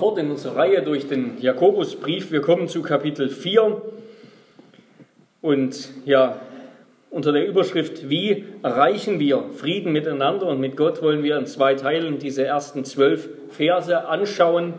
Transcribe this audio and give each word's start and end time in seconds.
Fort 0.00 0.16
in 0.16 0.30
unserer 0.30 0.56
Reihe 0.56 0.80
durch 0.80 1.08
den 1.08 1.38
Jakobusbrief. 1.42 2.32
Wir 2.32 2.40
kommen 2.40 2.68
zu 2.68 2.80
Kapitel 2.80 3.28
4 3.28 3.82
und 5.42 5.90
ja, 6.06 6.40
unter 7.10 7.32
der 7.32 7.46
Überschrift 7.46 8.08
Wie 8.08 8.46
erreichen 8.62 9.20
wir 9.20 9.44
Frieden 9.54 9.92
miteinander 9.92 10.46
und 10.46 10.58
mit 10.58 10.78
Gott 10.78 11.02
wollen 11.02 11.22
wir 11.22 11.36
in 11.36 11.44
zwei 11.44 11.74
Teilen 11.74 12.18
diese 12.18 12.46
ersten 12.46 12.86
zwölf 12.86 13.28
Verse 13.50 14.08
anschauen. 14.08 14.72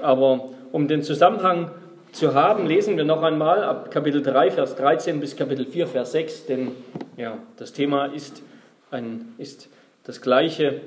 Aber 0.00 0.48
um 0.72 0.88
den 0.88 1.02
Zusammenhang 1.02 1.70
zu 2.12 2.32
haben, 2.32 2.66
lesen 2.66 2.96
wir 2.96 3.04
noch 3.04 3.22
einmal 3.22 3.62
ab 3.62 3.90
Kapitel 3.90 4.22
3, 4.22 4.52
Vers 4.52 4.74
13 4.76 5.20
bis 5.20 5.36
Kapitel 5.36 5.66
4, 5.66 5.86
Vers 5.86 6.12
6, 6.12 6.46
denn 6.46 6.70
ja, 7.18 7.36
das 7.58 7.74
Thema 7.74 8.06
ist, 8.06 8.42
ein, 8.90 9.34
ist 9.36 9.68
das 10.04 10.22
gleiche. 10.22 10.80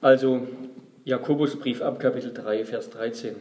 Also 0.00 0.48
Jakobusbrief 1.04 1.82
ab 1.82 1.98
Kapitel 1.98 2.32
3, 2.32 2.64
Vers 2.64 2.90
13. 2.90 3.34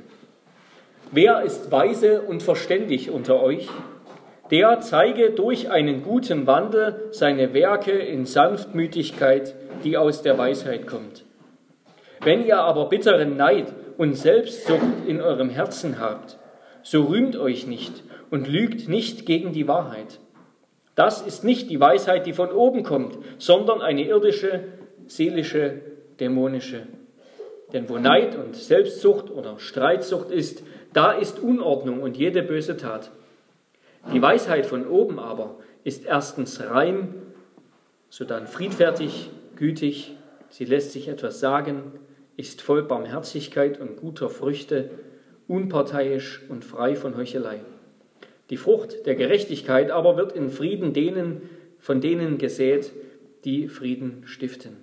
Wer 1.11 1.43
ist 1.43 1.71
weise 1.71 2.23
und 2.23 2.41
verständig 2.41 3.11
unter 3.11 3.39
euch? 3.43 3.69
Der 4.49 4.79
zeige 4.79 5.29
durch 5.29 5.69
einen 5.69 6.01
guten 6.01 6.47
Wandel 6.47 7.09
seine 7.11 7.53
Werke 7.53 7.91
in 7.91 8.25
Sanftmütigkeit, 8.25 9.53
die 9.83 9.95
aus 9.95 10.23
der 10.23 10.39
Weisheit 10.39 10.87
kommt. 10.87 11.23
Wenn 12.21 12.43
ihr 12.47 12.57
aber 12.57 12.89
bitteren 12.89 13.37
Neid 13.37 13.71
und 13.95 14.15
Selbstsucht 14.15 15.05
in 15.05 15.21
eurem 15.21 15.51
Herzen 15.51 15.99
habt, 15.99 16.39
so 16.81 17.03
rühmt 17.03 17.35
euch 17.35 17.67
nicht 17.67 18.03
und 18.31 18.47
lügt 18.47 18.89
nicht 18.89 19.27
gegen 19.27 19.53
die 19.53 19.67
Wahrheit. 19.67 20.19
Das 20.95 21.21
ist 21.21 21.43
nicht 21.43 21.69
die 21.69 21.79
Weisheit, 21.79 22.25
die 22.25 22.33
von 22.33 22.49
oben 22.51 22.81
kommt, 22.81 23.19
sondern 23.37 23.83
eine 23.83 24.03
irdische, 24.03 24.63
seelische, 25.05 25.81
dämonische 26.19 26.87
denn 27.73 27.89
wo 27.89 27.97
Neid 27.97 28.35
und 28.35 28.55
Selbstsucht 28.55 29.29
oder 29.29 29.59
Streitsucht 29.59 30.31
ist, 30.31 30.63
da 30.93 31.11
ist 31.11 31.39
Unordnung 31.39 32.01
und 32.01 32.17
jede 32.17 32.43
böse 32.43 32.77
Tat. 32.77 33.11
Die 34.13 34.21
Weisheit 34.21 34.65
von 34.65 34.87
oben 34.87 35.19
aber 35.19 35.57
ist 35.83 36.05
erstens 36.05 36.61
rein, 36.61 37.13
sodann 38.09 38.47
friedfertig, 38.47 39.29
gütig, 39.55 40.15
sie 40.49 40.65
lässt 40.65 40.91
sich 40.91 41.07
etwas 41.07 41.39
sagen, 41.39 41.93
ist 42.35 42.61
voll 42.61 42.83
Barmherzigkeit 42.83 43.79
und 43.79 43.97
guter 43.97 44.29
Früchte, 44.29 44.89
unparteiisch 45.47 46.41
und 46.49 46.65
frei 46.65 46.95
von 46.95 47.15
Heuchelei. 47.15 47.61
Die 48.49 48.57
Frucht 48.57 49.05
der 49.05 49.15
Gerechtigkeit 49.15 49.91
aber 49.91 50.17
wird 50.17 50.33
in 50.33 50.49
Frieden 50.49 50.93
denen, 50.93 51.49
von 51.79 52.01
denen 52.01 52.37
gesät, 52.37 52.91
die 53.45 53.69
Frieden 53.69 54.23
stiften. 54.25 54.77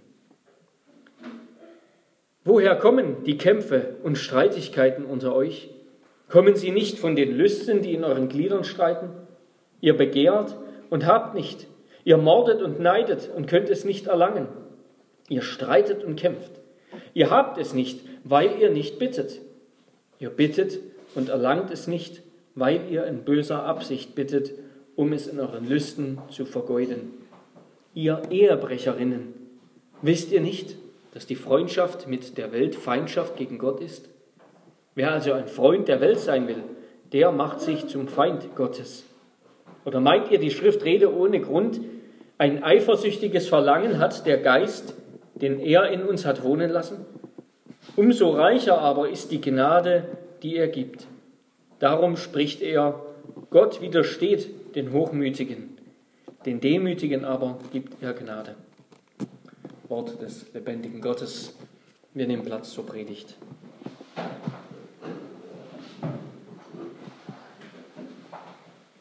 Woher 2.49 2.77
kommen 2.77 3.25
die 3.25 3.37
Kämpfe 3.37 3.97
und 4.03 4.17
Streitigkeiten 4.17 5.05
unter 5.05 5.37
euch? 5.37 5.69
Kommen 6.31 6.57
sie 6.57 6.71
nicht 6.71 6.99
von 6.99 7.15
den 7.15 7.37
Lüsten, 7.37 7.83
die 7.83 7.93
in 7.93 8.05
euren 8.05 8.31
Gliedern 8.31 8.65
streiten? 8.65 9.11
Ihr 9.83 9.95
begehrt 9.95 10.57
und 10.89 11.05
habt 11.05 11.35
nicht. 11.35 11.67
Ihr 12.05 12.17
mordet 12.17 12.63
und 12.63 12.81
neidet 12.81 13.29
und 13.37 13.49
könnt 13.49 13.69
es 13.69 13.85
nicht 13.85 14.07
erlangen. 14.07 14.49
Ihr 15.29 15.43
streitet 15.43 16.03
und 16.03 16.17
kämpft. 16.17 16.53
Ihr 17.13 17.29
habt 17.29 17.59
es 17.59 17.75
nicht, 17.75 18.01
weil 18.25 18.59
ihr 18.59 18.71
nicht 18.71 18.99
bittet. 18.99 19.43
Ihr 20.19 20.31
bittet 20.31 20.81
und 21.15 21.29
erlangt 21.29 21.71
es 21.71 21.87
nicht, 21.87 22.23
weil 22.55 22.81
ihr 22.91 23.05
in 23.05 23.25
böser 23.25 23.65
Absicht 23.65 24.15
bittet, 24.15 24.53
um 24.97 25.13
es 25.13 25.27
in 25.27 25.39
euren 25.39 25.69
Lüsten 25.69 26.17
zu 26.31 26.47
vergeuden. 26.47 27.11
Ihr 27.93 28.23
Ehebrecherinnen, 28.31 29.35
wisst 30.01 30.33
ihr 30.33 30.41
nicht, 30.41 30.77
dass 31.19 31.27
die 31.27 31.35
Freundschaft 31.35 32.07
mit 32.07 32.39
der 32.39 32.53
Welt 32.53 32.77
Feindschaft 32.77 33.37
gegen 33.37 33.59
Gott 33.59 33.81
ist? 33.81 34.09
Wer 34.95 35.11
also 35.11 35.33
ein 35.33 35.49
Freund 35.49 35.89
der 35.89 36.01
Welt 36.01 36.21
sein 36.21 36.47
will, 36.47 36.63
der 37.13 37.33
macht 37.33 37.61
sich 37.61 37.89
zum 37.89 38.07
Feind 38.07 38.55
Gottes. 38.55 39.05
Oder 39.85 39.99
meint 39.99 40.31
ihr, 40.31 40.39
die 40.39 40.53
Schrift 40.53 40.85
rede 40.85 41.13
ohne 41.13 41.41
Grund? 41.41 41.81
Ein 42.39 42.63
eifersüchtiges 42.63 43.49
Verlangen 43.49 43.99
hat 43.99 44.27
der 44.27 44.39
Geist, 44.39 44.95
den 45.35 45.59
er 45.59 45.91
in 45.91 46.05
uns 46.05 46.25
hat 46.25 46.45
wohnen 46.45 46.71
lassen? 46.71 47.05
Umso 47.97 48.31
reicher 48.31 48.79
aber 48.79 49.09
ist 49.09 49.33
die 49.33 49.41
Gnade, 49.41 50.05
die 50.45 50.55
er 50.55 50.69
gibt. 50.69 51.09
Darum 51.81 52.17
spricht 52.17 52.63
er, 52.63 53.03
Gott 53.51 53.83
widersteht 53.83 54.77
den 54.77 54.93
Hochmütigen, 54.93 55.79
den 56.47 56.61
Demütigen 56.61 57.25
aber 57.25 57.59
gibt 57.73 58.01
er 58.05 58.13
Gnade. 58.13 58.55
Wort 59.89 60.21
des 60.21 60.45
lebendigen 60.53 61.01
Gottes. 61.01 61.55
Wir 62.13 62.27
nehmen 62.27 62.45
Platz 62.45 62.73
zur 62.73 62.85
Predigt. 62.85 63.37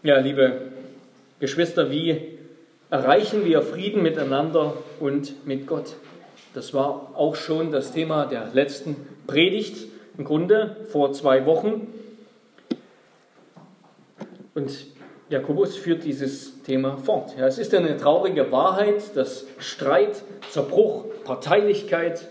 Ja, 0.02 0.20
liebe 0.20 0.72
Geschwister, 1.42 1.92
wie 1.92 2.38
erreichen 2.90 3.44
wir 3.44 3.64
Frieden 3.64 4.02
miteinander 4.02 4.78
und 5.02 5.46
mit 5.46 5.68
Gott? 5.68 5.98
Das 6.54 6.74
war 6.74 7.12
auch 7.16 7.36
schon 7.36 7.74
das 7.74 7.92
Thema 7.92 8.26
der 8.26 8.52
letzten 8.54 8.96
Predigt, 9.28 9.90
im 10.18 10.24
Grunde 10.24 10.88
vor 10.90 11.12
zwei 11.12 11.46
Wochen. 11.46 11.94
Und 14.56 14.88
Jakobus 15.30 15.76
führt 15.76 16.06
dieses 16.06 16.57
Thema 16.68 16.98
fort. 16.98 17.34
Ja, 17.40 17.48
es 17.48 17.58
ist 17.58 17.74
eine 17.74 17.96
traurige 17.96 18.52
Wahrheit, 18.52 19.16
dass 19.16 19.46
Streit, 19.58 20.22
Zerbruch, 20.52 21.06
Parteilichkeit 21.24 22.28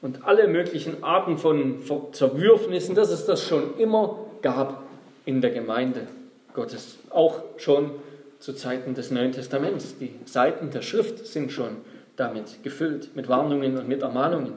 und 0.00 0.24
alle 0.24 0.48
möglichen 0.48 1.04
Arten 1.04 1.36
von 1.36 1.76
Zerwürfnissen, 2.12 2.94
dass 2.94 3.10
es 3.10 3.26
das 3.26 3.42
schon 3.42 3.76
immer 3.76 4.18
gab 4.40 4.82
in 5.26 5.42
der 5.42 5.50
Gemeinde 5.50 6.06
Gottes, 6.54 6.98
auch 7.10 7.42
schon 7.58 7.90
zu 8.38 8.54
Zeiten 8.54 8.94
des 8.94 9.10
Neuen 9.10 9.32
Testaments. 9.32 9.98
Die 9.98 10.14
Seiten 10.24 10.70
der 10.70 10.80
Schrift 10.80 11.26
sind 11.26 11.52
schon 11.52 11.76
damit 12.16 12.62
gefüllt, 12.62 13.14
mit 13.14 13.28
Warnungen 13.28 13.76
und 13.76 13.86
mit 13.86 14.00
Ermahnungen. 14.00 14.54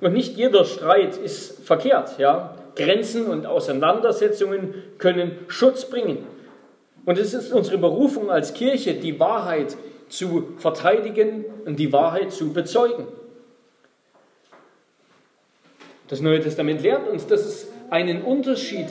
Und 0.00 0.12
nicht 0.12 0.36
jeder 0.36 0.64
Streit 0.64 1.16
ist 1.16 1.66
verkehrt, 1.66 2.18
ja. 2.18 2.54
Grenzen 2.76 3.26
und 3.26 3.46
Auseinandersetzungen 3.46 4.74
können 4.98 5.32
Schutz 5.48 5.84
bringen. 5.90 6.33
Und 7.04 7.18
es 7.18 7.34
ist 7.34 7.52
unsere 7.52 7.78
Berufung 7.78 8.30
als 8.30 8.54
Kirche, 8.54 8.94
die 8.94 9.18
Wahrheit 9.20 9.76
zu 10.08 10.48
verteidigen 10.58 11.44
und 11.64 11.78
die 11.78 11.92
Wahrheit 11.92 12.32
zu 12.32 12.52
bezeugen. 12.52 13.06
Das 16.08 16.20
Neue 16.20 16.40
Testament 16.40 16.82
lehrt 16.82 17.08
uns, 17.08 17.26
dass 17.26 17.44
es 17.44 17.68
einen 17.90 18.22
Unterschied 18.22 18.86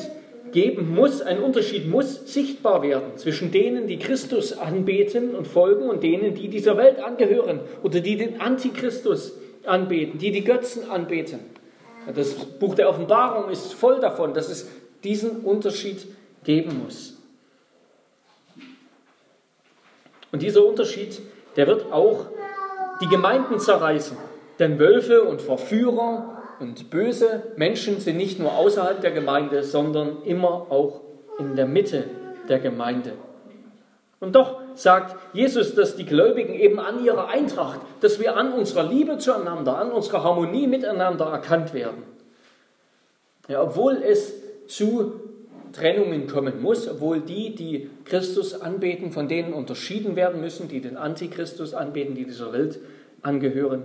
geben 0.52 0.94
muss, 0.94 1.22
ein 1.22 1.40
Unterschied 1.40 1.90
muss 1.90 2.32
sichtbar 2.32 2.84
werden 2.84 3.18
zwischen 3.18 3.52
denen, 3.52 3.88
die 3.88 3.98
Christus 3.98 4.58
anbeten 4.58 5.36
und 5.36 5.48
folgen 5.48 5.90
und 5.90 6.04
denen, 6.04 6.36
die 6.36 6.48
dieser 6.48 6.78
Welt 6.78 7.00
angehören 7.00 7.60
oder 7.82 8.00
die 8.00 8.18
den 8.18 8.40
Antichristus 8.40 9.34
anbeten, 9.66 10.20
die 10.20 10.32
die 10.32 10.44
Götzen 10.44 10.90
anbeten. 10.90 11.40
Das 12.14 12.34
Buch 12.34 12.76
der 12.76 12.90
Offenbarung 12.90 13.50
ist 13.50 13.74
voll 13.74 14.00
davon, 14.00 14.34
dass 14.34 14.50
es 14.50 14.70
diesen 15.04 15.42
Unterschied 15.42 16.06
geben 16.44 16.82
muss. 16.84 17.18
Und 20.34 20.42
dieser 20.42 20.66
Unterschied, 20.66 21.22
der 21.56 21.68
wird 21.68 21.92
auch 21.94 22.26
die 23.00 23.08
Gemeinden 23.08 23.60
zerreißen. 23.60 24.18
Denn 24.58 24.80
Wölfe 24.80 25.24
und 25.24 25.42
Verführer 25.42 26.42
und 26.60 26.90
böse 26.90 27.44
Menschen 27.56 28.00
sind 28.00 28.18
nicht 28.18 28.40
nur 28.40 28.52
außerhalb 28.54 29.00
der 29.00 29.12
Gemeinde, 29.12 29.64
sondern 29.64 30.24
immer 30.24 30.68
auch 30.70 31.02
in 31.38 31.56
der 31.56 31.68
Mitte 31.68 32.06
der 32.50 32.58
Gemeinde. 32.58 33.14
Und 34.20 34.36
doch 34.36 34.60
sagt 34.74 35.16
Jesus, 35.34 35.76
dass 35.76 35.96
die 35.96 36.06
Gläubigen 36.06 36.54
eben 36.56 36.80
an 36.80 37.04
ihrer 37.04 37.28
Eintracht, 37.28 37.82
dass 38.02 38.20
wir 38.20 38.36
an 38.36 38.54
unserer 38.54 38.84
Liebe 38.84 39.20
zueinander, 39.20 39.78
an 39.78 39.92
unserer 39.92 40.24
Harmonie 40.24 40.66
miteinander 40.66 41.26
erkannt 41.26 41.76
werden. 41.76 42.04
Ja, 43.48 43.62
obwohl 43.62 44.02
es 44.02 44.34
zu 44.68 45.20
Trennungen 45.74 46.28
kommen 46.28 46.62
muss, 46.62 46.88
obwohl 46.88 47.20
die, 47.20 47.56
die 47.56 47.90
Christus 48.06 48.60
anbeten, 48.60 49.12
von 49.12 49.28
denen 49.28 49.54
unterschieden 49.54 50.16
werden 50.16 50.40
müssen, 50.40 50.70
die 50.70 50.80
den 50.80 50.96
Antichristus 50.98 51.74
anbeten, 51.74 52.16
die 52.16 52.26
dieser 52.26 52.54
Welt 52.54 52.80
angehören, 53.22 53.84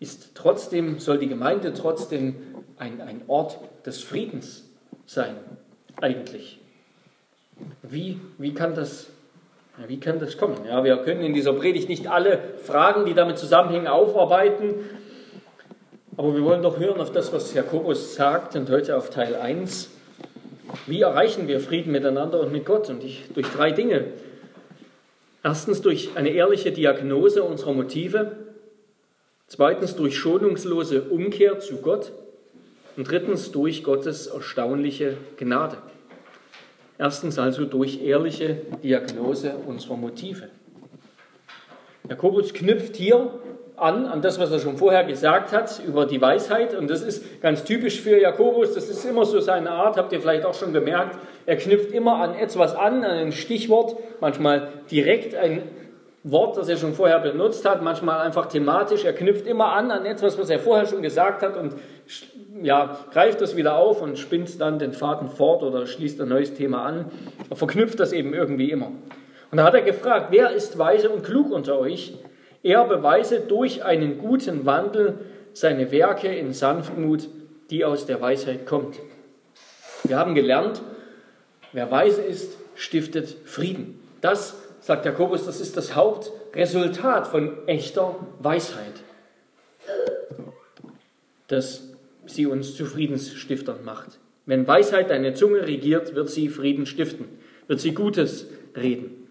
ist 0.00 0.32
trotzdem, 0.34 0.98
soll 0.98 1.18
die 1.18 1.28
Gemeinde 1.28 1.72
trotzdem 1.72 2.36
ein, 2.76 3.00
ein 3.00 3.22
Ort 3.28 3.58
des 3.86 4.02
Friedens 4.02 4.68
sein, 5.06 5.36
eigentlich. 6.00 6.60
Wie, 7.82 8.20
wie 8.38 8.52
kann 8.52 8.74
das 8.74 9.08
wie 9.88 9.98
kann 9.98 10.20
das 10.20 10.38
kommen? 10.38 10.64
Ja, 10.68 10.84
wir 10.84 10.98
können 10.98 11.22
in 11.22 11.34
dieser 11.34 11.52
Predigt 11.52 11.88
nicht 11.88 12.06
alle 12.06 12.38
Fragen, 12.62 13.06
die 13.06 13.14
damit 13.14 13.38
zusammenhängen, 13.38 13.88
aufarbeiten. 13.88 14.74
Aber 16.16 16.32
wir 16.32 16.44
wollen 16.44 16.62
doch 16.62 16.78
hören 16.78 17.00
auf 17.00 17.10
das, 17.10 17.32
was 17.32 17.52
Jakobus 17.54 18.14
sagt 18.14 18.54
und 18.54 18.70
heute 18.70 18.96
auf 18.96 19.10
Teil 19.10 19.34
1. 19.34 19.90
Wie 20.86 21.00
erreichen 21.00 21.48
wir 21.48 21.60
Frieden 21.60 21.92
miteinander 21.92 22.40
und 22.40 22.52
mit 22.52 22.64
Gott? 22.64 22.88
Und 22.90 23.04
ich, 23.04 23.24
durch 23.34 23.46
drei 23.48 23.70
Dinge. 23.70 24.12
Erstens 25.42 25.82
durch 25.82 26.16
eine 26.16 26.30
ehrliche 26.30 26.72
Diagnose 26.72 27.42
unserer 27.42 27.72
Motive. 27.72 28.36
Zweitens 29.46 29.94
durch 29.96 30.16
schonungslose 30.16 31.02
Umkehr 31.02 31.58
zu 31.58 31.78
Gott. 31.78 32.12
Und 32.96 33.10
drittens 33.10 33.50
durch 33.50 33.82
Gottes 33.84 34.26
erstaunliche 34.26 35.16
Gnade. 35.36 35.76
Erstens 36.98 37.38
also 37.38 37.64
durch 37.64 38.02
ehrliche 38.02 38.62
Diagnose 38.82 39.56
unserer 39.66 39.96
Motive. 39.96 40.48
Jakobus 42.08 42.52
knüpft 42.52 42.96
hier 42.96 43.30
an, 43.76 44.06
an 44.06 44.22
das, 44.22 44.38
was 44.38 44.52
er 44.52 44.60
schon 44.60 44.76
vorher 44.76 45.04
gesagt 45.04 45.52
hat 45.52 45.80
über 45.86 46.06
die 46.06 46.20
Weisheit. 46.20 46.74
Und 46.74 46.88
das 46.88 47.02
ist 47.02 47.40
ganz 47.42 47.64
typisch 47.64 48.00
für 48.00 48.20
Jakobus. 48.20 48.74
Das 48.74 48.88
ist 48.88 49.04
immer 49.04 49.24
so 49.24 49.40
seine 49.40 49.70
Art, 49.70 49.96
habt 49.96 50.12
ihr 50.12 50.20
vielleicht 50.20 50.44
auch 50.44 50.54
schon 50.54 50.72
gemerkt. 50.72 51.18
Er 51.46 51.56
knüpft 51.56 51.92
immer 51.92 52.16
an 52.16 52.34
etwas 52.34 52.74
an, 52.74 53.04
an 53.04 53.10
ein 53.10 53.32
Stichwort, 53.32 53.96
manchmal 54.20 54.68
direkt 54.90 55.34
ein 55.34 55.62
Wort, 56.22 56.56
das 56.56 56.68
er 56.68 56.78
schon 56.78 56.94
vorher 56.94 57.18
benutzt 57.18 57.68
hat, 57.68 57.82
manchmal 57.82 58.20
einfach 58.20 58.46
thematisch. 58.46 59.04
Er 59.04 59.12
knüpft 59.12 59.46
immer 59.46 59.72
an 59.72 59.90
an 59.90 60.06
etwas, 60.06 60.38
was 60.38 60.48
er 60.48 60.58
vorher 60.58 60.86
schon 60.86 61.02
gesagt 61.02 61.42
hat 61.42 61.56
und 61.56 61.74
ja, 62.62 62.98
greift 63.12 63.40
das 63.40 63.56
wieder 63.56 63.76
auf 63.76 64.00
und 64.00 64.18
spinnt 64.18 64.60
dann 64.60 64.78
den 64.78 64.92
Faden 64.92 65.28
fort 65.28 65.62
oder 65.62 65.86
schließt 65.86 66.20
ein 66.20 66.28
neues 66.28 66.54
Thema 66.54 66.84
an. 66.84 67.06
Er 67.50 67.56
verknüpft 67.56 68.00
das 68.00 68.12
eben 68.12 68.32
irgendwie 68.32 68.70
immer. 68.70 68.92
Und 69.50 69.58
da 69.58 69.64
hat 69.64 69.74
er 69.74 69.82
gefragt, 69.82 70.28
wer 70.30 70.50
ist 70.52 70.78
weise 70.78 71.10
und 71.10 71.24
klug 71.24 71.50
unter 71.50 71.78
euch? 71.78 72.14
Er 72.64 72.86
beweise 72.86 73.40
durch 73.40 73.84
einen 73.84 74.16
guten 74.18 74.64
Wandel 74.64 75.18
seine 75.52 75.92
Werke 75.92 76.34
in 76.34 76.54
Sanftmut, 76.54 77.28
die 77.70 77.84
aus 77.84 78.06
der 78.06 78.22
Weisheit 78.22 78.66
kommt. 78.66 78.98
Wir 80.02 80.18
haben 80.18 80.34
gelernt, 80.34 80.80
wer 81.72 81.90
weise 81.90 82.22
ist, 82.22 82.56
stiftet 82.74 83.36
Frieden. 83.44 84.00
Das, 84.22 84.56
sagt 84.80 85.04
Jakobus, 85.04 85.44
das 85.44 85.60
ist 85.60 85.76
das 85.76 85.94
Hauptresultat 85.94 87.26
von 87.26 87.68
echter 87.68 88.16
Weisheit, 88.38 89.02
dass 91.48 91.92
sie 92.24 92.46
uns 92.46 92.74
zu 92.74 92.86
Friedensstiftern 92.86 93.84
macht. 93.84 94.18
Wenn 94.46 94.66
Weisheit 94.66 95.10
deine 95.10 95.34
Zunge 95.34 95.66
regiert, 95.66 96.14
wird 96.14 96.30
sie 96.30 96.48
Frieden 96.48 96.86
stiften, 96.86 97.26
wird 97.66 97.80
sie 97.80 97.92
Gutes 97.92 98.46
reden. 98.74 99.23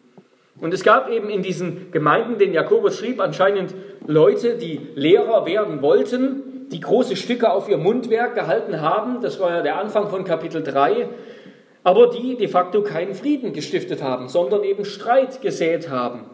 Und 0.60 0.74
es 0.74 0.84
gab 0.84 1.10
eben 1.10 1.30
in 1.30 1.42
diesen 1.42 1.92
Gemeinden, 1.92 2.38
den 2.38 2.54
Jakobus 2.54 2.98
schrieb, 2.98 3.20
anscheinend 3.20 3.74
Leute, 4.06 4.58
die 4.58 4.80
Lehrer 4.96 5.46
werden 5.46 5.82
wollten, 5.82 6.68
die 6.72 6.80
große 6.80 7.16
Stücke 7.16 7.52
auf 7.52 7.70
ihr 7.70 7.78
Mundwerk 7.78 8.36
gehalten 8.36 8.82
haben. 8.82 9.22
Das 9.22 9.40
war 9.40 9.52
ja 9.52 9.62
der 9.62 9.78
Anfang 9.78 10.10
von 10.10 10.24
Kapitel 10.24 10.64
3. 10.64 11.08
Aber 11.84 12.08
die 12.08 12.38
de 12.38 12.48
facto 12.48 12.82
keinen 12.82 13.14
Frieden 13.14 13.52
gestiftet 13.52 14.02
haben, 14.02 14.30
sondern 14.30 14.64
eben 14.64 14.86
Streit 14.86 15.42
gesät 15.42 15.90
haben. 15.90 16.26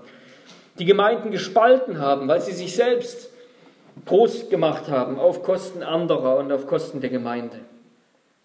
Die 0.77 0.85
Gemeinden 0.85 1.31
gespalten 1.31 1.99
haben, 1.99 2.27
weil 2.27 2.41
sie 2.41 2.51
sich 2.51 2.75
selbst 2.75 3.31
groß 4.05 4.49
gemacht 4.49 4.89
haben 4.89 5.19
auf 5.19 5.43
Kosten 5.43 5.81
anderer 5.81 6.37
und 6.37 6.51
auf 6.51 6.67
Kosten 6.67 7.01
der 7.01 7.09
Gemeinde. 7.09 7.57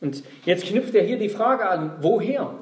Und 0.01 0.23
jetzt 0.45 0.67
knüpft 0.67 0.95
er 0.95 1.05
hier 1.05 1.19
die 1.19 1.29
Frage 1.29 1.69
an, 1.69 1.97
woher? 2.01 2.55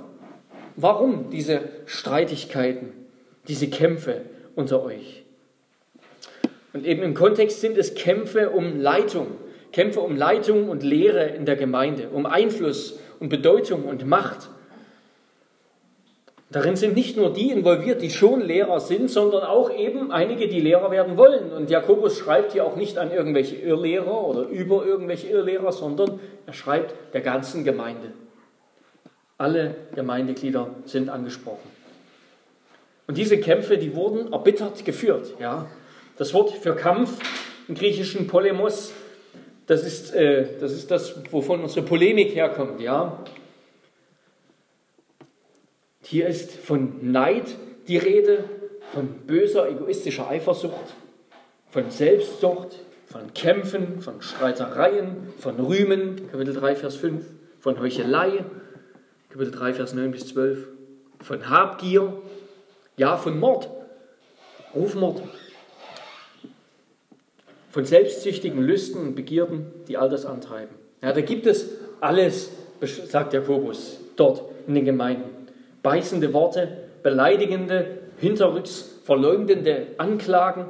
Warum 0.76 1.30
diese 1.30 1.60
Streitigkeiten? 1.86 3.01
Diese 3.48 3.68
Kämpfe 3.68 4.22
unter 4.54 4.82
euch. 4.84 5.24
Und 6.72 6.86
eben 6.86 7.02
im 7.02 7.14
Kontext 7.14 7.60
sind 7.60 7.76
es 7.76 7.94
Kämpfe 7.94 8.50
um 8.50 8.80
Leitung, 8.80 9.28
Kämpfe 9.72 10.00
um 10.00 10.16
Leitung 10.16 10.68
und 10.68 10.82
Lehre 10.82 11.26
in 11.26 11.44
der 11.44 11.56
Gemeinde, 11.56 12.08
um 12.10 12.26
Einfluss 12.26 12.98
und 13.20 13.28
Bedeutung 13.28 13.84
und 13.84 14.06
Macht. 14.06 14.48
Darin 16.50 16.76
sind 16.76 16.94
nicht 16.94 17.16
nur 17.16 17.32
die 17.32 17.50
involviert, 17.50 18.02
die 18.02 18.10
schon 18.10 18.42
Lehrer 18.42 18.78
sind, 18.78 19.10
sondern 19.10 19.42
auch 19.42 19.70
eben 19.70 20.12
einige, 20.12 20.48
die 20.48 20.60
Lehrer 20.60 20.90
werden 20.90 21.16
wollen. 21.16 21.50
Und 21.50 21.70
Jakobus 21.70 22.18
schreibt 22.18 22.52
hier 22.52 22.66
auch 22.66 22.76
nicht 22.76 22.98
an 22.98 23.10
irgendwelche 23.10 23.56
Irrlehrer 23.56 24.26
oder 24.26 24.42
über 24.42 24.84
irgendwelche 24.84 25.28
Irrlehrer, 25.28 25.72
sondern 25.72 26.20
er 26.46 26.52
schreibt 26.52 26.94
der 27.14 27.22
ganzen 27.22 27.64
Gemeinde. 27.64 28.12
Alle 29.38 29.74
Gemeindeglieder 29.94 30.68
sind 30.84 31.08
angesprochen. 31.08 31.71
Und 33.12 33.18
diese 33.18 33.36
Kämpfe, 33.38 33.76
die 33.76 33.94
wurden 33.94 34.32
erbittert 34.32 34.86
geführt. 34.86 35.34
Ja. 35.38 35.66
Das 36.16 36.32
Wort 36.32 36.50
für 36.52 36.74
Kampf 36.74 37.18
im 37.68 37.74
griechischen 37.74 38.26
Polemos, 38.26 38.94
das 39.66 39.84
ist, 39.84 40.14
äh, 40.14 40.46
das 40.58 40.72
ist 40.72 40.90
das, 40.90 41.16
wovon 41.30 41.60
unsere 41.60 41.84
Polemik 41.84 42.34
herkommt. 42.34 42.80
Ja. 42.80 43.22
Hier 46.00 46.26
ist 46.26 46.52
von 46.52 47.12
Neid 47.12 47.54
die 47.86 47.98
Rede, 47.98 48.44
von 48.94 49.08
böser, 49.26 49.68
egoistischer 49.68 50.30
Eifersucht, 50.30 50.94
von 51.68 51.90
Selbstsucht, 51.90 52.80
von 53.04 53.34
Kämpfen, 53.34 54.00
von 54.00 54.22
Streitereien, 54.22 55.34
von 55.38 55.60
Rühmen, 55.60 56.30
Kapitel 56.30 56.54
3, 56.54 56.76
Vers 56.76 56.96
5, 56.96 57.26
von 57.60 57.78
Heuchelei, 57.78 58.46
Kapitel 59.28 59.50
3, 59.50 59.74
Vers 59.74 59.92
9 59.92 60.12
bis 60.12 60.28
12, 60.28 60.66
von 61.20 61.50
Habgier, 61.50 62.22
ja, 62.96 63.16
von 63.16 63.38
Mord, 63.38 63.68
Rufmord, 64.74 65.22
von 67.70 67.84
selbstsüchtigen 67.84 68.60
Lüsten 68.60 69.00
und 69.00 69.14
Begierden, 69.14 69.66
die 69.88 69.96
all 69.96 70.10
das 70.10 70.26
antreiben. 70.26 70.74
Ja, 71.00 71.12
da 71.12 71.20
gibt 71.20 71.46
es 71.46 71.70
alles, 72.00 72.50
sagt 72.80 73.32
Jakobus, 73.32 73.98
dort 74.16 74.42
in 74.66 74.74
den 74.74 74.84
Gemeinden. 74.84 75.30
Beißende 75.82 76.32
Worte, 76.32 76.68
beleidigende, 77.02 77.98
hinterrücks 78.18 78.92
verleumdende 79.04 79.88
Anklagen, 79.98 80.66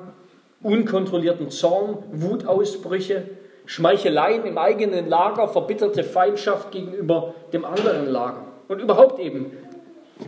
unkontrollierten 0.62 1.50
Zorn, 1.50 1.98
Wutausbrüche, 2.12 3.24
Schmeicheleien 3.66 4.44
im 4.44 4.58
eigenen 4.58 5.08
Lager, 5.08 5.48
verbitterte 5.48 6.04
Feindschaft 6.04 6.70
gegenüber 6.70 7.34
dem 7.52 7.64
anderen 7.64 8.08
Lager. 8.08 8.44
Und 8.68 8.80
überhaupt 8.80 9.18
eben 9.20 9.52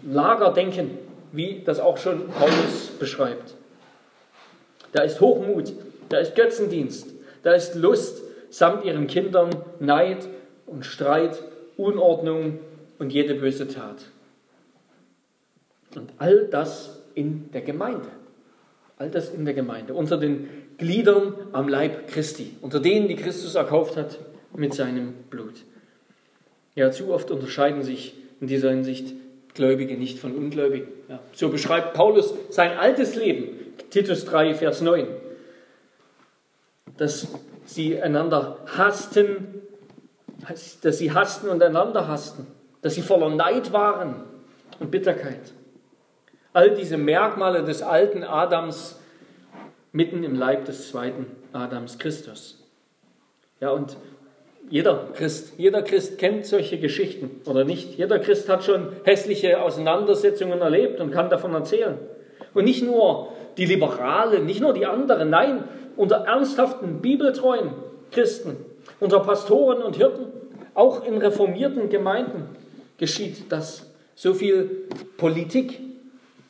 Lagerdenken, 0.03 0.99
wie 1.35 1.63
das 1.65 1.81
auch 1.81 1.99
schon 1.99 2.29
Paulus 2.29 2.89
beschreibt. 2.99 3.55
Da 4.93 5.03
ist 5.03 5.21
Hochmut, 5.21 5.73
da 6.09 6.19
ist 6.19 6.37
Götzendienst, 6.37 7.09
da 7.43 7.53
ist 7.53 7.75
Lust 7.75 8.23
samt 8.51 8.85
ihren 8.85 9.09
Kindern, 9.09 9.51
Neid 9.81 10.29
und 10.67 10.87
Streit, 10.87 11.43
Unordnung 11.77 12.61
und 12.99 13.13
jede 13.13 13.35
böse 13.35 13.67
Tat. 13.67 14.05
Und 15.97 16.13
all 16.19 16.47
das 16.47 17.01
in 17.15 17.51
der 17.53 17.63
Gemeinde. 17.63 18.09
All 18.97 19.11
das 19.11 19.31
in 19.31 19.45
der 19.45 19.55
Gemeinde, 19.55 19.95
unter 19.95 20.17
den 20.17 20.49
Gliedern 20.79 21.35
am 21.53 21.69
Leib 21.69 22.09
Christi, 22.09 22.53
unter 22.61 22.79
denen, 22.79 23.09
die 23.09 23.17
Christus 23.17 23.57
erkauft 23.57 23.97
hat 23.97 24.19
mit 24.57 24.75
seinem 24.75 25.15
Blut. 25.31 25.65
Ja, 26.77 26.93
zu 26.93 27.13
oft 27.13 27.31
unterscheiden 27.31 27.83
sich 27.83 28.15
in 28.41 28.47
dieser 28.47 28.71
Hinsicht 28.71 29.15
Gläubige 29.55 29.97
nicht 29.97 30.19
von 30.19 30.37
Ungläubigen. 30.37 30.89
Ja, 31.09 31.21
so 31.33 31.49
beschreibt 31.49 31.95
Paulus 31.95 32.35
sein 32.51 32.77
altes 32.77 33.15
Leben, 33.15 33.75
Titus 33.91 34.25
3, 34.25 34.55
Vers 34.55 34.81
9, 34.81 35.07
dass 36.97 37.29
sie 37.65 38.01
einander 38.01 38.59
hassten, 38.77 39.63
dass 40.83 40.99
sie 40.99 41.13
hassten 41.13 41.49
und 41.49 41.63
einander 41.63 42.09
hassten, 42.09 42.47
dass 42.83 42.97
sie 42.97 43.03
voller 43.03 43.31
Neid 43.31 43.73
waren 43.73 44.25
und 44.81 44.91
Bitterkeit. 44.91 45.53
All 46.53 46.75
diese 46.75 46.97
Merkmale 46.97 47.65
des 47.65 47.83
alten 47.83 48.23
Adams 48.23 49.01
mitten 49.93 50.25
im 50.25 50.35
Leib 50.35 50.65
des 50.65 50.89
zweiten 50.91 51.27
Adams 51.53 51.99
Christus. 51.99 52.63
Ja, 53.61 53.71
und 53.71 53.97
jeder 54.71 55.09
Christ, 55.15 55.55
jeder 55.57 55.83
Christ 55.83 56.19
kennt 56.19 56.47
solche 56.47 56.79
Geschichten 56.79 57.43
oder 57.47 57.65
nicht. 57.65 57.99
Jeder 57.99 58.19
Christ 58.19 58.49
hat 58.49 58.65
schon 58.65 58.89
hässliche 59.05 59.63
Auseinandersetzungen 59.63 60.61
erlebt 60.61 61.01
und 61.01 61.11
kann 61.13 61.31
davon 61.31 61.55
erzählen. 61.55 61.99
Und 62.55 62.65
nicht 62.65 62.83
nur 62.83 63.33
die 63.57 63.67
Liberalen, 63.67 64.47
nicht 64.47 64.61
nur 64.61 64.73
die 64.73 64.87
anderen, 64.87 65.31
nein, 65.31 65.65
unter 65.97 66.25
ernsthaften, 66.27 67.01
bibeltreuen 67.01 67.71
Christen, 68.11 68.57
unter 69.01 69.21
Pastoren 69.21 69.83
und 69.83 69.97
Hirten, 69.97 70.27
auch 70.75 71.05
in 71.07 71.19
reformierten 71.19 71.89
Gemeinden 71.89 72.49
geschieht 72.99 73.53
das. 73.53 73.91
So 74.15 74.35
viel 74.35 74.89
Politik, 75.17 75.81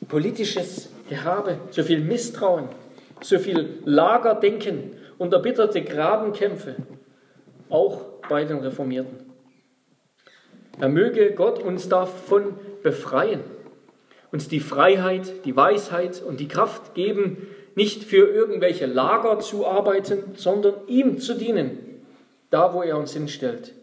politisches 0.07 0.89
Gehabe, 1.09 1.57
so 1.69 1.83
viel 1.83 1.99
Misstrauen, 1.99 2.69
so 3.21 3.39
viel 3.39 3.79
Lagerdenken 3.85 4.93
und 5.17 5.33
erbitterte 5.33 5.83
Grabenkämpfe 5.83 6.75
auch 7.69 8.01
bei 8.29 8.43
den 8.45 8.59
Reformierten. 8.59 9.25
Er 10.79 10.89
möge 10.89 11.31
Gott 11.31 11.59
uns 11.59 11.87
davon 11.87 12.53
befreien, 12.83 13.41
uns 14.31 14.47
die 14.47 14.59
Freiheit, 14.59 15.45
die 15.45 15.55
Weisheit 15.55 16.21
und 16.21 16.39
die 16.39 16.47
Kraft 16.47 16.93
geben, 16.95 17.47
nicht 17.75 18.03
für 18.03 18.27
irgendwelche 18.29 18.85
Lager 18.85 19.39
zu 19.39 19.65
arbeiten, 19.65 20.35
sondern 20.35 20.75
ihm 20.87 21.19
zu 21.19 21.35
dienen, 21.35 22.03
da 22.49 22.73
wo 22.73 22.81
er 22.81 22.97
uns 22.97 23.13
hinstellt. 23.13 23.73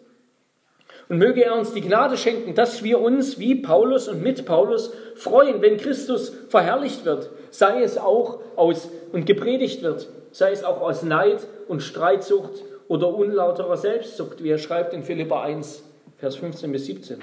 Und 1.09 1.19
möge 1.19 1.45
er 1.45 1.59
uns 1.59 1.73
die 1.73 1.81
Gnade 1.81 2.17
schenken, 2.17 2.55
dass 2.55 2.83
wir 2.83 3.01
uns 3.01 3.39
wie 3.39 3.57
Paulus 3.57 4.09
und 4.09 4.23
mit 4.23 4.47
Paulus 4.47 4.93
freuen, 5.15 5.61
wenn 5.61 5.77
Christus 5.77 6.33
verherrlicht 6.49 7.05
wird, 7.05 7.31
sei 7.51 7.83
es 7.83 7.99
auch 7.99 8.41
aus 8.57 8.89
und 9.13 9.27
gepredigt 9.27 9.83
wird, 9.83 10.09
sei 10.31 10.53
es 10.53 10.65
auch 10.65 10.81
aus 10.81 11.03
Neid 11.03 11.47
und 11.69 11.83
Streitsucht 11.83 12.63
oder 12.93 13.09
unlauterer 13.09 13.79
Selbstsucht, 13.79 14.45
wie 14.45 14.51
er 14.51 14.59
schreibt 14.59 14.93
in 14.93 15.03
Philippa 15.03 15.43
1, 15.43 15.83
Vers 16.19 16.37
15 16.37 16.71
bis 16.73 16.85
17. 16.85 17.21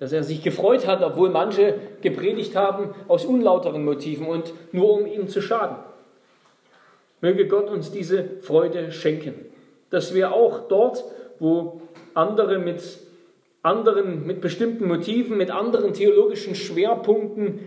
Dass 0.00 0.12
er 0.12 0.24
sich 0.24 0.42
gefreut 0.42 0.88
hat, 0.88 1.04
obwohl 1.04 1.30
manche 1.30 1.74
gepredigt 2.00 2.56
haben 2.56 2.92
aus 3.06 3.24
unlauteren 3.24 3.84
Motiven 3.84 4.26
und 4.26 4.52
nur 4.72 4.94
um 4.94 5.06
ihm 5.06 5.28
zu 5.28 5.40
schaden. 5.40 5.76
Möge 7.20 7.46
Gott 7.46 7.70
uns 7.70 7.92
diese 7.92 8.24
Freude 8.40 8.90
schenken, 8.90 9.34
dass 9.90 10.14
wir 10.14 10.32
auch 10.32 10.66
dort, 10.66 11.04
wo 11.38 11.82
andere 12.14 12.58
mit 12.58 12.82
anderen, 13.62 14.26
mit 14.26 14.40
bestimmten 14.40 14.88
Motiven, 14.88 15.36
mit 15.36 15.52
anderen 15.52 15.94
theologischen 15.94 16.56
Schwerpunkten, 16.56 17.60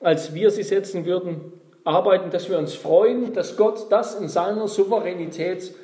als 0.00 0.32
wir 0.32 0.50
sie 0.50 0.62
setzen 0.62 1.04
würden, 1.04 1.52
arbeiten, 1.84 2.30
dass 2.30 2.48
wir 2.48 2.56
uns 2.56 2.72
freuen, 2.72 3.34
dass 3.34 3.58
Gott 3.58 3.92
das 3.92 4.18
in 4.18 4.28
seiner 4.28 4.66
Souveränität 4.66 5.74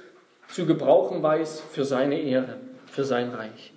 zu 0.53 0.67
gebrauchen 0.67 1.23
weiß 1.23 1.61
für 1.61 1.85
seine 1.85 2.21
Ehre, 2.21 2.57
für 2.87 3.05
sein 3.05 3.31
Reich. 3.31 3.73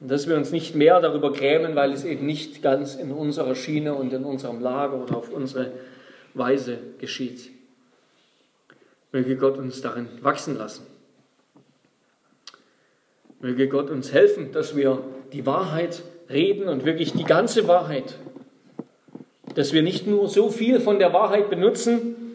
Und 0.00 0.10
dass 0.10 0.28
wir 0.28 0.36
uns 0.36 0.52
nicht 0.52 0.74
mehr 0.74 1.00
darüber 1.00 1.32
grämen, 1.32 1.74
weil 1.74 1.92
es 1.92 2.04
eben 2.04 2.24
nicht 2.24 2.62
ganz 2.62 2.94
in 2.94 3.10
unserer 3.10 3.54
Schiene 3.54 3.94
und 3.94 4.12
in 4.12 4.24
unserem 4.24 4.60
Lager 4.60 5.02
oder 5.02 5.16
auf 5.16 5.30
unsere 5.30 5.72
Weise 6.34 6.78
geschieht. 6.98 7.50
Möge 9.10 9.36
Gott 9.36 9.58
uns 9.58 9.80
darin 9.80 10.08
wachsen 10.20 10.56
lassen. 10.56 10.86
Möge 13.40 13.68
Gott 13.68 13.90
uns 13.90 14.12
helfen, 14.12 14.52
dass 14.52 14.76
wir 14.76 15.02
die 15.32 15.46
Wahrheit 15.46 16.02
reden 16.28 16.68
und 16.68 16.84
wirklich 16.84 17.12
die 17.12 17.24
ganze 17.24 17.66
Wahrheit. 17.68 18.18
Dass 19.54 19.72
wir 19.72 19.82
nicht 19.82 20.06
nur 20.06 20.28
so 20.28 20.50
viel 20.50 20.80
von 20.80 20.98
der 20.98 21.12
Wahrheit 21.12 21.48
benutzen. 21.50 22.27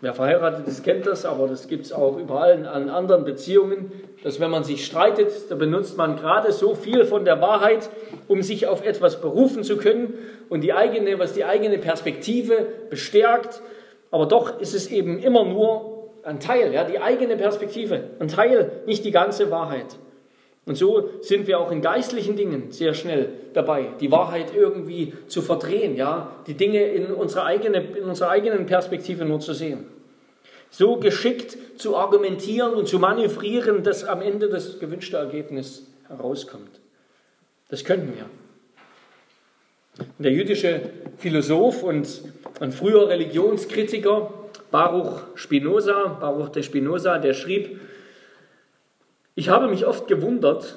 Wer 0.00 0.14
verheiratet 0.14 0.68
ist, 0.68 0.84
kennt 0.84 1.06
das, 1.06 1.24
aber 1.24 1.48
das 1.48 1.66
gibt 1.66 1.86
es 1.86 1.92
auch 1.92 2.18
überall 2.18 2.56
in 2.56 2.66
anderen 2.66 3.24
Beziehungen, 3.24 3.90
dass 4.22 4.38
wenn 4.38 4.50
man 4.50 4.62
sich 4.62 4.86
streitet, 4.86 5.50
da 5.50 5.56
benutzt 5.56 5.96
man 5.96 6.16
gerade 6.16 6.52
so 6.52 6.76
viel 6.76 7.04
von 7.04 7.24
der 7.24 7.40
Wahrheit, 7.40 7.90
um 8.28 8.42
sich 8.42 8.68
auf 8.68 8.86
etwas 8.86 9.20
berufen 9.20 9.64
zu 9.64 9.76
können 9.76 10.14
und 10.48 10.60
die 10.60 10.72
eigene, 10.72 11.18
was 11.18 11.32
die 11.32 11.44
eigene 11.44 11.78
Perspektive 11.78 12.64
bestärkt. 12.90 13.60
Aber 14.12 14.26
doch 14.26 14.60
ist 14.60 14.72
es 14.72 14.88
eben 14.88 15.18
immer 15.18 15.44
nur 15.44 16.10
ein 16.22 16.38
Teil, 16.38 16.72
ja, 16.72 16.84
die 16.84 17.00
eigene 17.00 17.36
Perspektive, 17.36 18.04
ein 18.20 18.28
Teil, 18.28 18.70
nicht 18.86 19.04
die 19.04 19.10
ganze 19.10 19.50
Wahrheit. 19.50 19.96
Und 20.68 20.76
so 20.76 21.08
sind 21.22 21.46
wir 21.46 21.58
auch 21.58 21.72
in 21.72 21.80
geistlichen 21.80 22.36
Dingen 22.36 22.72
sehr 22.72 22.92
schnell 22.92 23.30
dabei, 23.54 23.86
die 24.00 24.12
Wahrheit 24.12 24.54
irgendwie 24.54 25.14
zu 25.26 25.40
verdrehen, 25.40 25.96
ja, 25.96 26.30
die 26.46 26.52
Dinge 26.52 26.84
in 26.84 27.06
unserer, 27.06 27.46
eigene, 27.46 27.78
in 27.96 28.04
unserer 28.04 28.28
eigenen 28.28 28.66
Perspektive 28.66 29.24
nur 29.24 29.40
zu 29.40 29.54
sehen. 29.54 29.86
So 30.68 30.96
geschickt 30.96 31.56
zu 31.78 31.96
argumentieren 31.96 32.74
und 32.74 32.86
zu 32.86 32.98
manövrieren, 32.98 33.82
dass 33.82 34.04
am 34.04 34.20
Ende 34.20 34.50
das 34.50 34.78
gewünschte 34.78 35.16
Ergebnis 35.16 35.86
herauskommt. 36.06 36.80
Das 37.70 37.82
könnten 37.82 38.12
wir. 38.14 38.26
Der 40.18 40.32
jüdische 40.32 40.82
Philosoph 41.16 41.82
und 41.82 42.06
ein 42.60 42.72
früher 42.72 43.08
Religionskritiker 43.08 44.34
Baruch 44.70 45.22
Spinoza, 45.34 46.18
Baruch 46.20 46.50
de 46.50 46.62
Spinoza, 46.62 47.16
der 47.16 47.32
schrieb, 47.32 47.80
ich 49.38 49.50
habe 49.50 49.68
mich 49.68 49.86
oft 49.86 50.08
gewundert 50.08 50.74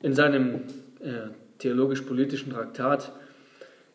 in 0.00 0.12
seinem 0.14 0.60
äh, 1.00 1.32
theologisch-politischen 1.58 2.52
Traktat, 2.52 3.10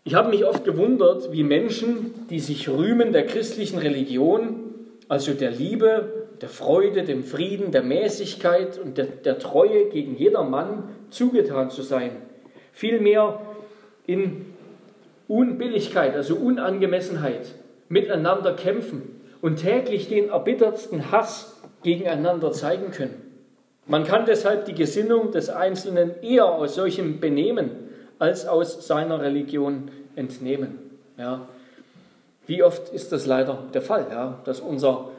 ich 0.04 0.16
habe 0.16 0.32
mich 0.32 0.44
oft 0.44 0.66
gewundert, 0.66 1.32
wie 1.32 1.44
Menschen, 1.44 2.28
die 2.30 2.42
sich 2.42 2.68
rühmen 2.68 3.14
der 3.14 3.26
christlichen 3.26 3.80
Religion, 3.80 4.74
also 5.08 5.34
der 5.34 5.52
Liebe, 5.52 6.28
der 6.42 6.50
Freude, 6.50 7.04
dem 7.04 7.24
Frieden, 7.24 7.72
der 7.72 7.84
Mäßigkeit 7.84 8.78
und 8.78 8.98
der, 8.98 9.06
der 9.06 9.40
Treue 9.40 9.86
gegen 9.86 10.18
jedermann 10.18 10.90
zugetan 11.10 11.70
zu 11.70 11.82
sein, 11.82 12.12
vielmehr 12.74 13.40
in 14.06 14.46
Unbilligkeit, 15.30 16.18
also 16.18 16.36
Unangemessenheit, 16.36 17.56
miteinander 17.88 18.56
kämpfen 18.56 19.22
und 19.40 19.62
täglich 19.62 20.10
den 20.10 20.28
erbittertsten 20.28 21.14
Hass 21.14 21.62
gegeneinander 21.82 22.52
zeigen 22.52 22.92
können. 22.92 23.29
Man 23.90 24.06
kann 24.06 24.26
deshalb 24.26 24.66
die 24.66 24.76
Gesinnung 24.76 25.32
des 25.32 25.50
Einzelnen 25.50 26.22
eher 26.22 26.46
aus 26.46 26.76
solchem 26.76 27.20
Benehmen 27.20 27.72
als 28.20 28.48
aus 28.48 28.88
seiner 28.88 29.20
Religion 29.20 29.92
entnehmen. 30.16 30.80
Ja. 31.18 31.48
Wie 32.48 32.64
oft 32.64 32.94
ist 32.94 33.12
das 33.12 33.26
leider 33.26 33.64
der 33.74 33.82
Fall, 33.82 34.08
ja, 34.10 34.40
dass 34.46 34.62
unser 34.62 35.10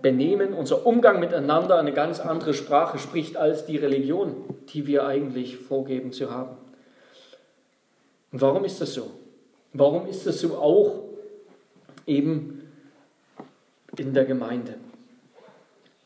Benehmen, 0.00 0.54
unser 0.54 0.86
Umgang 0.86 1.20
miteinander 1.20 1.78
eine 1.78 1.92
ganz 1.92 2.20
andere 2.20 2.54
Sprache 2.54 2.98
spricht 2.98 3.36
als 3.36 3.66
die 3.66 3.76
Religion, 3.76 4.34
die 4.72 4.86
wir 4.86 5.06
eigentlich 5.06 5.58
vorgeben 5.58 6.12
zu 6.12 6.30
haben. 6.30 6.56
Und 8.32 8.40
warum 8.40 8.64
ist 8.64 8.80
das 8.80 8.94
so? 8.94 9.10
Warum 9.72 10.06
ist 10.06 10.26
das 10.26 10.40
so 10.40 10.56
auch 10.56 11.02
eben 12.08 12.58
in 13.96 14.14
der 14.14 14.24
Gemeinde. 14.24 14.74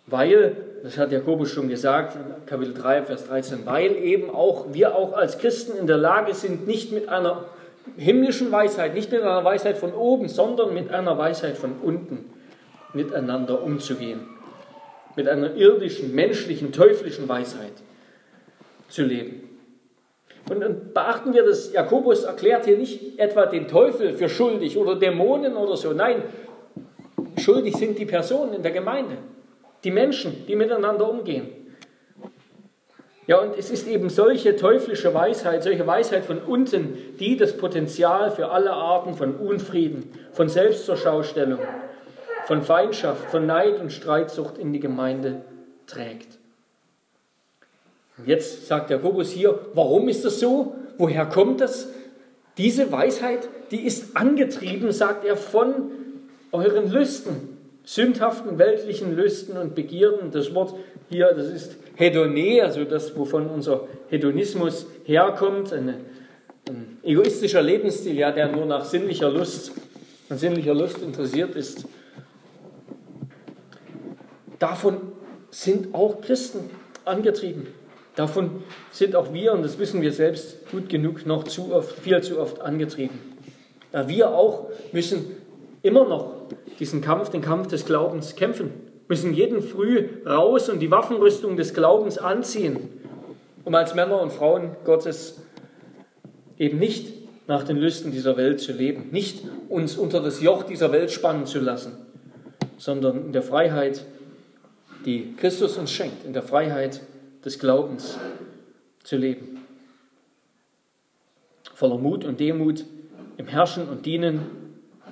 Weil, 0.06 0.56
das 0.82 0.98
hat 0.98 1.12
Jakobus 1.12 1.50
schon 1.50 1.68
gesagt, 1.68 2.16
Kapitel 2.46 2.74
3, 2.74 3.02
Vers 3.02 3.26
13, 3.26 3.64
weil 3.64 3.96
eben 3.96 4.30
auch 4.30 4.66
wir 4.72 4.96
auch 4.96 5.12
als 5.12 5.38
Christen 5.38 5.78
in 5.78 5.86
der 5.86 5.98
Lage 5.98 6.34
sind, 6.34 6.66
nicht 6.66 6.92
mit 6.92 7.08
einer 7.08 7.44
himmlischen 7.96 8.50
Weisheit, 8.50 8.94
nicht 8.94 9.10
mit 9.12 9.22
einer 9.22 9.44
Weisheit 9.44 9.78
von 9.78 9.92
oben, 9.92 10.28
sondern 10.28 10.74
mit 10.74 10.90
einer 10.90 11.16
Weisheit 11.18 11.56
von 11.56 11.74
unten 11.82 12.30
miteinander 12.92 13.62
umzugehen. 13.62 14.28
Mit 15.14 15.28
einer 15.28 15.54
irdischen, 15.54 16.14
menschlichen, 16.14 16.72
teuflischen 16.72 17.28
Weisheit 17.28 17.72
zu 18.88 19.02
leben. 19.02 19.48
Und 20.50 20.94
beachten 20.94 21.32
wir, 21.32 21.44
dass 21.44 21.72
Jakobus 21.72 22.24
erklärt 22.24 22.64
hier 22.64 22.76
nicht 22.76 23.18
etwa 23.18 23.46
den 23.46 23.68
Teufel 23.68 24.14
für 24.14 24.28
schuldig 24.28 24.76
oder 24.76 24.96
Dämonen 24.96 25.56
oder 25.56 25.76
so. 25.76 25.92
Nein, 25.92 26.22
schuldig 27.38 27.76
sind 27.76 27.98
die 27.98 28.06
Personen 28.06 28.54
in 28.54 28.62
der 28.62 28.72
Gemeinde, 28.72 29.18
die 29.84 29.90
Menschen, 29.90 30.46
die 30.46 30.56
miteinander 30.56 31.08
umgehen. 31.08 31.48
Ja, 33.26 33.38
und 33.38 33.56
es 33.56 33.70
ist 33.70 33.86
eben 33.86 34.10
solche 34.10 34.56
teuflische 34.56 35.14
Weisheit, 35.14 35.62
solche 35.62 35.86
Weisheit 35.86 36.24
von 36.24 36.38
unten, 36.38 36.98
die 37.20 37.36
das 37.36 37.56
Potenzial 37.56 38.32
für 38.32 38.50
alle 38.50 38.72
Arten 38.72 39.14
von 39.14 39.36
Unfrieden, 39.36 40.10
von 40.32 40.48
Selbstzurschaustellung, 40.48 41.60
von 42.46 42.62
Feindschaft, 42.62 43.30
von 43.30 43.46
Neid 43.46 43.80
und 43.80 43.92
Streitsucht 43.92 44.58
in 44.58 44.72
die 44.72 44.80
Gemeinde 44.80 45.42
trägt. 45.86 46.38
Jetzt 48.26 48.66
sagt 48.66 48.90
Jakobus 48.90 49.30
hier, 49.30 49.58
warum 49.74 50.08
ist 50.08 50.24
das 50.24 50.40
so? 50.40 50.74
Woher 50.98 51.26
kommt 51.26 51.60
das? 51.60 51.88
Diese 52.58 52.90
Weisheit, 52.92 53.48
die 53.70 53.86
ist 53.86 54.16
angetrieben, 54.16 54.92
sagt 54.92 55.24
er, 55.24 55.36
von 55.36 55.90
euren 56.50 56.90
Lüsten, 56.90 57.51
sündhaften 57.84 58.58
weltlichen 58.58 59.16
Lüsten 59.16 59.56
und 59.56 59.74
Begierden. 59.74 60.30
Das 60.30 60.54
Wort 60.54 60.74
hier, 61.08 61.32
das 61.34 61.48
ist 61.48 61.76
Hedone, 61.96 62.62
also 62.62 62.84
das, 62.84 63.16
wovon 63.16 63.48
unser 63.48 63.86
Hedonismus 64.08 64.86
herkommt, 65.04 65.72
eine, 65.72 65.98
ein 66.68 66.98
egoistischer 67.02 67.62
Lebensstil, 67.62 68.16
ja, 68.16 68.30
der 68.30 68.48
nur 68.48 68.66
nach 68.66 68.84
sinnlicher 68.84 69.30
Lust, 69.30 69.72
an 70.28 70.38
sinnlicher 70.38 70.74
Lust 70.74 70.98
interessiert 71.02 71.54
ist. 71.54 71.86
Davon 74.58 74.98
sind 75.50 75.94
auch 75.94 76.20
Christen 76.20 76.70
angetrieben. 77.04 77.66
Davon 78.14 78.62
sind 78.90 79.16
auch 79.16 79.32
wir, 79.32 79.52
und 79.52 79.62
das 79.62 79.78
wissen 79.78 80.02
wir 80.02 80.12
selbst 80.12 80.70
gut 80.70 80.88
genug, 80.88 81.26
noch 81.26 81.44
zu 81.44 81.72
oft, 81.72 81.98
viel 81.98 82.20
zu 82.22 82.38
oft 82.38 82.60
angetrieben. 82.60 83.18
Ja, 83.92 84.08
wir 84.08 84.30
auch 84.30 84.68
müssen 84.92 85.36
immer 85.82 86.06
noch 86.06 86.41
diesen 86.78 87.00
Kampf, 87.00 87.30
den 87.30 87.42
Kampf 87.42 87.68
des 87.68 87.84
Glaubens 87.84 88.36
kämpfen, 88.36 88.70
müssen 89.08 89.34
jeden 89.34 89.62
Früh 89.62 90.08
raus 90.26 90.68
und 90.68 90.80
die 90.80 90.90
Waffenrüstung 90.90 91.56
des 91.56 91.74
Glaubens 91.74 92.18
anziehen, 92.18 92.78
um 93.64 93.74
als 93.74 93.94
Männer 93.94 94.20
und 94.20 94.32
Frauen 94.32 94.76
Gottes 94.84 95.42
eben 96.58 96.78
nicht 96.78 97.12
nach 97.46 97.64
den 97.64 97.76
Lüsten 97.76 98.12
dieser 98.12 98.36
Welt 98.36 98.60
zu 98.60 98.72
leben, 98.72 99.10
nicht 99.10 99.42
uns 99.68 99.96
unter 99.96 100.20
das 100.20 100.40
Joch 100.40 100.62
dieser 100.62 100.92
Welt 100.92 101.10
spannen 101.10 101.46
zu 101.46 101.60
lassen, 101.60 101.92
sondern 102.78 103.26
in 103.26 103.32
der 103.32 103.42
Freiheit, 103.42 104.04
die 105.04 105.34
Christus 105.36 105.76
uns 105.76 105.90
schenkt, 105.90 106.24
in 106.24 106.32
der 106.32 106.42
Freiheit, 106.42 107.00
des 107.44 107.58
Glaubens 107.58 108.18
zu 109.02 109.16
leben. 109.16 109.58
Voller 111.74 111.98
Mut 111.98 112.24
und 112.24 112.38
Demut 112.38 112.84
im 113.36 113.48
Herrschen 113.48 113.88
und 113.88 114.06
Dienen, 114.06 114.61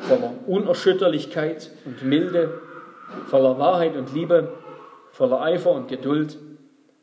voller 0.00 0.35
Unerschütterlichkeit 0.47 1.71
und 1.85 2.02
Milde, 2.02 2.61
voller 3.26 3.59
Wahrheit 3.59 3.97
und 3.97 4.12
Liebe, 4.14 4.52
voller 5.12 5.40
Eifer 5.42 5.73
und 5.73 5.88
Geduld, 5.88 6.38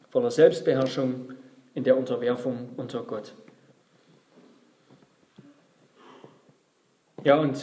voller 0.10 0.32
Selbstbeherrschung 0.32 1.34
in 1.74 1.84
der 1.84 1.98
Unterwerfung 1.98 2.70
unter 2.77 3.04
Gott. 3.04 3.34
Ja, 7.24 7.39
und 7.39 7.58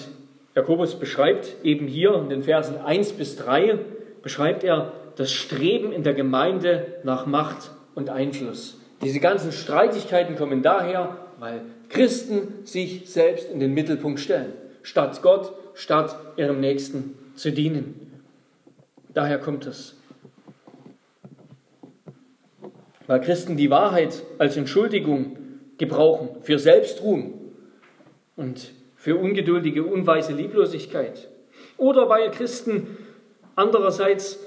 Jakobus 0.54 0.94
beschreibt 0.96 1.64
eben 1.64 1.86
hier 1.86 2.14
in 2.14 2.28
den 2.28 2.42
Versen 2.42 2.76
1 2.76 3.12
bis 3.12 3.36
3 3.36 3.78
beschreibt 4.22 4.64
er 4.64 4.92
das 5.16 5.32
Streben 5.32 5.92
in 5.92 6.02
der 6.02 6.14
Gemeinde 6.14 6.98
nach 7.02 7.26
Macht 7.26 7.70
und 7.94 8.10
Einfluss. 8.10 8.80
Diese 9.02 9.20
ganzen 9.20 9.52
Streitigkeiten 9.52 10.36
kommen 10.36 10.62
daher, 10.62 11.16
weil 11.38 11.62
Christen 11.88 12.64
sich 12.64 13.10
selbst 13.10 13.50
in 13.50 13.60
den 13.60 13.74
Mittelpunkt 13.74 14.20
stellen, 14.20 14.52
statt 14.84 15.22
Gott, 15.22 15.52
statt 15.74 16.16
ihrem 16.36 16.60
Nächsten 16.60 17.18
zu 17.34 17.50
dienen. 17.50 18.22
Daher 19.12 19.38
kommt 19.38 19.66
es. 19.66 19.96
Weil 23.08 23.20
Christen 23.20 23.56
die 23.56 23.70
Wahrheit 23.70 24.22
als 24.38 24.56
Entschuldigung 24.56 25.36
gebrauchen 25.78 26.28
für 26.42 26.58
Selbstruhm 26.58 27.34
und 28.36 28.70
für 28.94 29.16
ungeduldige, 29.16 29.82
unweise 29.82 30.32
Lieblosigkeit. 30.32 31.28
Oder 31.76 32.08
weil 32.08 32.30
Christen 32.30 32.96
andererseits 33.56 34.38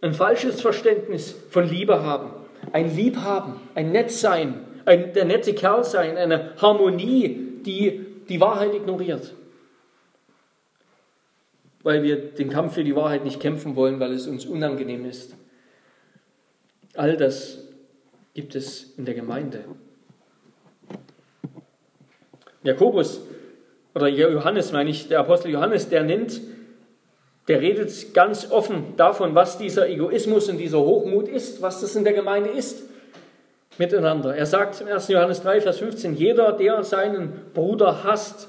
ein 0.00 0.14
falsches 0.14 0.60
Verständnis 0.60 1.36
von 1.50 1.68
Liebe 1.68 2.02
haben. 2.02 2.30
Ein 2.72 2.94
Liebhaben, 2.94 3.54
ein 3.74 3.92
Nettsein, 3.92 4.64
ein, 4.84 5.12
der 5.12 5.24
nette 5.26 5.54
Kerl 5.54 5.84
sein, 5.84 6.16
eine 6.16 6.52
Harmonie, 6.60 7.60
die 7.64 8.06
die 8.28 8.40
Wahrheit 8.40 8.74
ignoriert. 8.74 9.34
Weil 11.82 12.02
wir 12.02 12.16
den 12.16 12.50
Kampf 12.50 12.74
für 12.74 12.84
die 12.84 12.94
Wahrheit 12.94 13.24
nicht 13.24 13.40
kämpfen 13.40 13.76
wollen, 13.76 13.98
weil 14.00 14.12
es 14.12 14.26
uns 14.26 14.46
unangenehm 14.46 15.04
ist. 15.04 15.34
All 16.94 17.16
das 17.16 17.58
gibt 18.34 18.54
es 18.54 18.94
in 18.96 19.04
der 19.04 19.14
Gemeinde. 19.14 19.64
Jakobus 22.62 23.20
oder 23.94 24.08
Johannes, 24.08 24.72
meine 24.72 24.90
ich, 24.90 25.08
der 25.08 25.20
Apostel 25.20 25.50
Johannes, 25.50 25.88
der 25.88 26.02
nennt, 26.02 26.40
der 27.48 27.60
redet 27.60 28.14
ganz 28.14 28.50
offen 28.50 28.94
davon, 28.96 29.34
was 29.34 29.58
dieser 29.58 29.88
Egoismus 29.88 30.48
und 30.48 30.58
dieser 30.58 30.78
Hochmut 30.78 31.28
ist, 31.28 31.60
was 31.60 31.80
das 31.80 31.96
in 31.96 32.04
der 32.04 32.12
Gemeinde 32.12 32.50
ist, 32.50 32.84
miteinander. 33.78 34.34
Er 34.34 34.46
sagt 34.46 34.80
im 34.80 34.86
1. 34.86 35.08
Johannes 35.08 35.42
3, 35.42 35.60
Vers 35.60 35.78
15, 35.78 36.14
jeder, 36.14 36.52
der 36.52 36.84
seinen 36.84 37.32
Bruder 37.52 38.04
hasst, 38.04 38.48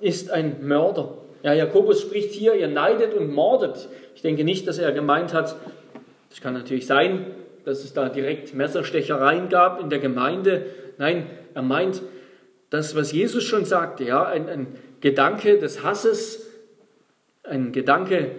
ist 0.00 0.30
ein 0.30 0.66
Mörder. 0.66 1.18
Ja, 1.42 1.52
Jakobus 1.52 2.00
spricht 2.00 2.32
hier, 2.32 2.54
ihr 2.54 2.68
neidet 2.68 3.14
und 3.14 3.32
mordet. 3.32 3.88
Ich 4.14 4.22
denke 4.22 4.44
nicht, 4.44 4.66
dass 4.68 4.78
er 4.78 4.92
gemeint 4.92 5.34
hat, 5.34 5.56
das 6.30 6.40
kann 6.40 6.54
natürlich 6.54 6.86
sein, 6.86 7.26
dass 7.64 7.84
es 7.84 7.92
da 7.92 8.08
direkt 8.08 8.54
Messerstechereien 8.54 9.48
gab 9.48 9.80
in 9.80 9.90
der 9.90 9.98
Gemeinde. 9.98 10.66
Nein, 10.98 11.26
er 11.54 11.62
meint, 11.62 12.02
das, 12.70 12.96
was 12.96 13.12
Jesus 13.12 13.44
schon 13.44 13.66
sagte, 13.66 14.04
ja, 14.04 14.24
ein, 14.24 14.48
ein 14.48 14.66
Gedanke 15.00 15.58
des 15.58 15.82
Hasses, 15.82 16.48
ein 17.42 17.72
Gedanke, 17.72 18.30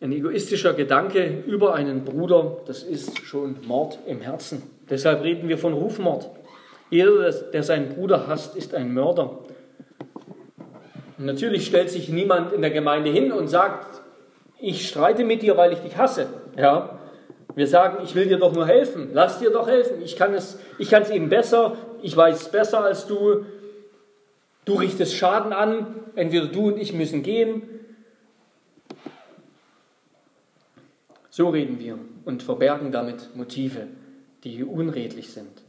ein 0.00 0.12
egoistischer 0.12 0.74
Gedanke 0.74 1.42
über 1.46 1.74
einen 1.74 2.04
Bruder, 2.04 2.58
das 2.66 2.82
ist 2.82 3.24
schon 3.24 3.56
Mord 3.66 3.98
im 4.06 4.20
Herzen. 4.20 4.62
Deshalb 4.90 5.22
reden 5.22 5.48
wir 5.48 5.56
von 5.56 5.72
Rufmord. 5.72 6.28
Jeder, 6.90 7.30
der 7.30 7.62
seinen 7.62 7.94
Bruder 7.94 8.26
hasst, 8.26 8.56
ist 8.56 8.74
ein 8.74 8.92
Mörder. 8.92 9.38
Natürlich 11.24 11.66
stellt 11.66 11.90
sich 11.90 12.08
niemand 12.08 12.52
in 12.52 12.62
der 12.62 12.70
Gemeinde 12.70 13.10
hin 13.10 13.32
und 13.32 13.48
sagt, 13.48 14.02
ich 14.60 14.88
streite 14.88 15.24
mit 15.24 15.42
dir, 15.42 15.56
weil 15.56 15.72
ich 15.72 15.80
dich 15.80 15.96
hasse. 15.96 16.28
Ja, 16.56 16.98
wir 17.54 17.66
sagen, 17.66 17.98
ich 18.04 18.14
will 18.14 18.26
dir 18.26 18.38
doch 18.38 18.52
nur 18.52 18.66
helfen. 18.66 19.10
Lass 19.12 19.38
dir 19.38 19.50
doch 19.50 19.68
helfen. 19.68 20.02
Ich 20.02 20.16
kann 20.16 20.34
es, 20.34 20.58
ich 20.78 20.90
kann 20.90 21.02
es 21.02 21.10
eben 21.10 21.28
besser. 21.28 21.76
Ich 22.02 22.16
weiß 22.16 22.42
es 22.42 22.48
besser 22.48 22.82
als 22.82 23.06
du. 23.06 23.44
Du 24.64 24.74
richtest 24.74 25.14
Schaden 25.14 25.52
an, 25.52 25.86
entweder 26.14 26.46
du 26.46 26.68
und 26.68 26.78
ich 26.78 26.92
müssen 26.92 27.22
gehen. 27.22 27.62
So 31.30 31.48
reden 31.48 31.78
wir 31.78 31.98
und 32.24 32.42
verbergen 32.42 32.92
damit 32.92 33.34
Motive, 33.34 33.88
die 34.44 34.62
unredlich 34.64 35.32
sind. 35.32 35.62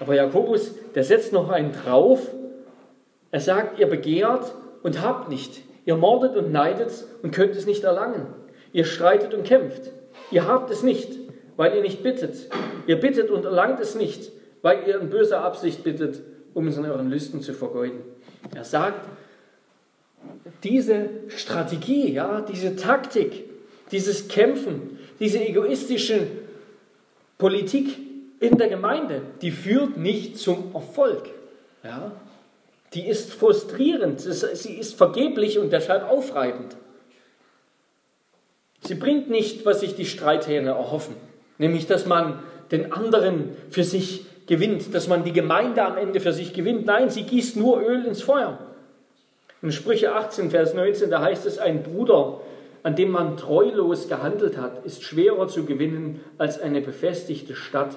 Aber 0.00 0.14
Jakobus, 0.14 0.74
der 0.94 1.04
setzt 1.04 1.32
noch 1.32 1.50
einen 1.50 1.72
drauf. 1.72 2.20
Er 3.34 3.40
sagt, 3.40 3.80
ihr 3.80 3.88
begehrt 3.88 4.54
und 4.84 5.02
habt 5.02 5.28
nicht. 5.28 5.62
Ihr 5.86 5.96
mordet 5.96 6.36
und 6.36 6.52
neidet 6.52 6.92
und 7.20 7.34
könnt 7.34 7.56
es 7.56 7.66
nicht 7.66 7.82
erlangen. 7.82 8.26
Ihr 8.72 8.84
streitet 8.84 9.34
und 9.34 9.42
kämpft. 9.42 9.90
Ihr 10.30 10.46
habt 10.46 10.70
es 10.70 10.84
nicht, 10.84 11.10
weil 11.56 11.74
ihr 11.74 11.82
nicht 11.82 12.04
bittet. 12.04 12.48
Ihr 12.86 13.00
bittet 13.00 13.32
und 13.32 13.44
erlangt 13.44 13.80
es 13.80 13.96
nicht, 13.96 14.30
weil 14.62 14.86
ihr 14.86 15.00
in 15.00 15.10
böser 15.10 15.42
Absicht 15.42 15.82
bittet 15.82 16.22
um 16.52 16.68
es 16.68 16.76
in 16.76 16.84
euren 16.84 17.10
Lüsten 17.10 17.40
zu 17.40 17.54
vergeuden. 17.54 18.04
Er 18.54 18.62
sagt, 18.62 19.04
diese 20.62 21.08
Strategie, 21.26 22.12
ja, 22.12 22.40
diese 22.40 22.76
Taktik, 22.76 23.50
dieses 23.90 24.28
Kämpfen, 24.28 25.00
diese 25.18 25.44
egoistische 25.44 26.28
Politik 27.36 27.98
in 28.38 28.58
der 28.58 28.68
Gemeinde, 28.68 29.22
die 29.42 29.50
führt 29.50 29.96
nicht 29.96 30.38
zum 30.38 30.72
Erfolg. 30.72 31.30
Ja? 31.82 32.12
Die 32.94 33.06
ist 33.06 33.32
frustrierend, 33.32 34.20
sie 34.20 34.74
ist 34.78 34.94
vergeblich 34.94 35.58
und 35.58 35.72
deshalb 35.72 36.08
aufreibend. 36.08 36.76
Sie 38.80 38.94
bringt 38.94 39.30
nicht, 39.30 39.66
was 39.66 39.80
sich 39.80 39.96
die 39.96 40.04
Streithähne 40.04 40.70
erhoffen, 40.70 41.16
nämlich 41.58 41.86
dass 41.86 42.06
man 42.06 42.38
den 42.70 42.92
anderen 42.92 43.56
für 43.70 43.84
sich 43.84 44.26
gewinnt, 44.46 44.94
dass 44.94 45.08
man 45.08 45.24
die 45.24 45.32
Gemeinde 45.32 45.82
am 45.82 45.96
Ende 45.96 46.20
für 46.20 46.32
sich 46.32 46.52
gewinnt. 46.52 46.86
Nein, 46.86 47.10
sie 47.10 47.22
gießt 47.22 47.56
nur 47.56 47.80
Öl 47.80 48.04
ins 48.04 48.22
Feuer. 48.22 48.58
In 49.62 49.72
Sprüche 49.72 50.14
18, 50.14 50.50
Vers 50.50 50.74
19, 50.74 51.10
da 51.10 51.22
heißt 51.22 51.46
es, 51.46 51.58
ein 51.58 51.82
Bruder, 51.82 52.40
an 52.82 52.96
dem 52.96 53.10
man 53.10 53.38
treulos 53.38 54.08
gehandelt 54.08 54.58
hat, 54.58 54.84
ist 54.84 55.02
schwerer 55.02 55.48
zu 55.48 55.64
gewinnen 55.64 56.20
als 56.36 56.60
eine 56.60 56.82
befestigte 56.82 57.54
Stadt. 57.54 57.96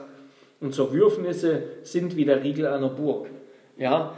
Und 0.61 0.73
Zerwürfnisse 0.73 1.63
sind 1.83 2.15
wie 2.15 2.23
der 2.23 2.43
Riegel 2.43 2.67
einer 2.67 2.89
Burg. 2.89 3.27
Ja, 3.77 4.13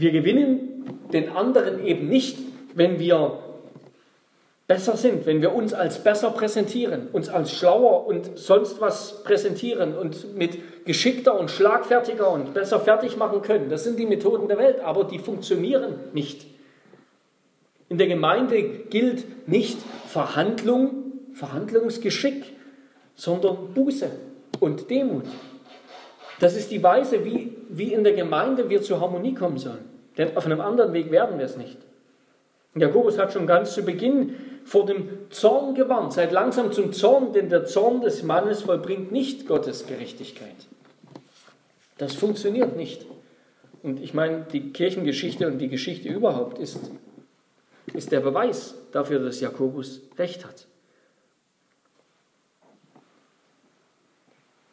wir 0.00 0.12
gewinnen 0.12 0.84
den 1.12 1.28
anderen 1.30 1.84
eben 1.84 2.08
nicht, 2.08 2.38
wenn 2.74 2.98
wir 2.98 3.38
besser 4.66 4.96
sind, 4.96 5.26
wenn 5.26 5.42
wir 5.42 5.52
uns 5.52 5.74
als 5.74 6.02
besser 6.02 6.30
präsentieren, 6.30 7.08
uns 7.12 7.28
als 7.28 7.52
schlauer 7.52 8.06
und 8.06 8.38
sonst 8.38 8.80
was 8.80 9.24
präsentieren 9.24 9.96
und 9.96 10.36
mit 10.36 10.86
geschickter 10.86 11.38
und 11.38 11.50
schlagfertiger 11.50 12.30
und 12.30 12.54
besser 12.54 12.78
fertig 12.78 13.16
machen 13.16 13.42
können. 13.42 13.68
Das 13.68 13.82
sind 13.82 13.98
die 13.98 14.06
Methoden 14.06 14.46
der 14.46 14.58
Welt, 14.58 14.80
aber 14.80 15.04
die 15.04 15.18
funktionieren 15.18 15.94
nicht. 16.12 16.46
In 17.88 17.98
der 17.98 18.06
Gemeinde 18.06 18.62
gilt 18.62 19.48
nicht 19.48 19.78
Verhandlung, 20.06 21.14
Verhandlungsgeschick, 21.34 22.44
sondern 23.16 23.74
Buße 23.74 24.08
und 24.60 24.88
Demut. 24.88 25.24
Das 26.38 26.56
ist 26.56 26.70
die 26.70 26.82
Weise, 26.82 27.24
wie, 27.24 27.56
wie 27.68 27.92
in 27.92 28.04
der 28.04 28.12
Gemeinde 28.12 28.70
wir 28.70 28.82
zur 28.82 29.00
Harmonie 29.00 29.34
kommen 29.34 29.58
sollen. 29.58 29.89
Denn 30.20 30.36
auf 30.36 30.44
einem 30.44 30.60
anderen 30.60 30.92
Weg 30.92 31.10
werden 31.10 31.38
wir 31.38 31.46
es 31.46 31.56
nicht. 31.56 31.78
Jakobus 32.74 33.16
hat 33.16 33.32
schon 33.32 33.46
ganz 33.46 33.72
zu 33.72 33.82
Beginn 33.82 34.34
vor 34.66 34.84
dem 34.84 35.08
Zorn 35.30 35.74
gewarnt. 35.74 36.12
Seid 36.12 36.30
langsam 36.30 36.72
zum 36.72 36.92
Zorn, 36.92 37.32
denn 37.32 37.48
der 37.48 37.64
Zorn 37.64 38.02
des 38.02 38.22
Mannes 38.22 38.60
vollbringt 38.60 39.10
nicht 39.12 39.48
Gottes 39.48 39.86
Gerechtigkeit. 39.86 40.66
Das 41.96 42.14
funktioniert 42.14 42.76
nicht. 42.76 43.06
Und 43.82 43.98
ich 43.98 44.12
meine, 44.12 44.44
die 44.52 44.74
Kirchengeschichte 44.74 45.46
und 45.46 45.56
die 45.56 45.68
Geschichte 45.68 46.10
überhaupt 46.10 46.58
ist, 46.58 46.90
ist 47.94 48.12
der 48.12 48.20
Beweis 48.20 48.74
dafür, 48.92 49.20
dass 49.20 49.40
Jakobus 49.40 50.02
recht 50.18 50.44
hat. 50.44 50.66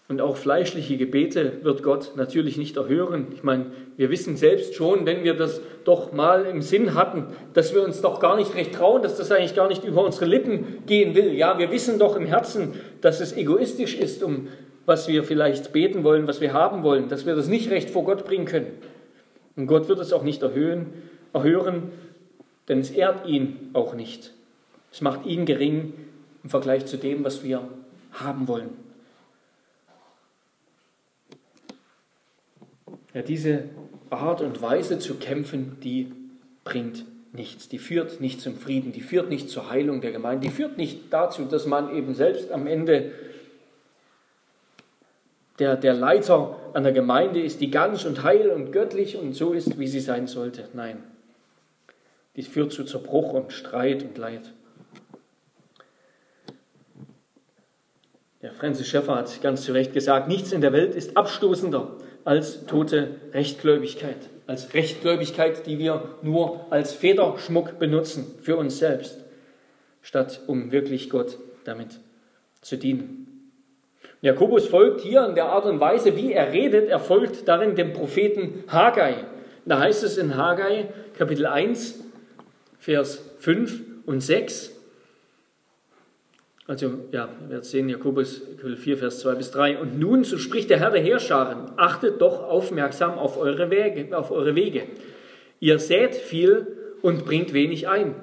Und 0.10 0.22
auch 0.22 0.38
fleischliche 0.38 0.96
Gebete 0.96 1.60
wird 1.64 1.84
Gott 1.84 2.14
natürlich 2.16 2.58
nicht 2.58 2.78
erhören. 2.78 3.28
Ich 3.34 3.44
meine, 3.44 3.66
wir 3.98 4.10
wissen 4.10 4.38
selbst 4.38 4.74
schon, 4.76 5.06
wenn 5.06 5.26
wir 5.26 5.34
das 5.34 5.60
doch 5.84 6.14
mal 6.14 6.46
im 6.46 6.62
Sinn 6.62 6.94
hatten, 6.96 7.26
dass 7.54 7.74
wir 7.74 7.84
uns 7.84 8.00
doch 8.00 8.22
gar 8.22 8.38
nicht 8.38 8.56
recht 8.56 8.74
trauen, 8.74 9.02
dass 9.02 9.18
das 9.18 9.32
eigentlich 9.32 9.56
gar 9.56 9.68
nicht 9.68 9.84
über 9.84 10.06
unsere 10.06 10.26
Lippen 10.26 10.86
gehen 10.86 11.14
will. 11.14 11.34
Ja, 11.34 11.60
wir 11.60 11.72
wissen 11.72 12.00
doch 12.00 12.16
im 12.16 12.26
Herzen, 12.26 12.74
dass 13.02 13.20
es 13.20 13.36
egoistisch 13.36 13.96
ist, 13.96 14.24
um 14.24 14.48
was 14.86 15.10
wir 15.10 15.26
vielleicht 15.26 15.74
beten 15.74 16.06
wollen, 16.06 16.28
was 16.28 16.40
wir 16.40 16.54
haben 16.54 16.84
wollen, 16.84 17.10
dass 17.10 17.26
wir 17.26 17.36
das 17.36 17.50
nicht 17.50 17.70
recht 17.70 17.90
vor 17.90 18.06
Gott 18.06 18.24
bringen 18.24 18.46
können. 18.46 18.72
Und 19.58 19.68
Gott 19.68 19.90
wird 19.90 20.00
es 20.00 20.14
auch 20.14 20.24
nicht 20.24 20.42
erhöhen, 20.42 20.86
erhören, 21.34 21.92
denn 22.70 22.80
es 22.80 22.92
ehrt 22.92 23.28
ihn 23.28 23.72
auch 23.74 23.94
nicht. 23.94 24.32
Es 24.94 25.02
macht 25.02 25.26
ihn 25.26 25.46
gering 25.46 25.92
im 26.46 26.50
Vergleich 26.50 26.86
zu 26.86 26.96
dem, 26.96 27.26
was 27.26 27.44
wir 27.44 27.62
haben 28.14 28.48
wollen. 28.48 28.87
Ja, 33.18 33.24
diese 33.24 33.64
Art 34.12 34.42
und 34.42 34.62
Weise 34.62 35.00
zu 35.00 35.16
kämpfen, 35.16 35.78
die 35.82 36.12
bringt 36.64 37.04
nichts. 37.34 37.68
Die 37.68 37.80
führt 37.80 38.22
nicht 38.22 38.40
zum 38.40 38.58
Frieden, 38.58 38.92
die 38.92 39.02
führt 39.02 39.32
nicht 39.32 39.50
zur 39.50 39.72
Heilung 39.72 40.02
der 40.02 40.12
Gemeinde, 40.12 40.46
die 40.46 40.54
führt 40.54 40.78
nicht 40.78 41.12
dazu, 41.12 41.46
dass 41.46 41.66
man 41.66 41.96
eben 41.96 42.14
selbst 42.14 42.52
am 42.52 42.68
Ende 42.68 43.12
der, 45.58 45.78
der 45.78 45.96
Leiter 45.96 46.60
an 46.74 46.84
der 46.84 46.92
Gemeinde 46.92 47.42
ist, 47.42 47.60
die 47.60 47.72
ganz 47.72 48.06
und 48.06 48.22
heil 48.22 48.52
und 48.52 48.72
göttlich 48.72 49.18
und 49.18 49.34
so 49.34 49.54
ist, 49.54 49.80
wie 49.80 49.88
sie 49.88 50.00
sein 50.00 50.28
sollte. 50.28 50.70
Nein, 50.76 51.02
dies 52.36 52.48
führt 52.48 52.72
zu 52.72 52.84
Zerbruch 52.84 53.34
und 53.34 53.52
Streit 53.52 54.04
und 54.04 54.16
Leid. 54.20 54.54
Der 58.44 58.52
Francis 58.52 58.88
Schäffer 58.88 59.16
hat 59.16 59.42
ganz 59.42 59.64
zu 59.64 59.72
Recht 59.72 59.94
gesagt, 59.94 60.28
nichts 60.28 60.52
in 60.52 60.62
der 60.62 60.72
Welt 60.72 60.94
ist 60.94 61.18
abstoßender 61.18 61.98
als 62.24 62.68
tote 62.68 63.16
Rechtgläubigkeit. 63.34 64.18
Als 64.46 64.76
Rechtgläubigkeit, 64.76 65.66
die 65.66 65.80
wir 65.80 66.10
nur 66.22 66.68
als 66.70 66.94
Federschmuck 66.94 67.80
benutzen 67.80 68.28
für 68.42 68.58
uns 68.58 68.78
selbst, 68.78 69.26
statt 70.04 70.42
um 70.46 70.72
wirklich 70.72 71.10
Gott 71.10 71.40
damit 71.64 72.00
zu 72.62 72.78
dienen. 72.78 73.52
Jakobus 74.22 74.68
folgt 74.68 75.02
hier 75.02 75.26
in 75.26 75.36
der 75.36 75.46
Art 75.46 75.66
und 75.66 75.80
Weise, 75.80 76.16
wie 76.16 76.34
er 76.34 76.54
redet, 76.54 76.90
er 76.90 77.00
folgt 77.00 77.48
darin 77.48 77.76
dem 77.76 77.94
Propheten 77.94 78.64
Haggai. 78.68 79.16
Da 79.66 79.80
heißt 79.80 80.04
es 80.04 80.18
in 80.18 80.38
Haggai 80.38 80.90
Kapitel 81.18 81.48
1, 81.48 82.04
Vers 82.78 83.22
5 83.40 83.82
und 84.06 84.22
6, 84.22 84.77
also, 86.68 86.92
ja, 87.14 87.30
wir 87.48 87.64
sehen, 87.64 87.88
Jakobus 87.88 88.42
Kapitel 88.58 88.76
4, 88.76 88.98
Vers 88.98 89.20
2 89.20 89.36
bis 89.36 89.52
3. 89.52 89.78
Und 89.80 89.98
nun, 89.98 90.26
so 90.26 90.38
spricht 90.38 90.70
der 90.70 90.80
Herr 90.80 90.92
der 90.92 91.02
Heerscharen, 91.02 91.72
achtet 91.78 92.22
doch 92.22 92.44
aufmerksam 92.44 93.18
auf 93.18 93.38
eure 93.38 93.70
Wege, 93.70 94.18
auf 94.18 94.32
eure 94.32 94.54
Wege. 94.54 94.84
Ihr 95.62 95.80
sät 95.80 96.14
viel 96.14 96.68
und 97.02 97.26
bringt 97.26 97.54
wenig 97.54 97.88
ein. 97.88 98.16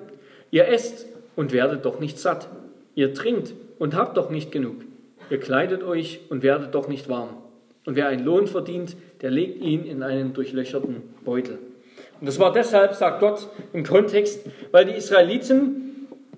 Ihr 0.50 0.68
esst 0.68 1.06
und 1.36 1.52
werdet 1.52 1.86
doch 1.86 2.00
nicht 2.00 2.18
satt. 2.18 2.48
Ihr 2.94 3.14
trinkt 3.14 3.54
und 3.78 3.96
habt 3.96 4.18
doch 4.18 4.28
nicht 4.28 4.52
genug. 4.52 4.76
Ihr 5.30 5.40
kleidet 5.40 5.82
euch 5.82 6.20
und 6.28 6.42
werdet 6.42 6.74
doch 6.74 6.86
nicht 6.86 7.08
warm. 7.08 7.30
Und 7.86 7.96
wer 7.96 8.08
einen 8.08 8.24
Lohn 8.24 8.46
verdient, 8.46 8.94
der 9.22 9.30
legt 9.30 9.62
ihn 9.62 9.86
in 9.86 10.02
einen 10.02 10.34
durchlöcherten 10.34 11.02
Beutel. 11.24 11.58
Und 12.20 12.26
das 12.26 12.38
war 12.38 12.52
deshalb, 12.52 12.94
sagt 12.94 13.20
Gott 13.20 13.48
im 13.72 13.84
Kontext, 13.84 14.46
weil 14.70 14.84
die 14.84 14.92
Israeliten 14.92 15.83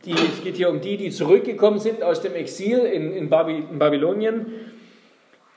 die, 0.06 0.12
es 0.12 0.42
geht 0.42 0.56
hier 0.56 0.70
um 0.70 0.80
die, 0.80 0.96
die 0.96 1.10
zurückgekommen 1.10 1.78
sind 1.78 2.02
aus 2.02 2.20
dem 2.20 2.34
Exil 2.34 2.78
in, 2.78 3.12
in, 3.12 3.28
Baby, 3.28 3.64
in 3.70 3.78
Babylonien. 3.78 4.46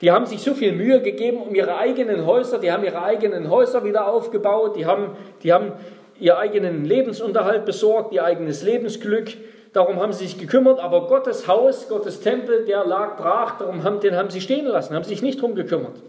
Die 0.00 0.10
haben 0.10 0.26
sich 0.26 0.40
so 0.40 0.54
viel 0.54 0.72
Mühe 0.72 1.00
gegeben 1.00 1.38
um 1.38 1.54
ihre 1.54 1.76
eigenen 1.76 2.26
Häuser, 2.26 2.58
die 2.58 2.72
haben 2.72 2.84
ihre 2.84 3.02
eigenen 3.02 3.50
Häuser 3.50 3.84
wieder 3.84 4.08
aufgebaut, 4.08 4.76
die 4.76 4.86
haben, 4.86 5.10
die 5.42 5.52
haben 5.52 5.72
ihr 6.18 6.38
eigenen 6.38 6.84
Lebensunterhalt 6.84 7.64
besorgt, 7.64 8.12
ihr 8.12 8.24
eigenes 8.24 8.62
Lebensglück. 8.62 9.28
Darum 9.72 10.00
haben 10.00 10.12
sie 10.12 10.24
sich 10.26 10.38
gekümmert, 10.38 10.80
aber 10.80 11.06
Gottes 11.06 11.46
Haus, 11.46 11.88
Gottes 11.88 12.20
Tempel, 12.20 12.64
der 12.64 12.84
lag 12.84 13.16
brach, 13.16 13.58
darum 13.58 13.84
haben, 13.84 14.00
den 14.00 14.16
haben 14.16 14.30
sie 14.30 14.40
stehen 14.40 14.66
lassen, 14.66 14.94
haben 14.94 15.04
sich 15.04 15.22
nicht 15.22 15.40
drum 15.40 15.54
gekümmert. 15.54 16.02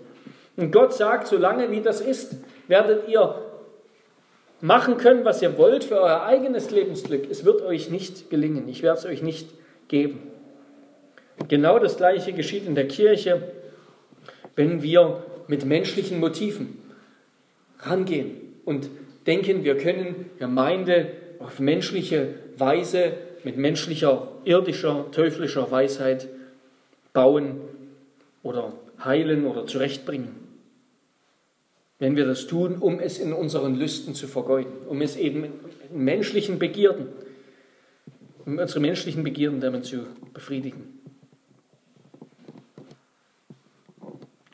Und 0.58 0.72
Gott 0.72 0.94
sagt, 0.94 1.28
solange 1.28 1.70
wie 1.72 1.82
das 1.82 2.02
ist, 2.02 2.38
werdet 2.68 3.08
ihr 3.08 3.36
machen 4.62 4.98
können, 4.98 5.26
was 5.26 5.42
ihr 5.42 5.58
wollt 5.58 5.84
für 5.84 6.00
euer 6.00 6.24
eigenes 6.24 6.72
Lebensglück. 6.72 7.30
Es 7.30 7.44
wird 7.44 7.62
euch 7.62 7.90
nicht 7.90 8.30
gelingen. 8.30 8.70
Ich 8.70 8.84
werde 8.84 9.00
es 9.00 9.06
euch 9.06 9.22
nicht 9.22 9.50
geben. 9.88 10.20
Genau 11.48 11.80
das 11.80 11.98
Gleiche 11.98 12.34
geschieht 12.34 12.68
in 12.68 12.76
der 12.76 12.88
Kirche, 12.88 13.42
wenn 14.56 14.84
wir 14.84 15.24
mit 15.48 15.66
menschlichen 15.66 16.20
Motiven 16.20 16.78
rangehen 17.80 18.36
und 18.64 18.90
denken, 19.26 19.64
wir 19.64 19.78
können 19.78 20.30
Gemeinde 20.38 21.08
auf 21.40 21.60
menschliche 21.60 22.36
Weise, 22.58 23.14
mit 23.44 23.58
menschlicher, 23.58 24.28
irdischer, 24.46 25.08
teuflischer 25.12 25.72
Weisheit 25.72 26.28
bauen 27.12 27.60
oder 28.44 28.74
heilen 29.04 29.48
oder 29.48 29.66
zurechtbringen 29.66 30.51
wenn 32.02 32.16
wir 32.16 32.26
das 32.26 32.48
tun, 32.48 32.78
um 32.80 33.00
es 33.00 33.20
in 33.20 33.32
unseren 33.32 33.76
Lüsten 33.76 34.16
zu 34.16 34.26
vergeuden, 34.26 34.74
um 34.90 35.04
es 35.04 35.16
eben 35.16 35.44
in 35.44 36.04
menschlichen 36.04 36.58
Begierden, 36.58 37.10
um 38.44 38.58
unsere 38.58 38.80
menschlichen 38.80 39.24
Begierden 39.24 39.62
damit 39.62 39.86
zu 39.86 40.08
befriedigen. 40.34 41.00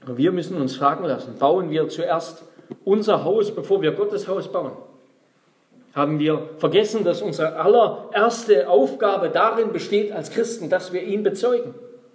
Aber 0.02 0.18
wir 0.18 0.34
müssen 0.34 0.58
uns 0.58 0.76
fragen 0.76 1.06
lassen, 1.06 1.38
bauen 1.40 1.70
wir 1.70 1.88
zuerst 1.88 2.44
unser 2.84 3.24
Haus, 3.24 3.56
bevor 3.56 3.82
wir 3.82 3.94
Gottes 3.94 4.28
Haus 4.28 4.52
bauen? 4.52 4.74
Haben 5.94 6.20
wir 6.20 6.50
vergessen, 6.58 7.06
dass 7.06 7.22
unsere 7.22 7.56
allererste 7.56 8.68
Aufgabe 8.68 9.30
darin 9.30 9.72
besteht 9.72 10.12
als 10.12 10.32
Christen, 10.32 10.70
dass 10.70 10.92
wir 10.92 11.02
ihn 11.02 11.24
bezeugen, 11.24 11.74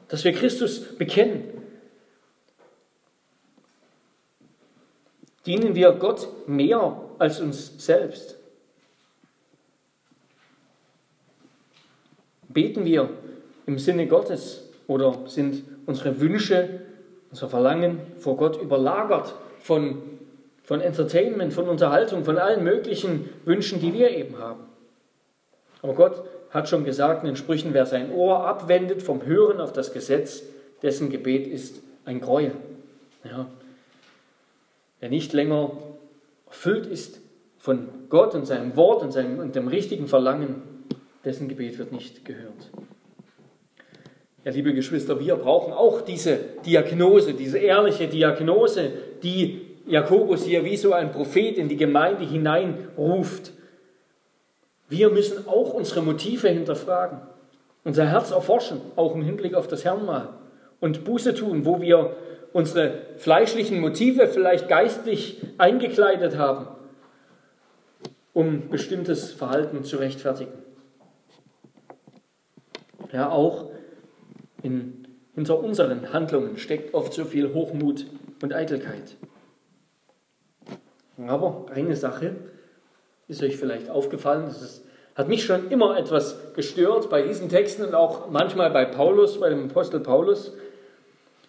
dass 0.09 0.25
wir 0.25 0.33
Christus 0.35 0.95
bekennen, 0.99 1.62
Dienen 5.47 5.75
wir 5.75 5.93
Gott 5.93 6.29
mehr 6.47 7.01
als 7.19 7.41
uns 7.41 7.85
selbst? 7.85 8.37
Beten 12.49 12.85
wir 12.85 13.09
im 13.67 13.79
Sinne 13.79 14.07
Gottes 14.07 14.69
oder 14.87 15.19
sind 15.27 15.65
unsere 15.87 16.21
Wünsche, 16.21 16.81
unser 17.31 17.49
Verlangen 17.49 18.01
vor 18.19 18.37
Gott 18.37 18.61
überlagert 18.61 19.35
von, 19.61 20.03
von 20.63 20.81
Entertainment, 20.81 21.53
von 21.53 21.69
Unterhaltung, 21.69 22.25
von 22.25 22.39
allen 22.39 22.63
möglichen 22.63 23.29
Wünschen, 23.45 23.81
die 23.81 23.95
wir 23.95 24.11
eben 24.11 24.39
haben? 24.39 24.65
Aber 25.81 25.95
Gott 25.95 26.23
hat 26.51 26.69
schon 26.69 26.85
gesagt 26.85 27.23
in 27.23 27.27
den 27.27 27.37
Sprüchen, 27.37 27.73
wer 27.75 27.87
sein 27.87 28.13
Ohr 28.13 28.47
abwendet 28.47 29.03
vom 29.03 29.25
Hören 29.25 29.61
auf 29.61 29.73
das 29.73 29.93
Gesetz, 29.93 30.43
dessen 30.83 31.11
Gebet 31.11 31.47
ist 31.47 31.81
ein 32.05 32.21
Gräuel. 32.21 32.53
Ja, 33.25 33.47
der 35.03 35.11
nicht 35.11 35.33
länger 35.35 35.73
erfüllt 36.47 36.87
ist 36.87 37.21
von 37.59 37.89
Gott 38.09 38.35
und 38.35 38.47
seinem 38.47 38.77
Wort 38.77 39.03
und, 39.03 39.13
seinem, 39.13 39.39
und 39.41 39.55
dem 39.55 39.69
richtigen 39.69 40.07
Verlangen, 40.07 40.63
dessen 41.25 41.49
Gebet 41.49 41.79
wird 41.79 41.93
nicht 41.93 42.25
gehört. 42.25 42.71
Ja, 44.45 44.53
liebe 44.53 44.75
Geschwister, 44.75 45.21
wir 45.21 45.37
brauchen 45.37 45.73
auch 45.73 46.01
diese 46.01 46.39
Diagnose, 46.65 47.35
diese 47.35 47.59
ehrliche 47.59 48.09
Diagnose, 48.09 48.91
die 49.23 49.63
Jakobus 49.87 50.45
hier 50.45 50.65
wie 50.65 50.77
so 50.77 50.93
ein 50.93 51.13
Prophet 51.13 51.59
in 51.59 51.69
die 51.69 51.77
Gemeinde 51.77 52.25
hineinruft. 52.25 53.53
Wir 54.89 55.11
müssen 55.11 55.47
auch 55.49 55.75
unsere 55.75 56.03
Motive 56.03 56.49
hinterfragen, 56.49 57.19
unser 57.85 58.07
Herz 58.07 58.31
erforschen, 58.31 58.81
auch 58.97 59.15
im 59.15 59.23
Hinblick 59.23 59.55
auf 59.55 59.69
das 59.69 59.85
Herrnmal 59.85 60.29
und 60.81 61.05
Buße 61.05 61.35
tun, 61.35 61.65
wo 61.65 61.81
wir 61.81 62.17
unsere 62.53 63.03
fleischlichen 63.17 63.81
Motive 63.81 64.29
vielleicht 64.29 64.69
geistlich 64.69 65.41
eingekleidet 65.59 66.37
haben, 66.37 66.67
um 68.33 68.69
bestimmtes 68.69 69.33
Verhalten 69.33 69.85
zu 69.85 69.97
rechtfertigen. 69.97 70.53
Ja, 73.13 73.31
auch 73.31 73.71
in, 74.63 75.07
hinter 75.35 75.59
unseren 75.63 76.13
Handlungen 76.13 76.57
steckt 76.57 76.95
oft 76.95 77.13
so 77.13 77.25
viel 77.25 77.53
Hochmut 77.53 78.07
und 78.43 78.55
Eitelkeit. 78.55 79.17
Aber 81.19 81.67
eine 81.73 81.95
Sache 81.95 82.37
ist 83.29 83.43
euch 83.43 83.57
vielleicht 83.57 83.91
aufgefallen, 83.91 84.45
das 84.47 84.63
ist, 84.63 84.85
hat 85.15 85.29
mich 85.29 85.45
schon 85.45 85.71
immer 85.71 85.99
etwas 85.99 86.55
gestört 86.55 87.11
bei 87.11 87.23
diesen 87.23 87.49
Texten 87.49 87.85
und 87.85 87.95
auch 87.95 88.31
manchmal 88.31 88.71
bei 88.71 88.87
Paulus, 88.87 89.39
bei 89.39 89.51
dem 89.51 89.69
Apostel 89.69 90.01
Paulus 90.01 90.53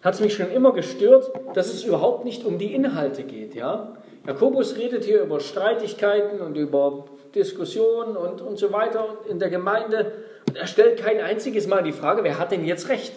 hat 0.04 0.14
es 0.14 0.20
mich 0.20 0.34
schon 0.34 0.52
immer 0.52 0.72
gestört, 0.72 1.32
dass 1.54 1.72
es 1.72 1.82
überhaupt 1.82 2.26
nicht 2.26 2.44
um 2.44 2.58
die 2.58 2.74
Inhalte 2.74 3.22
geht. 3.22 3.54
Ja? 3.54 3.96
Jakobus 4.26 4.76
redet 4.76 5.04
hier 5.04 5.22
über 5.22 5.40
Streitigkeiten 5.40 6.40
und 6.40 6.56
über 6.56 7.06
Diskussionen 7.34 8.16
und, 8.16 8.42
und 8.42 8.58
so 8.58 8.70
weiter 8.70 9.16
in 9.28 9.38
der 9.38 9.48
Gemeinde. 9.48 10.12
Und 10.46 10.56
er 10.56 10.66
stellt 10.66 11.00
kein 11.00 11.20
einziges 11.20 11.66
Mal 11.66 11.82
die 11.82 11.92
Frage, 11.92 12.22
wer 12.22 12.38
hat 12.38 12.52
denn 12.52 12.66
jetzt 12.66 12.90
recht? 12.90 13.14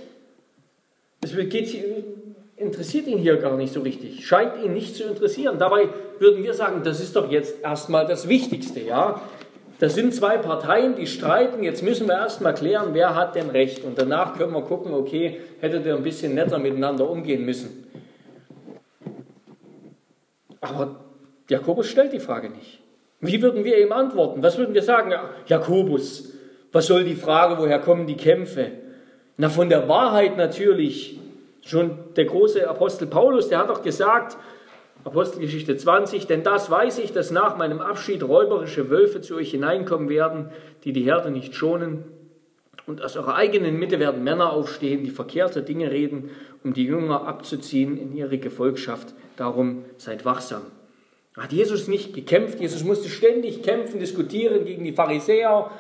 Es 1.22 1.36
geht, 1.36 1.76
interessiert 2.56 3.08
ihn 3.08 3.18
hier 3.18 3.36
gar 3.36 3.58
nicht 3.58 3.74
so 3.74 3.82
richtig, 3.82 4.26
scheint 4.26 4.64
ihn 4.64 4.74
nicht 4.74 4.96
zu 4.96 5.04
interessieren. 5.04 5.60
Dabei 5.60 5.90
würden 6.20 6.42
wir 6.42 6.54
sagen, 6.54 6.84
das 6.84 7.02
ist 7.02 7.18
doch 7.18 7.30
jetzt 7.30 7.62
erstmal 7.64 8.08
das 8.08 8.30
Wichtigste. 8.30 8.80
Ja? 8.80 9.22
Das 9.80 9.94
sind 9.94 10.14
zwei 10.14 10.38
Parteien, 10.38 10.96
die 10.96 11.06
streiten. 11.06 11.64
Jetzt 11.64 11.84
müssen 11.84 12.08
wir 12.08 12.16
erstmal 12.16 12.56
klären, 12.56 12.90
wer 12.94 13.14
hat 13.14 13.36
denn 13.36 13.50
recht. 13.50 13.84
Und 13.84 14.00
danach 14.00 14.38
können 14.38 14.54
wir 14.54 14.64
gucken, 14.64 14.94
okay, 14.94 15.40
hättet 15.60 15.86
ihr 15.86 15.96
ein 15.96 16.04
bisschen 16.04 16.34
netter 16.34 16.58
miteinander 16.58 17.08
umgehen 17.10 17.46
müssen. 17.46 17.86
Aber 20.62 20.96
Jakobus 21.48 21.88
stellt 21.88 22.12
die 22.12 22.20
Frage 22.20 22.50
nicht. 22.50 22.80
Wie 23.20 23.42
würden 23.42 23.64
wir 23.64 23.80
ihm 23.80 23.92
antworten? 23.92 24.42
Was 24.42 24.58
würden 24.58 24.74
wir 24.74 24.84
sagen? 24.84 25.14
Jakobus, 25.46 26.34
was 26.72 26.88
soll 26.88 27.04
die 27.04 27.16
Frage, 27.16 27.58
woher 27.60 27.80
kommen 27.80 28.08
die 28.08 28.18
Kämpfe? 28.18 28.72
Na, 29.38 29.50
von 29.50 29.70
der 29.70 29.88
Wahrheit 29.88 30.38
natürlich. 30.38 31.20
Schon 31.62 31.98
der 32.16 32.26
große 32.26 32.68
Apostel 32.68 33.08
Paulus, 33.08 33.50
der 33.50 33.60
hat 33.60 33.70
doch 33.70 33.84
gesagt, 33.84 34.38
Apostelgeschichte 35.04 35.78
20, 35.78 36.28
denn 36.28 36.44
das 36.44 36.70
weiß 36.70 37.00
ich, 37.00 37.14
dass 37.14 37.32
nach 37.32 37.58
meinem 37.58 37.80
Abschied 37.80 38.24
räuberische 38.24 38.90
Wölfe 38.90 39.22
zu 39.22 39.36
euch 39.36 39.52
hineinkommen 39.52 40.10
werden, 40.10 40.50
die 40.84 40.94
die 40.94 41.04
Herde 41.04 41.32
nicht 41.32 41.56
schonen. 41.56 42.04
Und 42.86 43.02
aus 43.02 43.18
eurer 43.18 43.36
eigenen 43.36 43.80
Mitte 43.80 44.00
werden 44.00 44.24
Männer 44.24 44.54
aufstehen, 44.54 45.04
die 45.04 45.10
verkehrte 45.10 45.62
Dinge 45.62 45.92
reden, 45.92 46.30
um 46.64 46.74
die 46.74 46.86
Jünger 46.86 47.28
abzuziehen 47.28 47.98
in 47.98 48.16
ihre 48.16 48.38
Gefolgschaft. 48.38 49.14
Darum 49.36 49.84
seid 49.98 50.26
wachsam. 50.26 50.64
Hat 51.38 51.52
Jesus 51.52 51.88
nicht 51.88 52.14
gekämpft? 52.14 52.60
Jesus 52.60 52.84
musste 52.84 53.10
ständig 53.10 53.62
kämpfen, 53.62 54.00
diskutieren 54.00 54.66
gegen 54.66 54.84
die 54.84 54.94
Pharisäer. 54.94 55.50
Er 55.50 55.72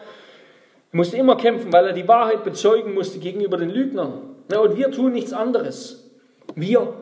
musste 0.91 1.17
immer 1.17 1.36
kämpfen, 1.36 1.73
weil 1.73 1.88
er 1.88 1.93
die 1.93 2.08
Wahrheit 2.08 2.43
bezeugen 2.43 2.93
musste 2.93 3.19
gegenüber 3.19 3.58
den 3.58 3.71
Lügnern. 3.71 4.36
Ja, 4.51 4.60
und 4.60 4.77
wir 4.77 4.91
tun 4.91 5.13
nichts 5.13 5.34
anderes. 5.34 6.10
Wir 6.56 6.93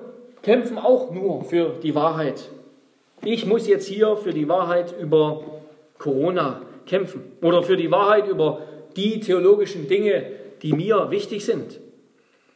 kämpfen 0.46 0.78
auch 0.78 1.10
nur 1.10 1.44
für 1.44 1.80
die 1.82 1.96
Wahrheit. 1.96 2.50
Ich 3.24 3.48
muss 3.48 3.68
jetzt 3.68 3.88
hier 3.88 4.16
für 4.16 4.32
die 4.32 4.48
Wahrheit 4.48 4.94
über 5.02 5.44
Corona 5.98 6.62
kämpfen 6.86 7.24
oder 7.42 7.64
für 7.64 7.78
die 7.78 7.90
Wahrheit 7.90 8.28
über 8.28 8.62
die 8.96 9.20
theologischen 9.20 9.88
Dinge, 9.88 10.24
die 10.62 10.74
mir 10.74 11.10
wichtig 11.10 11.44
sind. 11.44 11.80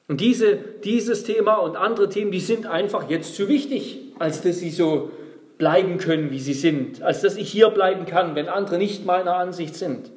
Und 0.08 0.22
diese, 0.22 0.58
dieses 0.84 1.24
Thema 1.24 1.56
und 1.56 1.78
andere 1.78 2.10
Themen, 2.10 2.30
die 2.30 2.40
sind 2.40 2.68
einfach 2.68 3.10
jetzt 3.10 3.34
zu 3.34 3.48
wichtig, 3.48 3.98
als 4.20 4.44
dass 4.44 4.60
sie 4.60 4.70
so 4.70 5.10
bleiben 5.58 5.98
können, 5.98 6.30
wie 6.30 6.40
sie 6.40 6.54
sind, 6.54 7.02
als 7.02 7.22
dass 7.22 7.38
ich 7.38 7.52
hier 7.52 7.70
bleiben 7.70 8.06
kann, 8.06 8.36
wenn 8.36 8.50
andere 8.50 8.78
nicht 8.78 9.04
meiner 9.04 9.36
Ansicht 9.36 9.74
sind. 9.74 10.12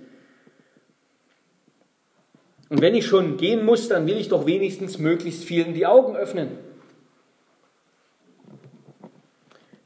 Und 2.68 2.82
wenn 2.82 2.94
ich 2.94 3.06
schon 3.06 3.38
gehen 3.38 3.64
muss, 3.64 3.88
dann 3.88 4.06
will 4.06 4.18
ich 4.18 4.28
doch 4.28 4.44
wenigstens 4.44 4.98
möglichst 4.98 5.44
vielen 5.44 5.72
die 5.72 5.87
Augen 5.87 6.16
öffnen. 6.16 6.71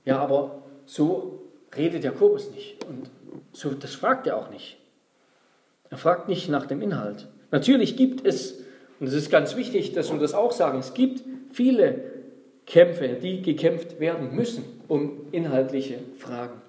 Ja, 0.06 0.18
aber 0.20 0.62
so 0.86 1.42
redet 1.76 2.04
Jakobus 2.04 2.50
nicht. 2.52 2.82
Und 2.86 3.10
so, 3.52 3.70
das 3.72 3.94
fragt 3.94 4.26
er 4.26 4.38
auch 4.38 4.50
nicht. 4.50 4.78
Er 5.90 5.98
fragt 5.98 6.28
nicht 6.28 6.48
nach 6.48 6.66
dem 6.66 6.80
Inhalt. 6.80 7.28
Natürlich 7.50 7.96
gibt 7.96 8.26
es, 8.26 8.60
und 8.98 9.08
es 9.08 9.12
ist 9.12 9.30
ganz 9.30 9.56
wichtig, 9.56 9.92
dass 9.92 10.10
wir 10.10 10.18
das 10.18 10.32
auch 10.32 10.52
sagen, 10.52 10.78
es 10.78 10.94
gibt 10.94 11.22
viele 11.52 12.00
Kämpfe, 12.66 13.08
die 13.20 13.42
gekämpft 13.42 14.00
werden 14.00 14.34
müssen 14.34 14.64
um 14.88 15.26
inhaltliche 15.32 15.98
Fragen. 16.18 16.60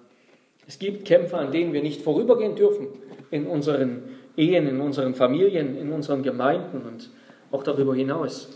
Es 0.68 0.80
gibt 0.80 1.06
Kämpfe, 1.06 1.38
an 1.38 1.52
denen 1.52 1.74
wir 1.74 1.82
nicht 1.82 2.02
vorübergehen 2.02 2.56
dürfen 2.56 2.88
in 3.32 3.48
unseren 3.48 4.04
Ehen, 4.36 4.68
in 4.68 4.82
unseren 4.82 5.16
Familien, 5.16 5.78
in 5.78 5.92
unseren 5.92 6.24
Gemeinden 6.24 6.82
und 6.82 7.10
auch 7.52 7.64
darüber 7.64 7.96
hinaus. 7.96 8.50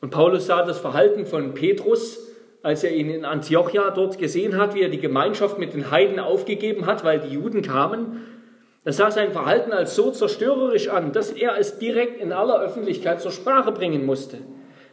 Und 0.00 0.10
Paulus 0.10 0.46
sah 0.46 0.64
das 0.64 0.78
Verhalten 0.78 1.26
von 1.26 1.54
Petrus 1.54 2.23
als 2.64 2.82
er 2.82 2.92
ihn 2.92 3.10
in 3.10 3.26
Antiochia 3.26 3.90
dort 3.90 4.16
gesehen 4.16 4.56
hat, 4.56 4.74
wie 4.74 4.80
er 4.80 4.88
die 4.88 4.98
Gemeinschaft 4.98 5.58
mit 5.58 5.74
den 5.74 5.90
Heiden 5.90 6.18
aufgegeben 6.18 6.86
hat, 6.86 7.04
weil 7.04 7.20
die 7.20 7.28
Juden 7.28 7.60
kamen, 7.60 8.22
da 8.84 8.92
sah 8.92 9.10
sein 9.10 9.32
Verhalten 9.32 9.70
als 9.72 9.94
so 9.94 10.10
zerstörerisch 10.10 10.88
an, 10.88 11.12
dass 11.12 11.30
er 11.30 11.58
es 11.58 11.78
direkt 11.78 12.20
in 12.22 12.32
aller 12.32 12.58
Öffentlichkeit 12.58 13.20
zur 13.20 13.32
Sprache 13.32 13.70
bringen 13.70 14.06
musste, 14.06 14.38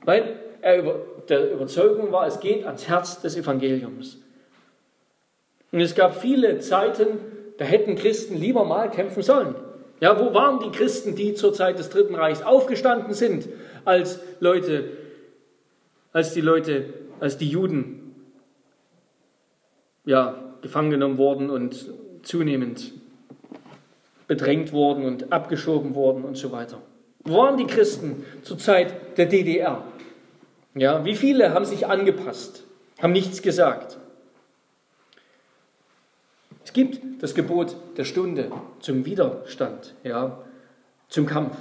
weil 0.04 0.36
er 0.62 0.84
der 1.30 1.54
Überzeugung 1.54 2.12
war, 2.12 2.28
es 2.28 2.42
geht 2.42 2.66
ans 2.66 2.90
Herz 2.90 3.22
des 3.22 3.38
Evangeliums. 3.38 4.20
Und 5.72 5.80
es 5.80 5.96
gab 5.96 6.20
viele 6.20 6.60
Zeiten, 6.60 7.20
da 7.58 7.64
hätten 7.64 7.96
Christen 7.96 8.36
lieber 8.36 8.66
mal 8.66 8.92
kämpfen 8.92 9.24
sollen. 9.24 9.56
Ja, 10.02 10.20
wo 10.20 10.34
waren 10.34 10.60
die 10.60 10.78
Christen, 10.78 11.16
die 11.16 11.36
zur 11.36 11.54
Zeit 11.54 11.80
des 11.80 11.90
Dritten 11.90 12.16
Reichs 12.16 12.42
aufgestanden 12.42 13.14
sind, 13.14 13.48
als 13.86 14.20
Leute, 14.42 14.90
als 16.12 16.34
die 16.34 16.42
Leute 16.42 17.01
als 17.22 17.38
die 17.38 17.50
Juden 17.50 18.16
ja, 20.06 20.36
gefangen 20.62 20.90
genommen 20.90 21.18
wurden 21.18 21.50
und 21.50 21.92
zunehmend 22.24 22.92
bedrängt 24.28 24.74
wurden 24.74 25.06
und 25.06 25.32
abgeschoben 25.32 25.94
wurden 25.94 26.24
und 26.24 26.36
so 26.36 26.52
weiter. 26.52 26.82
Wo 27.24 27.38
waren 27.38 27.58
die 27.58 27.68
Christen 27.68 28.26
zur 28.42 28.58
Zeit 28.58 29.18
der 29.18 29.28
DDR? 29.28 29.84
Ja, 30.74 31.06
wie 31.06 31.16
viele 31.16 31.54
haben 31.54 31.66
sich 31.66 31.86
angepasst, 31.86 32.64
haben 33.00 33.14
nichts 33.14 33.42
gesagt? 33.42 33.98
Es 36.64 36.74
gibt 36.74 37.22
das 37.22 37.36
Gebot 37.36 37.76
der 37.98 38.06
Stunde 38.06 38.52
zum 38.80 39.06
Widerstand, 39.06 39.94
ja, 40.04 40.40
zum 41.08 41.26
Kampf, 41.28 41.56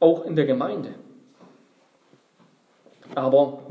auch 0.00 0.26
in 0.26 0.36
der 0.36 0.44
Gemeinde. 0.44 0.90
Aber 3.14 3.62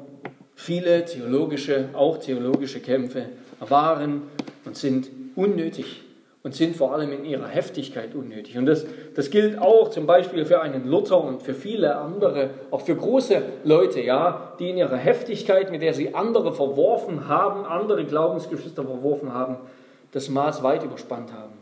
Viele 0.55 1.05
theologische, 1.05 1.89
auch 1.93 2.17
theologische 2.17 2.79
Kämpfe 2.79 3.25
waren 3.59 4.23
und 4.65 4.77
sind 4.77 5.09
unnötig 5.35 6.03
und 6.43 6.53
sind 6.53 6.75
vor 6.75 6.93
allem 6.93 7.11
in 7.13 7.25
ihrer 7.25 7.47
Heftigkeit 7.47 8.13
unnötig. 8.13 8.57
Und 8.57 8.65
das, 8.65 8.85
das 9.15 9.29
gilt 9.29 9.57
auch 9.59 9.89
zum 9.89 10.05
Beispiel 10.05 10.45
für 10.45 10.61
einen 10.61 10.87
Luther 10.87 11.23
und 11.23 11.41
für 11.41 11.53
viele 11.53 11.95
andere, 11.95 12.49
auch 12.69 12.81
für 12.81 12.95
große 12.95 13.41
Leute, 13.63 14.01
ja, 14.01 14.53
die 14.59 14.69
in 14.69 14.77
ihrer 14.77 14.97
Heftigkeit, 14.97 15.71
mit 15.71 15.81
der 15.81 15.93
sie 15.93 16.13
andere 16.13 16.53
verworfen 16.53 17.29
haben, 17.29 17.65
andere 17.65 18.05
Glaubensgeschwister 18.05 18.83
verworfen 18.83 19.33
haben, 19.33 19.55
das 20.11 20.29
Maß 20.29 20.63
weit 20.63 20.83
überspannt 20.83 21.31
haben. 21.33 21.53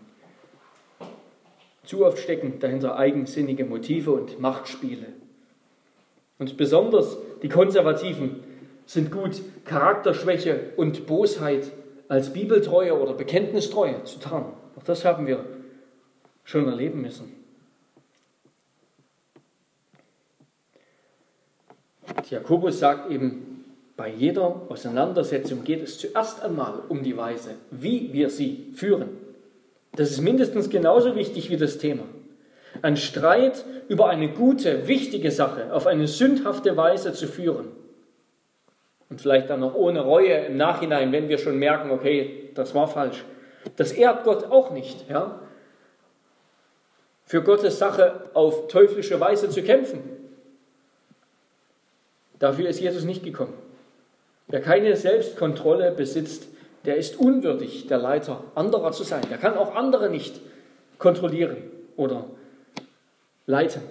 Zu 1.83 2.05
oft 2.05 2.17
stecken 2.17 2.59
dahinter 2.59 2.97
eigensinnige 2.97 3.65
Motive 3.65 4.11
und 4.11 4.39
Machtspiele. 4.39 5.07
Und 6.39 6.57
besonders 6.57 7.17
die 7.43 7.49
Konservativen 7.49 8.43
sind 8.91 9.09
gut, 9.09 9.41
Charakterschwäche 9.63 10.73
und 10.75 11.07
Bosheit 11.07 11.71
als 12.09 12.33
Bibeltreue 12.33 12.99
oder 12.99 13.13
Bekenntnistreue 13.13 14.03
zu 14.03 14.19
tarnen. 14.19 14.51
Auch 14.75 14.83
das 14.83 15.05
haben 15.05 15.27
wir 15.27 15.45
schon 16.43 16.67
erleben 16.67 17.01
müssen. 17.01 17.31
Jakobus 22.29 22.79
sagt 22.79 23.09
eben, 23.11 23.63
bei 23.95 24.09
jeder 24.09 24.63
Auseinandersetzung 24.67 25.63
geht 25.63 25.83
es 25.83 25.97
zuerst 25.97 26.43
einmal 26.43 26.81
um 26.89 27.01
die 27.01 27.15
Weise, 27.15 27.55
wie 27.69 28.11
wir 28.11 28.29
sie 28.29 28.71
führen. 28.73 29.09
Das 29.93 30.11
ist 30.11 30.19
mindestens 30.19 30.69
genauso 30.69 31.15
wichtig 31.15 31.49
wie 31.49 31.57
das 31.57 31.77
Thema. 31.77 32.03
Ein 32.81 32.97
Streit 32.97 33.63
über 33.87 34.09
eine 34.09 34.29
gute, 34.29 34.87
wichtige 34.87 35.31
Sache 35.31 35.73
auf 35.73 35.87
eine 35.87 36.07
sündhafte 36.07 36.75
Weise 36.75 37.13
zu 37.13 37.27
führen, 37.27 37.67
und 39.11 39.19
vielleicht 39.19 39.49
dann 39.49 39.59
noch 39.59 39.75
ohne 39.75 39.99
Reue 39.99 40.33
im 40.45 40.55
Nachhinein, 40.55 41.11
wenn 41.11 41.27
wir 41.27 41.37
schon 41.37 41.57
merken, 41.57 41.91
okay, 41.91 42.49
das 42.55 42.73
war 42.73 42.87
falsch. 42.87 43.25
Das 43.75 43.91
ehrt 43.91 44.23
Gott 44.23 44.45
auch 44.45 44.71
nicht, 44.71 45.09
ja? 45.09 45.41
Für 47.25 47.43
Gottes 47.43 47.77
Sache 47.77 48.29
auf 48.33 48.69
teuflische 48.69 49.19
Weise 49.19 49.49
zu 49.49 49.63
kämpfen. 49.63 50.01
Dafür 52.39 52.69
ist 52.69 52.79
Jesus 52.79 53.03
nicht 53.03 53.23
gekommen. 53.23 53.53
Wer 54.47 54.61
keine 54.61 54.95
Selbstkontrolle 54.95 55.91
besitzt, 55.91 56.47
der 56.85 56.95
ist 56.95 57.19
unwürdig, 57.19 57.87
der 57.87 57.97
Leiter 57.97 58.43
anderer 58.55 58.93
zu 58.93 59.03
sein. 59.03 59.23
Der 59.29 59.37
kann 59.37 59.57
auch 59.57 59.75
andere 59.75 60.09
nicht 60.09 60.39
kontrollieren 60.97 61.57
oder 61.97 62.25
leiten. 63.45 63.81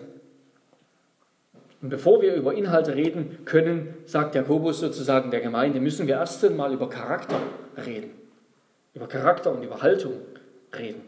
Und 1.83 1.89
bevor 1.89 2.21
wir 2.21 2.35
über 2.35 2.55
Inhalte 2.55 2.95
reden 2.95 3.39
können, 3.45 3.95
sagt 4.05 4.35
Jakobus 4.35 4.81
sozusagen 4.81 5.31
der 5.31 5.41
Gemeinde, 5.41 5.81
müssen 5.81 6.07
wir 6.07 6.17
erst 6.17 6.45
einmal 6.45 6.75
über 6.75 6.91
Charakter 6.91 7.41
reden. 7.87 8.11
Über 8.95 9.07
Charakter 9.07 9.53
und 9.53 9.63
über 9.63 9.81
Haltung 9.81 10.13
reden. 10.77 11.01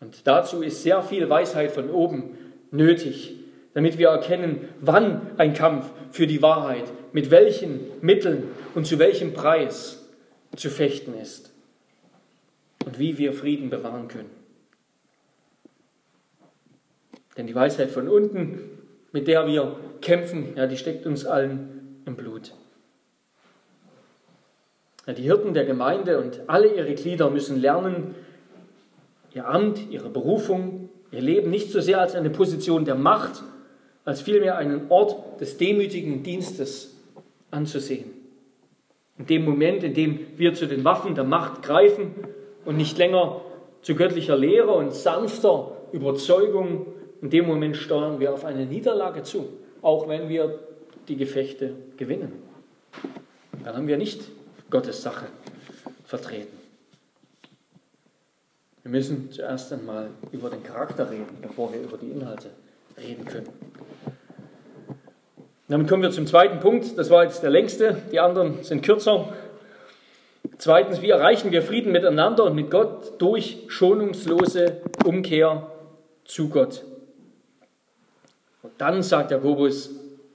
Und 0.00 0.26
dazu 0.26 0.62
ist 0.62 0.82
sehr 0.82 1.02
viel 1.02 1.28
Weisheit 1.28 1.72
von 1.72 1.90
oben 1.90 2.36
nötig, 2.70 3.36
damit 3.72 3.98
wir 3.98 4.08
erkennen, 4.08 4.68
wann 4.80 5.22
ein 5.38 5.54
Kampf 5.54 5.90
für 6.12 6.26
die 6.26 6.42
Wahrheit, 6.42 6.84
mit 7.12 7.30
welchen 7.30 7.80
Mitteln 8.00 8.44
und 8.74 8.86
zu 8.86 8.98
welchem 8.98 9.32
Preis 9.32 10.04
zu 10.54 10.70
fechten 10.70 11.14
ist 11.20 11.50
und 12.84 12.98
wie 12.98 13.18
wir 13.18 13.32
Frieden 13.32 13.70
bewahren 13.70 14.06
können. 14.06 14.30
Denn 17.36 17.48
die 17.48 17.54
Weisheit 17.54 17.90
von 17.90 18.08
unten 18.08 18.60
mit 19.14 19.28
der 19.28 19.46
wir 19.46 19.76
kämpfen, 20.00 20.54
ja, 20.56 20.66
die 20.66 20.76
steckt 20.76 21.06
uns 21.06 21.24
allen 21.24 22.02
im 22.04 22.16
Blut. 22.16 22.52
Ja, 25.06 25.12
die 25.12 25.22
Hirten 25.22 25.54
der 25.54 25.64
Gemeinde 25.64 26.20
und 26.20 26.40
alle 26.48 26.74
ihre 26.74 26.92
Glieder 26.94 27.30
müssen 27.30 27.60
lernen, 27.60 28.16
ihr 29.32 29.48
Amt, 29.48 29.88
ihre 29.88 30.10
Berufung, 30.10 30.88
ihr 31.12 31.20
Leben 31.20 31.50
nicht 31.50 31.70
so 31.70 31.80
sehr 31.80 32.00
als 32.00 32.16
eine 32.16 32.28
Position 32.28 32.84
der 32.84 32.96
Macht, 32.96 33.44
als 34.04 34.20
vielmehr 34.20 34.58
einen 34.58 34.86
Ort 34.88 35.40
des 35.40 35.58
demütigen 35.58 36.24
Dienstes 36.24 36.96
anzusehen. 37.52 38.10
In 39.16 39.26
dem 39.26 39.44
Moment, 39.44 39.84
in 39.84 39.94
dem 39.94 40.26
wir 40.36 40.54
zu 40.54 40.66
den 40.66 40.82
Waffen 40.82 41.14
der 41.14 41.22
Macht 41.22 41.62
greifen 41.62 42.14
und 42.64 42.76
nicht 42.76 42.98
länger 42.98 43.42
zu 43.80 43.94
göttlicher 43.94 44.36
Lehre 44.36 44.72
und 44.72 44.92
sanfter 44.92 45.70
Überzeugung 45.92 46.86
in 47.24 47.30
dem 47.30 47.46
Moment 47.46 47.74
steuern 47.74 48.20
wir 48.20 48.34
auf 48.34 48.44
eine 48.44 48.66
Niederlage 48.66 49.22
zu, 49.22 49.48
auch 49.80 50.06
wenn 50.10 50.28
wir 50.28 50.58
die 51.08 51.16
Gefechte 51.16 51.72
gewinnen. 51.96 52.32
Dann 53.64 53.76
haben 53.76 53.86
wir 53.86 53.96
nicht 53.96 54.20
Gottes 54.68 55.00
Sache 55.00 55.24
vertreten. 56.04 56.54
Wir 58.82 58.90
müssen 58.90 59.32
zuerst 59.32 59.72
einmal 59.72 60.10
über 60.32 60.50
den 60.50 60.62
Charakter 60.62 61.10
reden, 61.10 61.38
bevor 61.40 61.72
wir 61.72 61.80
über 61.80 61.96
die 61.96 62.10
Inhalte 62.10 62.50
reden 62.98 63.24
können. 63.24 63.48
Damit 65.68 65.88
kommen 65.88 66.02
wir 66.02 66.10
zum 66.10 66.26
zweiten 66.26 66.60
Punkt. 66.60 66.98
Das 66.98 67.08
war 67.08 67.24
jetzt 67.24 67.42
der 67.42 67.48
längste, 67.48 68.02
die 68.12 68.20
anderen 68.20 68.62
sind 68.64 68.84
kürzer. 68.84 69.32
Zweitens, 70.58 71.00
wie 71.00 71.08
erreichen 71.08 71.52
wir 71.52 71.62
Frieden 71.62 71.90
miteinander 71.90 72.44
und 72.44 72.54
mit 72.54 72.70
Gott 72.70 73.18
durch 73.18 73.64
schonungslose 73.68 74.82
Umkehr 75.06 75.68
zu 76.26 76.50
Gott? 76.50 76.84
Dann 78.78 79.02
sagt 79.02 79.30
Jakobus, 79.30 79.90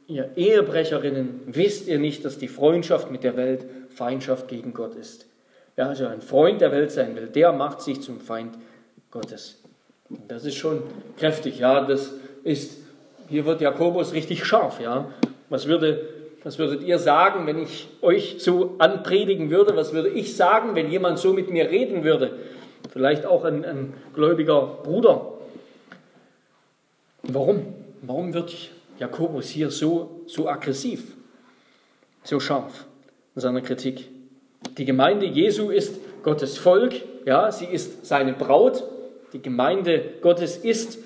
ihr 0.08 0.32
Ehebrecherinnen, 0.36 1.42
wisst 1.46 1.88
ihr 1.88 2.00
nicht, 2.00 2.26
dass 2.26 2.38
die 2.38 2.48
Freundschaft 2.48 3.12
mit 3.12 3.24
der 3.24 3.38
Welt 3.38 3.66
Feindschaft 3.90 4.48
gegen 4.48 4.74
Gott 4.74 4.96
ist? 4.96 5.28
Wer 5.76 5.88
also 5.88 6.08
ein 6.08 6.22
Freund 6.22 6.62
der 6.62 6.72
Welt 6.72 6.92
sein 6.92 7.16
will, 7.16 7.28
der 7.28 7.54
macht 7.54 7.82
sich 7.82 8.02
zum 8.02 8.20
Feind 8.20 8.56
Gottes. 9.12 9.62
Das 10.28 10.44
ist 10.46 10.56
schon 10.56 10.84
kräftig, 11.18 11.60
ja. 11.60 11.82
Das 11.86 12.14
ist, 12.44 12.80
hier 13.30 13.46
wird 13.46 13.62
Jakobus 13.62 14.14
richtig 14.14 14.44
scharf, 14.44 14.80
ja. 14.82 15.12
Was 15.50 15.68
würde, 15.68 16.08
was 16.44 16.58
würdet 16.60 16.84
ihr 16.84 17.00
sagen, 17.00 17.48
wenn 17.48 17.62
ich 17.62 17.88
euch 18.02 18.38
so 18.40 18.76
anpredigen 18.80 19.52
würde? 19.52 19.76
Was 19.76 19.94
würde 19.94 20.10
ich 20.10 20.36
sagen, 20.36 20.76
wenn 20.76 20.92
jemand 20.92 21.20
so 21.20 21.34
mit 21.34 21.50
mir 21.50 21.70
reden 21.70 22.04
würde? 22.04 22.32
Vielleicht 22.92 23.26
auch 23.26 23.46
ein, 23.46 23.64
ein 23.64 23.94
gläubiger 24.14 24.80
Bruder. 24.84 25.34
Warum? 27.24 27.79
Warum 28.02 28.34
wird 28.34 28.56
Jakobus 28.98 29.50
hier 29.50 29.70
so, 29.72 30.22
so 30.26 30.48
aggressiv, 30.48 31.16
so 32.24 32.40
scharf 32.40 32.86
in 33.36 33.42
seiner 33.42 33.62
Kritik? 33.62 34.08
Die 34.78 34.86
Gemeinde 34.86 35.26
Jesu 35.26 35.70
ist 35.70 35.96
Gottes 36.24 36.58
Volk, 36.58 36.94
ja, 37.26 37.52
sie 37.52 37.66
ist 37.66 38.06
seine 38.06 38.34
Braut. 38.34 38.84
Die 39.34 39.42
Gemeinde 39.42 40.02
Gottes 40.22 40.58
ist 40.58 41.00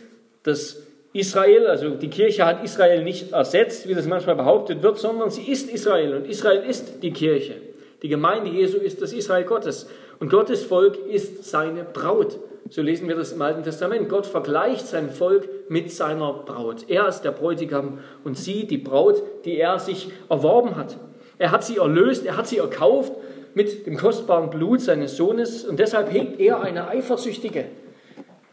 das 0.43 0.83
Israel, 1.13 1.67
also 1.67 1.91
die 1.91 2.09
Kirche 2.09 2.45
hat 2.45 2.63
Israel 2.63 3.03
nicht 3.03 3.31
ersetzt, 3.31 3.87
wie 3.87 3.93
das 3.93 4.07
manchmal 4.07 4.35
behauptet 4.35 4.81
wird, 4.83 4.97
sondern 4.97 5.29
sie 5.29 5.51
ist 5.51 5.69
Israel 5.71 6.15
und 6.15 6.27
Israel 6.27 6.63
ist 6.67 7.03
die 7.03 7.11
Kirche. 7.11 7.55
Die 8.01 8.09
Gemeinde 8.09 8.49
Jesu 8.49 8.77
ist 8.77 9.01
das 9.01 9.13
Israel 9.13 9.45
Gottes 9.45 9.87
und 10.19 10.29
Gottes 10.29 10.63
Volk 10.63 10.97
ist 11.07 11.43
seine 11.45 11.83
Braut. 11.83 12.39
So 12.69 12.81
lesen 12.81 13.07
wir 13.07 13.15
das 13.15 13.33
im 13.33 13.41
Alten 13.41 13.63
Testament. 13.63 14.09
Gott 14.09 14.25
vergleicht 14.25 14.87
sein 14.87 15.09
Volk 15.09 15.47
mit 15.69 15.91
seiner 15.91 16.33
Braut. 16.33 16.89
Er 16.89 17.07
ist 17.07 17.21
der 17.21 17.31
Bräutigam 17.31 17.99
und 18.23 18.37
sie 18.37 18.65
die 18.65 18.77
Braut, 18.77 19.21
die 19.45 19.57
er 19.57 19.79
sich 19.79 20.09
erworben 20.29 20.75
hat. 20.75 20.97
Er 21.37 21.51
hat 21.51 21.63
sie 21.63 21.77
erlöst, 21.77 22.25
er 22.25 22.37
hat 22.37 22.47
sie 22.47 22.57
erkauft 22.57 23.13
mit 23.53 23.85
dem 23.85 23.97
kostbaren 23.97 24.49
Blut 24.49 24.81
seines 24.81 25.17
Sohnes 25.17 25.65
und 25.65 25.79
deshalb 25.79 26.11
hegt 26.11 26.39
er 26.39 26.61
eine 26.61 26.87
eifersüchtige, 26.87 27.65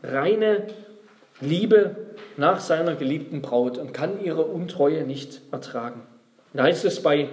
reine 0.02 0.66
Liebe 1.40 1.96
nach 2.36 2.60
seiner 2.60 2.96
geliebten 2.96 3.42
Braut 3.42 3.78
und 3.78 3.94
kann 3.94 4.22
ihre 4.22 4.42
Untreue 4.42 5.04
nicht 5.04 5.40
ertragen. 5.52 6.02
Da 6.52 6.64
heißt 6.64 6.84
es 6.84 7.02
bei 7.02 7.28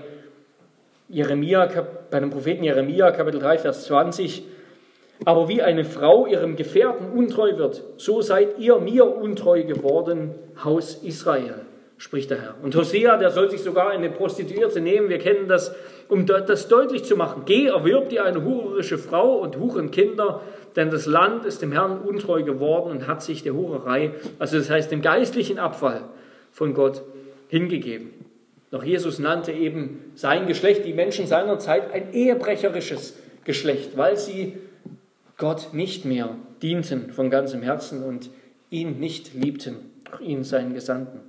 Jeremia, 1.09 1.67
bei 2.11 2.19
dem 2.19 2.29
Propheten 2.29 2.63
Jeremia, 2.63 3.11
Kapitel 3.11 3.39
3, 3.39 3.57
Vers 3.59 3.85
20, 3.85 4.43
aber 5.25 5.47
wie 5.49 5.61
eine 5.61 5.83
Frau 5.83 6.27
ihrem 6.27 6.55
Gefährten 6.55 7.11
untreu 7.11 7.57
wird, 7.57 7.83
so 7.97 8.21
seid 8.21 8.59
ihr 8.59 8.79
mir 8.79 9.05
untreu 9.05 9.63
geworden, 9.63 10.35
Haus 10.63 10.95
Israel, 11.03 11.61
spricht 11.97 12.29
der 12.29 12.41
Herr. 12.41 12.55
Und 12.61 12.75
Hosea, 12.75 13.17
der 13.17 13.31
soll 13.31 13.49
sich 13.49 13.61
sogar 13.61 13.89
eine 13.89 14.09
Prostituierte 14.09 14.79
nehmen. 14.79 15.09
Wir 15.09 15.17
kennen 15.17 15.47
das, 15.47 15.75
um 16.07 16.25
das 16.25 16.67
deutlich 16.67 17.03
zu 17.03 17.15
machen. 17.15 17.43
Geh, 17.45 17.67
erwirb 17.67 18.09
dir 18.09 18.23
eine 18.25 18.43
hurerische 18.43 18.97
Frau 18.97 19.37
und 19.37 19.57
huren 19.57 19.91
Kinder, 19.91 20.41
denn 20.75 20.91
das 20.91 21.07
Land 21.07 21.45
ist 21.45 21.63
dem 21.63 21.71
Herrn 21.71 21.99
untreu 22.01 22.43
geworden 22.43 22.91
und 22.91 23.07
hat 23.07 23.23
sich 23.23 23.41
der 23.41 23.53
Hurerei, 23.53 24.11
also 24.37 24.57
das 24.57 24.69
heißt 24.69 24.91
dem 24.91 25.01
geistlichen 25.01 25.57
Abfall 25.57 26.03
von 26.51 26.75
Gott 26.75 27.01
hingegeben. 27.47 28.13
Doch 28.69 28.83
Jesus 28.83 29.17
nannte 29.17 29.51
eben 29.51 30.11
sein 30.15 30.45
Geschlecht, 30.45 30.85
die 30.85 30.93
Menschen 30.93 31.25
seiner 31.25 31.57
Zeit, 31.57 31.91
ein 31.93 32.13
ehebrecherisches 32.13 33.17
Geschlecht, 33.43 33.97
weil 33.97 34.17
sie 34.17 34.57
Gott 35.37 35.69
nicht 35.71 36.03
mehr 36.03 36.29
dienten 36.61 37.11
von 37.11 37.29
ganzem 37.29 37.61
Herzen 37.61 38.03
und 38.03 38.29
ihn 38.71 38.99
nicht 38.99 39.33
liebten, 39.33 39.77
ihn 40.19 40.43
seinen 40.43 40.73
Gesandten. 40.73 41.19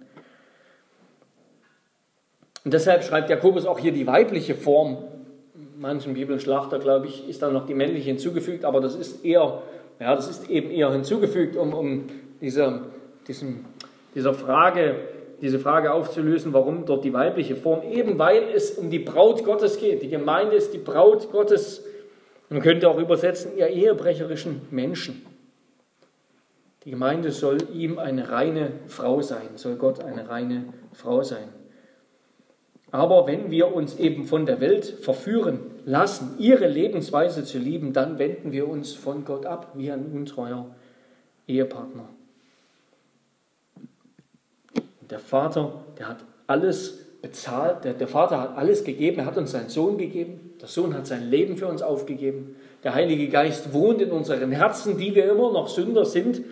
Und 2.64 2.74
deshalb 2.74 3.04
schreibt 3.04 3.30
Jakobus 3.30 3.66
auch 3.66 3.78
hier 3.78 3.92
die 3.92 4.06
weibliche 4.06 4.54
Form. 4.54 4.98
Manchen 5.78 6.14
Bibelschlachter, 6.14 6.78
glaube 6.78 7.06
ich, 7.06 7.28
ist 7.28 7.42
dann 7.42 7.52
noch 7.52 7.66
die 7.66 7.74
männliche 7.74 8.06
hinzugefügt, 8.06 8.64
aber 8.64 8.80
das 8.80 8.94
ist 8.94 9.24
eher, 9.24 9.62
ja, 10.00 10.14
das 10.16 10.28
ist 10.28 10.50
eben 10.50 10.70
eher 10.70 10.90
hinzugefügt, 10.90 11.56
um, 11.56 11.72
um 11.72 12.04
diese, 12.40 12.82
diesem, 13.28 13.64
dieser 14.14 14.34
Frage, 14.34 14.96
diese 15.40 15.58
Frage 15.58 15.92
aufzulösen, 15.92 16.52
warum 16.52 16.84
dort 16.84 17.04
die 17.04 17.12
weibliche 17.12 17.56
Form, 17.56 17.82
eben 17.82 18.18
weil 18.18 18.42
es 18.54 18.72
um 18.72 18.90
die 18.90 18.98
Braut 18.98 19.44
Gottes 19.44 19.78
geht. 19.78 20.02
Die 20.02 20.08
Gemeinde 20.08 20.56
ist 20.56 20.74
die 20.74 20.78
Braut 20.78 21.30
Gottes 21.30 21.84
man 22.50 22.62
könnte 22.62 22.88
auch 22.88 22.98
übersetzen, 22.98 23.56
ihr 23.56 23.68
ehebrecherischen 23.68 24.62
Menschen. 24.70 25.24
Die 26.84 26.90
Gemeinde 26.90 27.32
soll 27.32 27.58
ihm 27.74 27.98
eine 27.98 28.30
reine 28.30 28.72
Frau 28.86 29.20
sein, 29.20 29.48
soll 29.56 29.76
Gott 29.76 30.02
eine 30.02 30.28
reine 30.28 30.72
Frau 30.92 31.22
sein. 31.22 31.48
Aber 32.90 33.26
wenn 33.26 33.50
wir 33.50 33.74
uns 33.74 33.98
eben 33.98 34.24
von 34.24 34.46
der 34.46 34.60
Welt 34.60 34.86
verführen 34.86 35.60
lassen, 35.84 36.36
ihre 36.38 36.66
Lebensweise 36.66 37.44
zu 37.44 37.58
lieben, 37.58 37.92
dann 37.92 38.18
wenden 38.18 38.52
wir 38.52 38.66
uns 38.66 38.94
von 38.94 39.26
Gott 39.26 39.44
ab 39.44 39.72
wie 39.74 39.90
ein 39.90 40.06
untreuer 40.06 40.74
Ehepartner. 41.46 42.08
Der 45.10 45.18
Vater, 45.18 45.84
der 45.98 46.08
hat 46.08 46.24
alles 46.46 46.98
bezahlt, 47.20 47.84
der, 47.84 47.94
der 47.94 48.08
Vater 48.08 48.40
hat 48.40 48.56
alles 48.56 48.84
gegeben, 48.84 49.18
er 49.18 49.26
hat 49.26 49.36
uns 49.36 49.50
seinen 49.50 49.68
Sohn 49.68 49.98
gegeben, 49.98 50.47
der 50.60 50.68
Sohn 50.68 50.94
hat 50.94 51.06
sein 51.06 51.30
Leben 51.30 51.56
für 51.56 51.66
uns 51.66 51.82
aufgegeben. 51.82 52.56
Der 52.82 52.94
Heilige 52.94 53.28
Geist 53.28 53.72
wohnt 53.72 54.02
in 54.02 54.10
unseren 54.10 54.50
Herzen, 54.50 54.98
die 54.98 55.14
wir 55.14 55.30
immer 55.30 55.52
noch 55.52 55.68
Sünder 55.68 56.04
sind, 56.04 56.42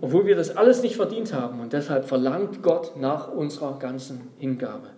obwohl 0.00 0.26
wir 0.26 0.34
das 0.34 0.56
alles 0.56 0.82
nicht 0.82 0.96
verdient 0.96 1.32
haben. 1.32 1.60
Und 1.60 1.72
deshalb 1.72 2.06
verlangt 2.06 2.62
Gott 2.62 2.96
nach 2.96 3.32
unserer 3.32 3.78
ganzen 3.78 4.20
Hingabe. 4.38 4.88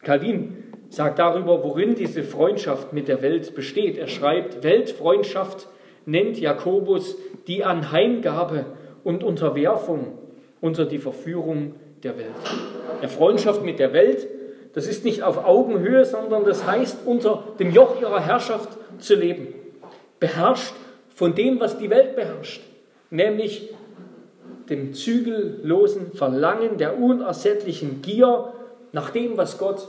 Calvin 0.00 0.64
sagt 0.90 1.18
darüber, 1.18 1.64
worin 1.64 1.96
diese 1.96 2.22
Freundschaft 2.22 2.92
mit 2.92 3.08
der 3.08 3.20
Welt 3.20 3.54
besteht. 3.54 3.98
Er 3.98 4.06
schreibt, 4.08 4.62
Weltfreundschaft 4.62 5.68
nennt 6.06 6.38
Jakobus 6.38 7.16
die 7.46 7.64
Anheimgabe 7.64 8.66
und 9.04 9.24
Unterwerfung 9.24 10.18
unter 10.60 10.86
die 10.86 10.98
Verführung 10.98 11.74
der 12.02 12.16
Welt. 12.16 12.28
Der 13.02 13.08
Freundschaft 13.08 13.64
mit 13.64 13.78
der 13.78 13.92
Welt 13.92 14.28
das 14.78 14.86
ist 14.86 15.04
nicht 15.04 15.24
auf 15.24 15.44
Augenhöhe, 15.44 16.04
sondern 16.04 16.44
das 16.44 16.64
heißt, 16.64 16.98
unter 17.04 17.42
dem 17.58 17.72
Joch 17.72 18.00
ihrer 18.00 18.20
Herrschaft 18.20 18.68
zu 19.00 19.16
leben. 19.16 19.48
Beherrscht 20.20 20.72
von 21.16 21.34
dem, 21.34 21.58
was 21.58 21.78
die 21.78 21.90
Welt 21.90 22.14
beherrscht, 22.14 22.62
nämlich 23.10 23.74
dem 24.70 24.94
zügellosen 24.94 26.12
Verlangen 26.12 26.78
der 26.78 26.96
unersättlichen 26.96 28.02
Gier 28.02 28.52
nach 28.92 29.10
dem, 29.10 29.36
was 29.36 29.58
Gott 29.58 29.88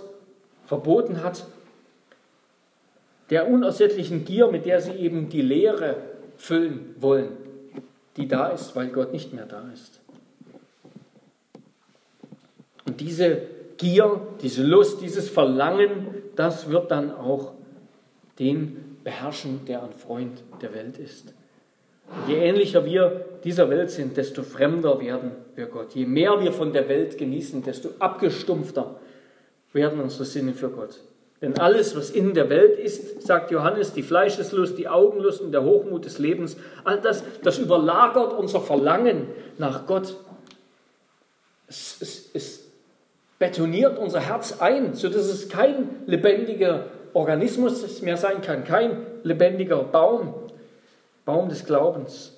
verboten 0.65 1.23
hat, 1.23 1.45
der 3.29 3.47
unersättlichen 3.47 4.25
Gier, 4.25 4.47
mit 4.47 4.65
der 4.65 4.81
sie 4.81 4.93
eben 4.93 5.29
die 5.29 5.43
Leere 5.43 5.97
füllen 6.35 6.95
wollen, 6.99 7.37
die 8.17 8.27
da 8.27 8.47
ist, 8.47 8.75
weil 8.75 8.87
Gott 8.87 9.13
nicht 9.13 9.33
mehr 9.33 9.45
da 9.45 9.69
ist. 9.71 9.99
Und 12.87 12.99
diese 12.99 13.58
Gier, 13.79 14.19
diese 14.41 14.61
Lust, 14.61 15.01
dieses 15.01 15.29
Verlangen, 15.29 16.07
das 16.35 16.69
wird 16.69 16.91
dann 16.91 17.11
auch 17.11 17.53
den 18.37 18.97
beherrschen, 19.05 19.65
der 19.65 19.83
ein 19.83 19.93
Freund 19.93 20.43
der 20.61 20.73
Welt 20.73 20.97
ist. 20.97 21.33
Je 22.27 22.35
ähnlicher 22.35 22.83
wir 22.83 23.25
dieser 23.45 23.69
Welt 23.69 23.89
sind, 23.89 24.17
desto 24.17 24.43
fremder 24.43 24.99
werden 24.99 25.31
wir 25.55 25.67
Gott. 25.67 25.95
Je 25.95 26.05
mehr 26.05 26.41
wir 26.41 26.51
von 26.51 26.73
der 26.73 26.89
Welt 26.89 27.17
genießen, 27.17 27.63
desto 27.63 27.89
abgestumpfter 27.99 28.99
werden 29.71 30.01
unsere 30.01 30.25
Sinne 30.25 30.53
für 30.53 30.69
Gott. 30.69 30.99
Denn 31.41 31.57
alles, 31.57 31.95
was 31.95 32.09
in 32.09 32.33
der 32.33 32.49
Welt 32.49 32.77
ist, 32.77 33.21
sagt 33.21 33.49
Johannes, 33.51 33.93
die 33.93 34.03
Fleischeslust, 34.03 34.77
die 34.77 34.89
Augenlust 34.89 35.39
und 35.39 35.53
der 35.53 35.63
Hochmut 35.63 36.03
des 36.03 36.19
Lebens, 36.19 36.57
all 36.83 36.99
das, 36.99 37.23
das 37.43 37.59
überlagert 37.59 38.37
unser 38.37 38.59
Verlangen 38.59 39.27
nach 39.57 39.85
Gott. 39.85 40.17
Es, 41.67 41.97
es, 42.01 42.29
es 42.33 42.58
betoniert 43.39 43.97
unser 43.97 44.19
Herz 44.19 44.59
ein, 44.59 44.93
sodass 44.93 45.25
es 45.25 45.49
kein 45.49 45.89
lebendiger 46.05 46.87
Organismus 47.13 48.01
mehr 48.01 48.17
sein 48.17 48.41
kann, 48.41 48.65
kein 48.65 49.05
lebendiger 49.23 49.83
Baum, 49.83 50.33
Baum 51.25 51.49
des 51.49 51.65
Glaubens. 51.65 52.35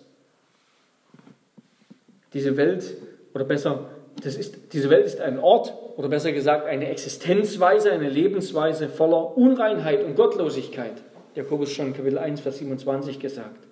Diese 2.34 2.56
Welt, 2.56 2.96
oder 3.34 3.44
besser, 3.44 3.90
das 4.24 4.36
ist, 4.36 4.74
diese 4.74 4.90
Welt 4.90 5.06
ist 5.06 5.20
ein 5.20 5.40
Ort, 5.40 5.74
oder 5.98 6.08
besser 6.08 6.32
gesagt 6.32 6.68
eine 6.68 6.88
Existenzweise, 6.90 7.92
eine 7.92 8.10
Lebensweise 8.10 8.88
voller 8.88 9.36
Unreinheit 9.38 10.04
und 10.04 10.16
Gottlosigkeit. 10.16 10.94
Jakobus 11.36 11.72
schon 11.72 11.94
Kapitel 11.94 12.18
1, 12.18 12.42
Vers 12.42 12.60
27 12.60 13.20
gesagt. 13.20 13.68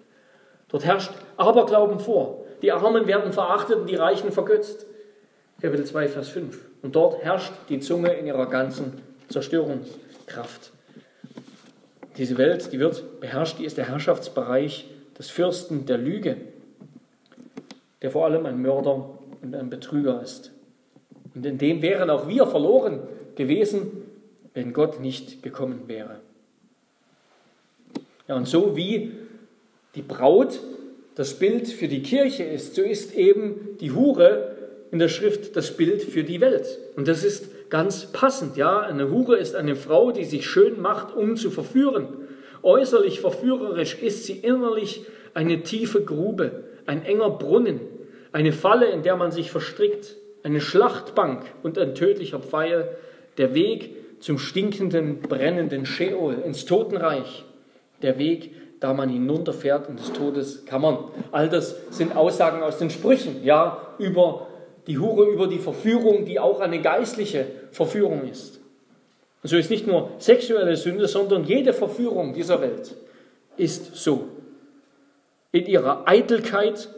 Dort 0.69 0.85
herrscht 0.85 1.11
Aberglauben 1.37 1.99
vor. 1.99 2.45
Die 2.61 2.71
Armen 2.71 3.07
werden 3.07 3.33
verachtet 3.33 3.77
und 3.77 3.89
die 3.89 3.95
Reichen 3.95 4.31
vergötzt. 4.31 4.85
Kapitel 5.61 5.85
2, 5.85 6.07
Vers 6.07 6.29
5. 6.29 6.68
Und 6.81 6.95
dort 6.95 7.23
herrscht 7.23 7.53
die 7.67 7.79
Zunge 7.79 8.13
in 8.13 8.25
ihrer 8.25 8.47
ganzen 8.47 8.93
Zerstörungskraft. 9.29 10.71
Diese 12.17 12.37
Welt, 12.37 12.71
die 12.71 12.79
wird 12.79 13.19
beherrscht, 13.19 13.59
die 13.59 13.65
ist 13.65 13.77
der 13.77 13.87
Herrschaftsbereich 13.87 14.89
des 15.17 15.29
Fürsten 15.29 15.85
der 15.85 15.97
Lüge, 15.97 16.37
der 18.01 18.11
vor 18.11 18.25
allem 18.25 18.45
ein 18.45 18.61
Mörder 18.61 19.19
und 19.41 19.55
ein 19.55 19.69
Betrüger 19.69 20.21
ist. 20.21 20.51
Und 21.35 21.45
in 21.45 21.57
dem 21.57 21.81
wären 21.81 22.09
auch 22.09 22.27
wir 22.27 22.47
verloren 22.47 23.01
gewesen, 23.35 24.03
wenn 24.53 24.73
Gott 24.73 24.99
nicht 24.99 25.43
gekommen 25.43 25.83
wäre. 25.87 26.19
Ja, 28.27 28.35
und 28.35 28.47
so 28.47 28.75
wie 28.75 29.11
die 29.95 30.01
Braut 30.01 30.59
das 31.15 31.33
Bild 31.37 31.67
für 31.67 31.87
die 31.87 32.01
Kirche 32.01 32.43
ist, 32.43 32.75
so 32.75 32.81
ist 32.81 33.15
eben 33.15 33.77
die 33.79 33.91
Hure 33.91 34.55
in 34.91 34.99
der 34.99 35.09
Schrift 35.09 35.55
das 35.55 35.75
Bild 35.75 36.01
für 36.01 36.23
die 36.23 36.41
Welt. 36.41 36.79
Und 36.95 37.07
das 37.07 37.23
ist 37.23 37.69
ganz 37.69 38.07
passend. 38.07 38.57
Ja, 38.57 38.79
eine 38.79 39.09
Hure 39.09 39.37
ist 39.37 39.55
eine 39.55 39.75
Frau, 39.75 40.11
die 40.11 40.25
sich 40.25 40.47
schön 40.47 40.81
macht, 40.81 41.15
um 41.15 41.35
zu 41.35 41.51
verführen. 41.51 42.07
Äußerlich 42.63 43.21
verführerisch 43.21 44.01
ist 44.01 44.25
sie 44.25 44.37
innerlich 44.37 45.05
eine 45.33 45.61
tiefe 45.61 46.03
Grube, 46.03 46.63
ein 46.85 47.05
enger 47.05 47.29
Brunnen, 47.29 47.79
eine 48.31 48.51
Falle, 48.51 48.87
in 48.87 49.03
der 49.03 49.15
man 49.15 49.31
sich 49.31 49.51
verstrickt, 49.51 50.15
eine 50.43 50.61
Schlachtbank 50.61 51.43
und 51.63 51.77
ein 51.77 51.95
tödlicher 51.95 52.39
Pfeil, 52.39 52.89
der 53.37 53.53
Weg 53.53 53.95
zum 54.19 54.37
stinkenden, 54.37 55.21
brennenden 55.21 55.85
Sheol, 55.85 56.35
ins 56.45 56.65
Totenreich, 56.65 57.45
der 58.01 58.17
Weg, 58.17 58.51
da 58.79 58.93
man 58.93 59.09
hinunterfährt 59.09 59.89
in 59.89 59.97
des 59.97 60.11
Todes 60.13 60.65
Kammern. 60.65 61.05
All 61.31 61.49
das 61.49 61.75
sind 61.89 62.15
Aussagen 62.15 62.63
aus 62.63 62.77
den 62.77 62.89
Sprüchen, 62.89 63.43
ja, 63.43 63.95
über 63.97 64.48
die 64.89 64.97
Hure, 64.97 65.27
über 65.27 65.45
die 65.47 65.59
Verführung, 65.59 66.25
die 66.25 66.39
auch 66.39 66.59
eine 66.61 66.81
geistliche 66.81 67.45
Verführung 67.71 68.27
ist. 68.27 68.59
So 69.43 69.55
ist 69.55 69.69
nicht 69.69 69.85
nur 69.85 70.09
sexuelle 70.17 70.75
Sünde, 70.75 71.07
sondern 71.07 71.43
jede 71.43 71.73
Verführung 71.73 72.33
dieser 72.33 72.59
Welt 72.59 72.95
ist 73.55 73.95
so. 73.95 74.27
In 75.51 75.67
ihrer 75.67 76.07
Eitelkeit, 76.07 76.89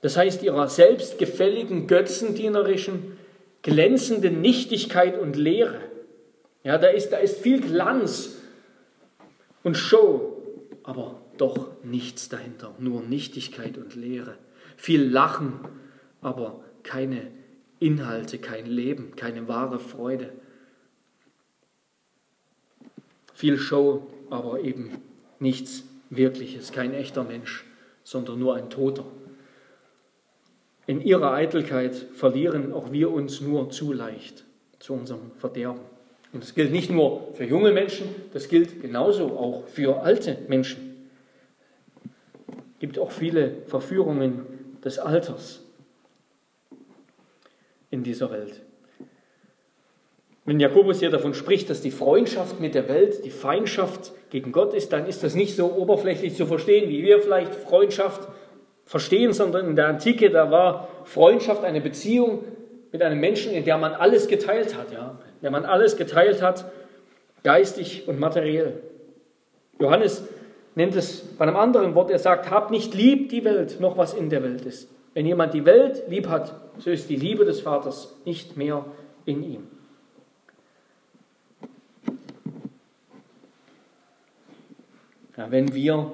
das 0.00 0.16
heißt 0.16 0.42
ihrer 0.42 0.68
selbstgefälligen, 0.68 1.86
götzendienerischen, 1.86 3.18
glänzenden 3.60 4.40
Nichtigkeit 4.40 5.18
und 5.18 5.36
Leere. 5.36 5.80
Ja, 6.64 6.78
da 6.78 6.88
ist, 6.88 7.10
da 7.10 7.18
ist 7.18 7.40
viel 7.40 7.60
Glanz 7.60 8.38
und 9.62 9.76
Show, 9.76 10.42
aber 10.82 11.20
doch 11.36 11.68
nichts 11.84 12.30
dahinter, 12.30 12.74
nur 12.78 13.02
Nichtigkeit 13.02 13.76
und 13.76 13.94
Leere. 13.94 14.34
Viel 14.78 15.04
Lachen, 15.04 15.60
aber 16.22 16.60
keine 16.88 17.30
Inhalte, 17.80 18.38
kein 18.38 18.64
Leben, 18.64 19.14
keine 19.14 19.46
wahre 19.46 19.78
Freude. 19.78 20.32
Viel 23.34 23.58
Show, 23.58 24.06
aber 24.30 24.60
eben 24.60 24.98
nichts 25.38 25.84
Wirkliches, 26.08 26.72
kein 26.72 26.94
echter 26.94 27.24
Mensch, 27.24 27.66
sondern 28.04 28.38
nur 28.38 28.54
ein 28.54 28.70
Toter. 28.70 29.04
In 30.86 31.02
ihrer 31.02 31.32
Eitelkeit 31.34 31.94
verlieren 31.94 32.72
auch 32.72 32.90
wir 32.90 33.10
uns 33.10 33.42
nur 33.42 33.68
zu 33.68 33.92
leicht 33.92 34.44
zu 34.78 34.94
unserem 34.94 35.32
Verderben. 35.36 35.82
Und 36.32 36.42
das 36.42 36.54
gilt 36.54 36.72
nicht 36.72 36.90
nur 36.90 37.34
für 37.34 37.44
junge 37.44 37.72
Menschen, 37.72 38.08
das 38.32 38.48
gilt 38.48 38.80
genauso 38.80 39.36
auch 39.36 39.68
für 39.68 40.00
alte 40.00 40.38
Menschen. 40.48 41.06
Es 42.74 42.80
gibt 42.80 42.98
auch 42.98 43.10
viele 43.10 43.56
Verführungen 43.66 44.46
des 44.82 44.98
Alters 44.98 45.67
in 47.90 48.02
dieser 48.02 48.30
Welt. 48.30 48.62
Wenn 50.44 50.60
Jakobus 50.60 51.00
hier 51.00 51.10
davon 51.10 51.34
spricht, 51.34 51.68
dass 51.68 51.82
die 51.82 51.90
Freundschaft 51.90 52.58
mit 52.58 52.74
der 52.74 52.88
Welt 52.88 53.22
die 53.24 53.30
Feindschaft 53.30 54.12
gegen 54.30 54.50
Gott 54.50 54.72
ist, 54.72 54.94
dann 54.94 55.06
ist 55.06 55.22
das 55.22 55.34
nicht 55.34 55.54
so 55.54 55.74
oberflächlich 55.74 56.34
zu 56.36 56.46
verstehen, 56.46 56.88
wie 56.88 57.02
wir 57.02 57.20
vielleicht 57.20 57.54
Freundschaft 57.54 58.28
verstehen, 58.86 59.34
sondern 59.34 59.68
in 59.68 59.76
der 59.76 59.88
Antike, 59.88 60.30
da 60.30 60.50
war 60.50 60.88
Freundschaft 61.04 61.64
eine 61.64 61.82
Beziehung 61.82 62.44
mit 62.92 63.02
einem 63.02 63.20
Menschen, 63.20 63.52
in 63.52 63.66
der 63.66 63.76
man 63.76 63.92
alles 63.92 64.28
geteilt 64.28 64.74
hat, 64.74 64.90
ja, 64.90 65.18
in 65.34 65.42
der 65.42 65.50
man 65.50 65.66
alles 65.66 65.98
geteilt 65.98 66.40
hat, 66.40 66.64
geistig 67.42 68.08
und 68.08 68.18
materiell. 68.18 68.82
Johannes 69.78 70.26
nennt 70.74 70.96
es 70.96 71.20
bei 71.36 71.46
einem 71.46 71.56
anderen 71.56 71.94
Wort, 71.94 72.10
er 72.10 72.18
sagt, 72.18 72.50
habt 72.50 72.70
nicht 72.70 72.94
lieb 72.94 73.28
die 73.28 73.44
Welt, 73.44 73.80
noch 73.80 73.98
was 73.98 74.14
in 74.14 74.30
der 74.30 74.42
Welt 74.42 74.64
ist. 74.64 74.88
Wenn 75.14 75.26
jemand 75.26 75.54
die 75.54 75.64
Welt 75.64 76.04
lieb 76.08 76.28
hat, 76.28 76.54
so 76.78 76.90
ist 76.90 77.08
die 77.08 77.16
Liebe 77.16 77.44
des 77.44 77.60
Vaters 77.60 78.14
nicht 78.24 78.56
mehr 78.56 78.84
in 79.24 79.42
ihm. 79.42 79.66
Ja, 85.36 85.50
wenn 85.50 85.72
wir 85.72 86.12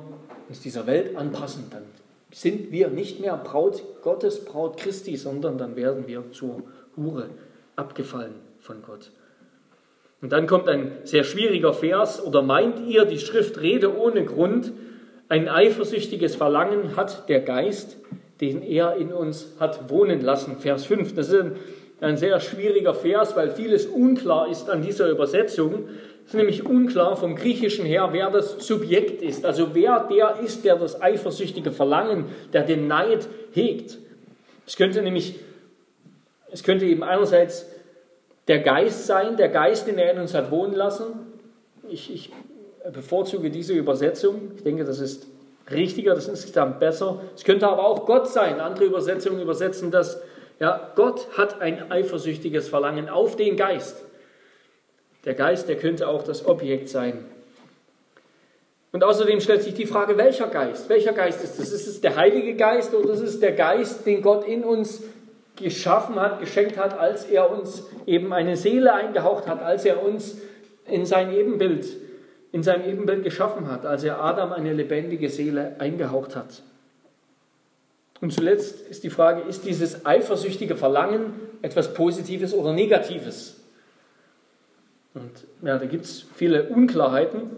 uns 0.49 0.61
dieser 0.61 0.87
Welt 0.87 1.17
anpassen, 1.17 1.65
dann 1.71 1.85
sind 2.31 2.73
wir 2.73 2.89
nicht 2.89 3.21
mehr 3.21 3.37
Braut 3.37 3.83
Gottes, 4.03 4.45
Braut 4.45 4.77
Christi, 4.77 5.17
sondern 5.17 5.57
dann 5.57 5.77
werden 5.77 6.07
wir 6.07 6.31
zur 6.33 6.63
Hure 6.97 7.31
abgefallen 7.77 8.35
von 8.59 8.83
Gott. 8.83 9.11
Und 10.21 10.33
dann 10.33 10.47
kommt 10.47 10.69
ein 10.69 10.93
sehr 11.05 11.25
schwieriger 11.25 11.73
Vers, 11.73 12.25
oder 12.25 12.43
meint 12.43 12.81
ihr, 12.81 13.05
die 13.05 13.19
Schrift 13.19 13.61
rede 13.61 13.97
ohne 13.97 14.25
Grund, 14.25 14.73
ein 15.29 15.49
eifersüchtiges 15.49 16.35
Verlangen 16.35 16.97
hat 16.97 17.29
der 17.29 17.41
Geist, 17.41 17.97
den 18.45 18.63
er 18.63 18.97
in 18.97 19.13
uns 19.13 19.53
hat 19.59 19.89
wohnen 19.91 20.21
lassen. 20.21 20.59
Vers 20.59 20.85
5. 20.85 21.15
Das 21.15 21.29
ist 21.29 21.41
ein, 21.41 21.57
ein 22.01 22.17
sehr 22.17 22.39
schwieriger 22.41 22.95
Vers, 22.95 23.37
weil 23.37 23.51
vieles 23.51 23.87
unklar 23.87 24.49
ist 24.49 24.69
an 24.69 24.83
dieser 24.83 25.09
Übersetzung. 25.09 25.89
Es 26.27 26.33
ist 26.33 26.39
nämlich 26.39 26.65
unklar 26.65 27.17
vom 27.17 27.37
Griechischen 27.37 27.85
her, 27.85 28.09
wer 28.13 28.31
das 28.31 28.67
Subjekt 28.67 29.23
ist, 29.23 29.45
also 29.45 29.75
wer 29.75 30.09
der 30.11 30.41
ist, 30.43 30.65
der 30.65 30.77
das 30.77 31.01
eifersüchtige 31.01 31.71
Verlangen, 31.71 32.27
der 32.53 32.63
den 32.63 32.87
Neid 32.87 33.29
hegt. 33.53 33.99
Es 34.67 34.77
könnte 34.77 35.03
nämlich, 35.03 35.37
es 36.51 36.63
könnte 36.63 36.87
eben 36.87 37.03
einerseits 37.03 37.67
der 38.49 38.61
Geist 38.61 39.07
sein, 39.07 39.37
der 39.37 39.49
Geist, 39.49 39.87
den 39.87 39.99
er 39.99 40.13
in 40.13 40.21
uns 40.21 40.35
hat 40.35 40.51
wohnen 40.51 40.75
lassen. 40.75 41.07
Ich, 41.91 42.13
ich 42.13 42.31
bevorzuge 42.93 43.51
diese 43.51 43.75
Übersetzung. 43.75 44.53
Ich 44.57 44.63
denke, 44.63 44.85
das 44.85 45.01
ist 45.01 45.27
richtiger, 45.71 46.15
das 46.15 46.25
ist 46.25 46.31
insgesamt 46.31 46.81
besser. 46.81 47.21
Es 47.35 47.45
könnte 47.45 47.69
aber 47.69 47.85
auch 47.85 48.07
Gott 48.07 48.29
sein. 48.29 48.61
Andere 48.61 48.85
Übersetzungen 48.85 49.41
übersetzen 49.41 49.91
das, 49.91 50.21
ja, 50.61 50.93
Gott 50.95 51.27
hat 51.37 51.61
ein 51.61 51.91
eifersüchtiges 51.91 52.69
Verlangen 52.69 53.09
auf 53.09 53.37
den 53.37 53.57
Geist. 53.57 54.05
Der 55.25 55.35
Geist, 55.35 55.69
der 55.69 55.77
könnte 55.77 56.09
auch 56.09 56.23
das 56.23 56.47
Objekt 56.47 56.89
sein. 56.89 57.25
Und 58.93 59.03
außerdem 59.03 59.41
stellt 59.41 59.63
sich 59.63 59.75
die 59.75 59.87
Frage, 59.87 60.17
welcher 60.17 60.47
Geist? 60.47 60.89
Welcher 60.89 61.13
Geist 61.13 61.43
ist 61.43 61.59
das? 61.59 61.73
Ist 61.73 61.89
es 61.89 62.01
der 62.01 62.15
Heilige 62.15 62.55
Geist 62.55 62.95
oder 62.95 63.13
ist 63.13 63.23
es 63.23 63.41
der 63.41 63.53
Geist, 63.53 64.07
den 64.07 64.23
Gott 64.23 64.47
in 64.47 64.63
uns 64.63 65.03
geschaffen 65.57 66.17
hat, 66.17 66.41
geschenkt 66.41 66.77
hat, 66.77 66.99
als 66.99 67.25
er 67.25 67.51
uns 67.51 67.85
eben 68.07 68.33
eine 68.33 68.57
Seele 68.57 68.93
eingehaucht 68.93 69.49
hat, 69.49 69.63
als 69.63 69.85
er 69.85 70.03
uns 70.03 70.39
in 70.87 71.07
sein 71.07 71.33
Ebenbild, 71.33 71.87
in 72.55 72.63
sein 72.63 72.89
Ebenbild 72.89 73.25
geschaffen 73.25 73.69
hat, 73.69 73.85
als 73.85 74.05
er 74.05 74.23
Adam 74.23 74.53
eine 74.53 74.73
lebendige 74.73 75.29
Seele 75.29 75.75
eingehaucht 75.81 76.37
hat? 76.37 76.63
Und 78.21 78.33
zuletzt 78.33 78.81
ist 78.83 79.03
die 79.03 79.11
Frage, 79.11 79.41
ist 79.49 79.67
dieses 79.67 80.07
eifersüchtige 80.07 80.77
Verlangen 80.77 81.35
etwas 81.63 81.95
Positives 81.95 82.55
oder 82.55 82.73
Negatives? 82.73 83.61
Und 85.15 85.33
ja, 85.63 85.79
da 85.79 85.87
gibt 85.87 86.05
es 86.05 86.27
viele 86.37 86.69
Unklarheiten. 86.69 87.51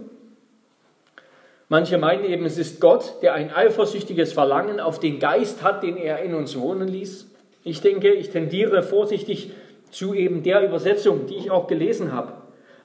Manche 1.69 1.99
meinen 1.99 2.25
eben, 2.25 2.47
es 2.47 2.57
ist 2.57 2.81
Gott, 2.81 3.17
der 3.21 3.35
ein 3.35 3.53
eifersüchtiges 3.53 4.33
Verlangen 4.33 4.81
auf 4.81 4.99
den 4.99 5.19
Geist 5.19 5.63
hat, 5.63 5.83
den 5.83 5.99
er 5.99 6.21
in 6.23 6.35
uns 6.35 6.59
wohnen 6.59 6.89
ließ. 6.89 7.31
Ich 7.65 7.83
denke, 7.83 8.15
ich 8.15 8.31
tendiere 8.31 8.83
vorsichtig 8.83 9.51
zu 9.91 10.15
eben 10.15 10.43
der 10.43 10.65
Übersetzung, 10.65 11.27
die 11.27 11.37
ich 11.37 11.51
auch 11.51 11.67
gelesen 11.67 12.13
habe. 12.13 12.33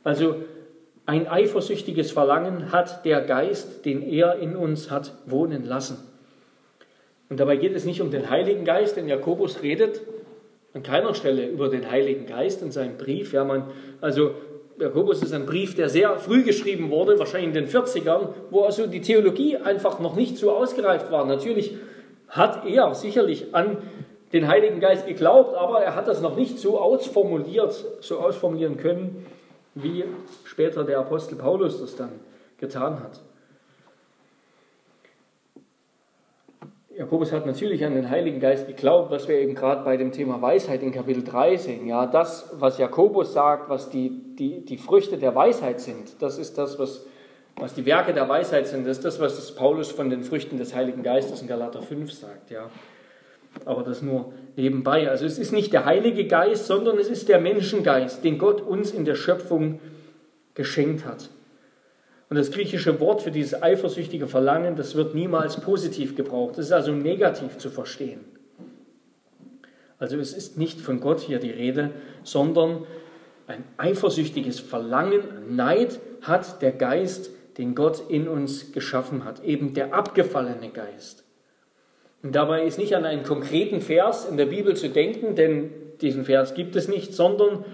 Also 0.03 0.35
ein 1.11 1.27
eifersüchtiges 1.27 2.09
Verlangen 2.09 2.71
hat 2.71 3.03
der 3.03 3.19
Geist, 3.19 3.83
den 3.83 4.01
er 4.01 4.39
in 4.39 4.55
uns 4.55 4.89
hat 4.89 5.11
wohnen 5.25 5.65
lassen. 5.65 5.97
Und 7.29 7.37
dabei 7.37 7.57
geht 7.57 7.75
es 7.75 7.83
nicht 7.83 7.99
um 7.99 8.11
den 8.11 8.29
Heiligen 8.29 8.63
Geist, 8.63 8.95
denn 8.95 9.09
Jakobus 9.09 9.61
redet 9.61 9.99
an 10.73 10.83
keiner 10.83 11.13
Stelle 11.13 11.49
über 11.49 11.67
den 11.67 11.91
Heiligen 11.91 12.27
Geist 12.27 12.61
in 12.61 12.71
seinem 12.71 12.95
Brief. 12.95 13.33
Ja, 13.33 13.43
man, 13.43 13.63
also 13.99 14.35
Jakobus 14.79 15.21
ist 15.21 15.33
ein 15.33 15.45
Brief, 15.45 15.75
der 15.75 15.89
sehr 15.89 16.17
früh 16.17 16.43
geschrieben 16.43 16.89
wurde, 16.89 17.19
wahrscheinlich 17.19 17.49
in 17.49 17.65
den 17.65 17.67
40ern, 17.67 18.29
wo 18.49 18.61
also 18.61 18.87
die 18.87 19.01
Theologie 19.01 19.57
einfach 19.57 19.99
noch 19.99 20.15
nicht 20.15 20.37
so 20.37 20.51
ausgereift 20.51 21.11
war. 21.11 21.25
Natürlich 21.25 21.75
hat 22.29 22.65
er 22.65 22.95
sicherlich 22.95 23.53
an 23.53 23.75
den 24.31 24.47
Heiligen 24.47 24.79
Geist 24.79 25.07
geglaubt, 25.07 25.57
aber 25.57 25.81
er 25.81 25.93
hat 25.93 26.07
das 26.07 26.21
noch 26.21 26.37
nicht 26.37 26.57
so 26.57 26.79
ausformuliert, 26.79 27.85
so 27.99 28.19
ausformulieren 28.19 28.77
können, 28.77 29.25
wie 29.75 30.03
später 30.43 30.83
der 30.83 30.99
Apostel 30.99 31.35
Paulus 31.35 31.79
das 31.79 31.95
dann 31.95 32.11
getan 32.57 32.99
hat. 33.01 33.21
Jakobus 36.95 37.31
hat 37.31 37.45
natürlich 37.45 37.83
an 37.85 37.95
den 37.95 38.09
Heiligen 38.09 38.39
Geist 38.39 38.67
geglaubt, 38.67 39.11
was 39.11 39.27
wir 39.27 39.39
eben 39.39 39.55
gerade 39.55 39.83
bei 39.83 39.97
dem 39.97 40.11
Thema 40.11 40.41
Weisheit 40.41 40.83
in 40.83 40.91
Kapitel 40.91 41.23
3 41.23 41.55
sehen. 41.55 41.87
Ja, 41.87 42.05
das, 42.05 42.51
was 42.59 42.77
Jakobus 42.77 43.33
sagt, 43.33 43.69
was 43.69 43.89
die, 43.89 44.35
die, 44.35 44.65
die 44.65 44.77
Früchte 44.77 45.17
der 45.17 45.33
Weisheit 45.33 45.79
sind, 45.79 46.21
das 46.21 46.37
ist 46.37 46.57
das, 46.57 46.77
was, 46.77 47.05
was 47.55 47.73
die 47.73 47.85
Werke 47.85 48.13
der 48.13 48.27
Weisheit 48.27 48.67
sind. 48.67 48.85
Das 48.85 48.97
ist 48.97 49.05
das, 49.05 49.19
was 49.19 49.55
Paulus 49.55 49.89
von 49.89 50.09
den 50.09 50.23
Früchten 50.23 50.57
des 50.57 50.75
Heiligen 50.75 51.01
Geistes 51.01 51.41
in 51.41 51.47
Galater 51.47 51.81
5 51.81 52.11
sagt. 52.11 52.51
Ja. 52.51 52.69
Aber 53.65 53.83
das 53.83 54.01
nur 54.01 54.33
nebenbei. 54.55 55.09
Also 55.09 55.25
es 55.25 55.37
ist 55.37 55.51
nicht 55.51 55.73
der 55.73 55.85
Heilige 55.85 56.25
Geist, 56.27 56.67
sondern 56.67 56.97
es 56.97 57.09
ist 57.09 57.29
der 57.29 57.39
Menschengeist, 57.39 58.23
den 58.23 58.37
Gott 58.37 58.61
uns 58.61 58.91
in 58.91 59.05
der 59.05 59.15
Schöpfung 59.15 59.79
geschenkt 60.53 61.05
hat. 61.05 61.29
Und 62.29 62.37
das 62.37 62.51
griechische 62.51 62.99
Wort 63.01 63.21
für 63.21 63.31
dieses 63.31 63.61
eifersüchtige 63.61 64.25
Verlangen, 64.25 64.77
das 64.77 64.95
wird 64.95 65.13
niemals 65.13 65.59
positiv 65.59 66.15
gebraucht. 66.15 66.57
Das 66.57 66.67
ist 66.67 66.71
also 66.71 66.93
negativ 66.93 67.57
zu 67.57 67.69
verstehen. 67.69 68.21
Also 69.99 70.17
es 70.17 70.33
ist 70.33 70.57
nicht 70.57 70.79
von 70.79 70.99
Gott 70.99 71.19
hier 71.19 71.39
die 71.39 71.51
Rede, 71.51 71.91
sondern 72.23 72.85
ein 73.47 73.63
eifersüchtiges 73.77 74.59
Verlangen, 74.59 75.55
Neid 75.55 75.99
hat 76.21 76.61
der 76.61 76.71
Geist, 76.71 77.31
den 77.57 77.75
Gott 77.75 78.09
in 78.09 78.27
uns 78.27 78.71
geschaffen 78.71 79.25
hat, 79.25 79.43
eben 79.43 79.73
der 79.73 79.93
abgefallene 79.93 80.69
Geist. 80.69 81.25
Und 82.23 82.35
dabei 82.35 82.65
ist 82.65 82.77
nicht 82.77 82.95
an 82.95 83.05
einen 83.05 83.23
konkreten 83.23 83.81
Vers 83.81 84.25
in 84.25 84.37
der 84.37 84.45
Bibel 84.45 84.75
zu 84.75 84.89
denken, 84.89 85.35
denn 85.35 85.71
diesen 86.01 86.25
Vers 86.25 86.53
gibt 86.53 86.75
es 86.75 86.87
nicht, 86.87 87.13
sondern 87.13 87.65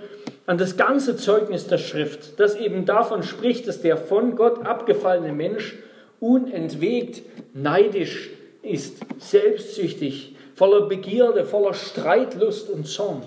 an 0.46 0.58
das 0.58 0.78
ganze 0.78 1.18
Zeugnis 1.18 1.68
der 1.68 1.78
Schrift, 1.78 2.40
das 2.40 2.56
eben 2.56 2.86
davon 2.86 3.24
spricht, 3.24 3.68
dass 3.68 3.82
der 3.82 3.98
von 3.98 4.36
Gott 4.36 4.66
abgefallene 4.66 5.34
Mensch 5.34 5.76
unentwegt, 6.20 7.22
neidisch 7.54 8.30
ist, 8.62 9.00
selbstsüchtig, 9.20 10.36
voller 10.56 10.88
Begierde, 10.88 11.46
voller 11.46 11.74
Streitlust 11.74 12.70
und 12.70 12.88
Zorn. 12.88 13.24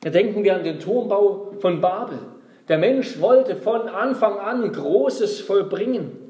Da 0.00 0.10
denken 0.10 0.44
wir 0.44 0.54
an 0.54 0.64
den 0.64 0.80
Turmbau 0.80 1.54
von 1.60 1.80
Babel. 1.80 2.18
Der 2.68 2.78
Mensch 2.78 3.20
wollte 3.20 3.56
von 3.56 3.88
Anfang 3.88 4.38
an 4.38 4.70
Großes 4.72 5.40
vollbringen. 5.40 6.23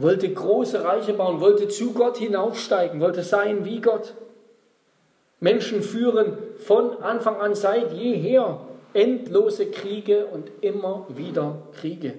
Wollte 0.00 0.32
große 0.32 0.84
Reiche 0.84 1.12
bauen, 1.12 1.40
wollte 1.40 1.68
zu 1.68 1.92
Gott 1.92 2.18
hinaufsteigen, 2.18 3.00
wollte 3.00 3.22
sein 3.22 3.64
wie 3.64 3.80
Gott. 3.80 4.14
Menschen 5.40 5.82
führen 5.82 6.38
von 6.58 7.02
Anfang 7.02 7.36
an 7.36 7.54
seit 7.54 7.92
jeher 7.92 8.60
endlose 8.94 9.66
Kriege 9.66 10.26
und 10.26 10.50
immer 10.60 11.06
wieder 11.08 11.62
Kriege. 11.72 12.14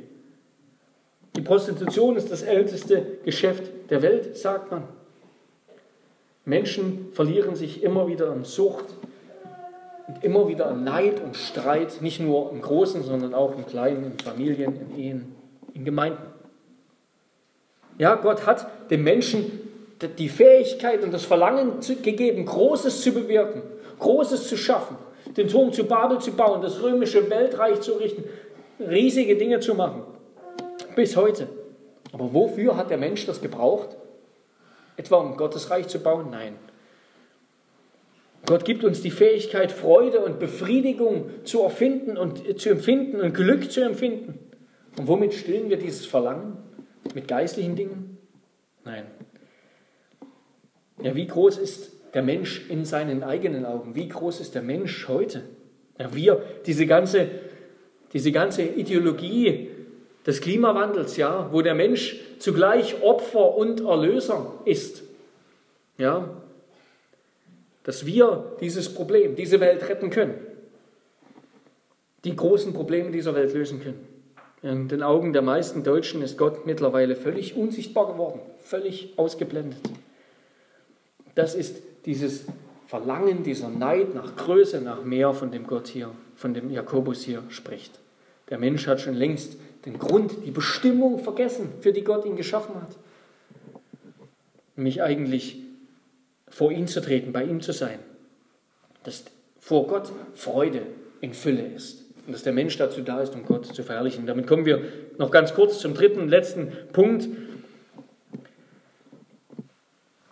Die 1.35 1.41
Prostitution 1.41 2.15
ist 2.15 2.31
das 2.31 2.43
älteste 2.43 3.05
Geschäft 3.23 3.63
der 3.89 4.01
Welt, 4.01 4.37
sagt 4.37 4.71
man. 4.71 4.83
Menschen 6.45 7.09
verlieren 7.13 7.55
sich 7.55 7.83
immer 7.83 8.07
wieder 8.07 8.31
an 8.31 8.43
Sucht 8.43 8.85
und 10.07 10.23
immer 10.23 10.47
wieder 10.47 10.67
an 10.67 10.83
Neid 10.83 11.21
und 11.21 11.35
Streit, 11.35 12.01
nicht 12.01 12.19
nur 12.19 12.51
im 12.51 12.61
Großen, 12.61 13.03
sondern 13.03 13.33
auch 13.33 13.55
im 13.55 13.65
Kleinen, 13.65 14.05
in 14.05 14.19
Familien, 14.19 14.75
in 14.75 14.99
Ehen, 14.99 15.35
in 15.73 15.85
Gemeinden. 15.85 16.28
Ja, 17.99 18.15
Gott 18.15 18.47
hat 18.47 18.89
dem 18.89 19.03
Menschen 19.03 19.59
die 20.17 20.29
Fähigkeit 20.29 21.03
und 21.03 21.13
das 21.13 21.25
Verlangen 21.25 21.73
gegeben, 22.01 22.45
Großes 22.45 23.01
zu 23.01 23.11
bewirken, 23.11 23.61
Großes 23.99 24.47
zu 24.47 24.55
schaffen, 24.55 24.95
den 25.35 25.49
Turm 25.49 25.73
zu 25.73 25.83
Babel 25.83 26.19
zu 26.19 26.31
bauen, 26.31 26.61
das 26.61 26.81
römische 26.81 27.29
Weltreich 27.29 27.81
zu 27.81 27.93
richten, 27.93 28.23
riesige 28.79 29.35
Dinge 29.35 29.59
zu 29.59 29.75
machen. 29.75 30.03
Bis 30.95 31.17
heute. 31.17 31.49
Aber 32.13 32.33
wofür 32.33 32.77
hat 32.77 32.89
der 32.89 32.97
Mensch 32.97 33.25
das 33.25 33.41
gebraucht? 33.41 33.89
Etwa 34.95 35.17
um 35.17 35.35
Gottes 35.35 35.69
Reich 35.69 35.89
zu 35.89 35.99
bauen? 35.99 36.27
Nein. 36.31 36.55
Gott 38.45 38.63
gibt 38.63 38.85
uns 38.85 39.01
die 39.01 39.11
Fähigkeit, 39.11 39.73
Freude 39.73 40.21
und 40.21 40.39
Befriedigung 40.39 41.29
zu 41.43 41.61
erfinden 41.63 42.17
und 42.17 42.59
zu 42.59 42.69
empfinden 42.69 43.19
und 43.19 43.33
Glück 43.33 43.69
zu 43.69 43.81
empfinden. 43.81 44.39
Und 44.97 45.07
womit 45.09 45.33
stillen 45.33 45.69
wir 45.69 45.77
dieses 45.77 46.05
Verlangen? 46.05 46.68
Mit 47.15 47.27
geistlichen 47.27 47.75
Dingen? 47.75 48.17
Nein. 48.85 49.05
Ja, 51.01 51.15
wie 51.15 51.27
groß 51.27 51.57
ist 51.57 51.91
der 52.13 52.23
Mensch 52.23 52.69
in 52.69 52.85
seinen 52.85 53.23
eigenen 53.23 53.65
Augen? 53.65 53.95
Wie 53.95 54.07
groß 54.07 54.41
ist 54.41 54.55
der 54.55 54.61
Mensch 54.61 55.07
heute? 55.07 55.43
Ja, 55.97 56.13
wir, 56.13 56.43
diese 56.65 56.85
ganze, 56.85 57.27
diese 58.13 58.31
ganze 58.31 58.63
Ideologie 58.63 59.69
des 60.25 60.41
Klimawandels, 60.41 61.17
ja, 61.17 61.49
wo 61.51 61.61
der 61.61 61.75
Mensch 61.75 62.19
zugleich 62.39 63.01
Opfer 63.01 63.55
und 63.55 63.81
Erlöser 63.81 64.53
ist. 64.65 65.03
Ja, 65.97 66.29
dass 67.83 68.05
wir 68.05 68.55
dieses 68.61 68.93
Problem, 68.93 69.35
diese 69.35 69.59
Welt 69.59 69.87
retten 69.89 70.09
können. 70.09 70.35
Die 72.23 72.35
großen 72.35 72.73
Probleme 72.73 73.11
dieser 73.11 73.33
Welt 73.35 73.53
lösen 73.53 73.81
können. 73.81 74.08
In 74.61 74.89
den 74.89 75.03
Augen 75.03 75.31
der 75.31 75.41
meisten 75.41 75.83
Deutschen 75.83 76.21
ist 76.21 76.37
Gott 76.37 76.65
mittlerweile 76.65 77.15
völlig 77.15 77.55
unsichtbar 77.55 78.11
geworden, 78.11 78.41
völlig 78.59 79.13
ausgeblendet. 79.15 79.79
Das 81.33 81.55
ist 81.55 81.81
dieses 82.05 82.45
Verlangen, 82.85 83.43
dieser 83.43 83.69
Neid 83.69 84.13
nach 84.15 84.35
Größe, 84.35 84.81
nach 84.81 85.03
mehr, 85.03 85.33
von 85.33 85.51
dem 85.51 85.65
Gott 85.65 85.87
hier, 85.87 86.11
von 86.35 86.53
dem 86.53 86.69
Jakobus 86.71 87.23
hier 87.23 87.43
spricht. 87.49 87.99
Der 88.49 88.57
Mensch 88.57 88.85
hat 88.87 88.99
schon 88.99 89.13
längst 89.13 89.55
den 89.85 89.97
Grund, 89.97 90.33
die 90.45 90.51
Bestimmung 90.51 91.19
vergessen, 91.19 91.69
für 91.79 91.93
die 91.93 92.03
Gott 92.03 92.25
ihn 92.25 92.35
geschaffen 92.35 92.75
hat. 92.75 92.97
Nämlich 94.75 95.01
eigentlich 95.01 95.57
vor 96.49 96.71
ihn 96.71 96.87
zu 96.87 96.99
treten, 96.99 97.31
bei 97.31 97.45
ihm 97.45 97.61
zu 97.61 97.71
sein. 97.71 97.99
Dass 99.03 99.23
vor 99.59 99.87
Gott 99.87 100.11
Freude 100.33 100.81
in 101.21 101.33
Fülle 101.33 101.65
ist 101.65 102.08
dass 102.27 102.43
der 102.43 102.53
Mensch 102.53 102.77
dazu 102.77 103.01
da 103.01 103.21
ist, 103.21 103.33
um 103.35 103.45
Gott 103.45 103.65
zu 103.65 103.83
verherrlichen. 103.83 104.25
Damit 104.25 104.47
kommen 104.47 104.65
wir 104.65 104.81
noch 105.17 105.31
ganz 105.31 105.53
kurz 105.53 105.79
zum 105.79 105.93
dritten 105.93 106.19
und 106.19 106.29
letzten 106.29 106.71
Punkt. 106.93 107.27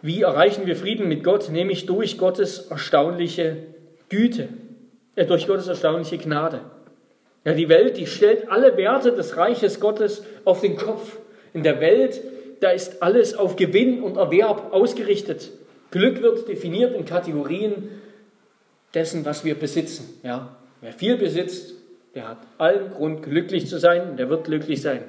Wie 0.02 0.22
erreichen 0.22 0.68
wir 0.68 0.76
Frieden 0.76 1.08
mit 1.08 1.24
Gott? 1.24 1.50
Nämlich 1.50 1.86
durch 1.86 2.18
Gottes 2.18 2.68
erstaunliche 2.70 3.58
Güte, 4.10 4.50
äh, 5.16 5.26
durch 5.26 5.48
Gottes 5.48 5.68
erstaunliche 5.68 6.18
Gnade. 6.18 6.62
Ja, 7.46 7.54
die 7.54 7.70
Welt, 7.70 7.98
die 7.98 8.08
stellt 8.08 8.52
alle 8.52 8.78
Werte 8.78 9.12
des 9.14 9.38
Reiches 9.38 9.80
Gottes 9.80 10.24
auf 10.46 10.62
den 10.62 10.76
Kopf. 10.76 11.18
In 11.54 11.64
der 11.64 11.80
Welt, 11.80 12.22
da 12.60 12.72
ist 12.72 13.02
alles 13.02 13.36
auf 13.36 13.56
Gewinn 13.56 14.04
und 14.04 14.18
Erwerb 14.18 14.74
ausgerichtet. 14.74 15.52
Glück 15.92 16.22
wird 16.22 16.48
definiert 16.48 16.94
in 16.94 17.06
Kategorien 17.06 17.90
dessen, 18.94 19.26
was 19.26 19.46
wir 19.46 19.56
besitzen. 19.56 20.20
Ja, 20.24 20.58
wer 20.82 20.94
viel 20.94 21.18
besitzt, 21.18 21.74
der 22.18 22.30
hat 22.30 22.39
allen 22.57 22.93
Grund, 22.93 23.22
glücklich 23.22 23.68
zu 23.68 23.78
sein, 23.78 24.18
der 24.18 24.28
wird 24.28 24.45
glücklich 24.45 24.82
sein. 24.82 25.03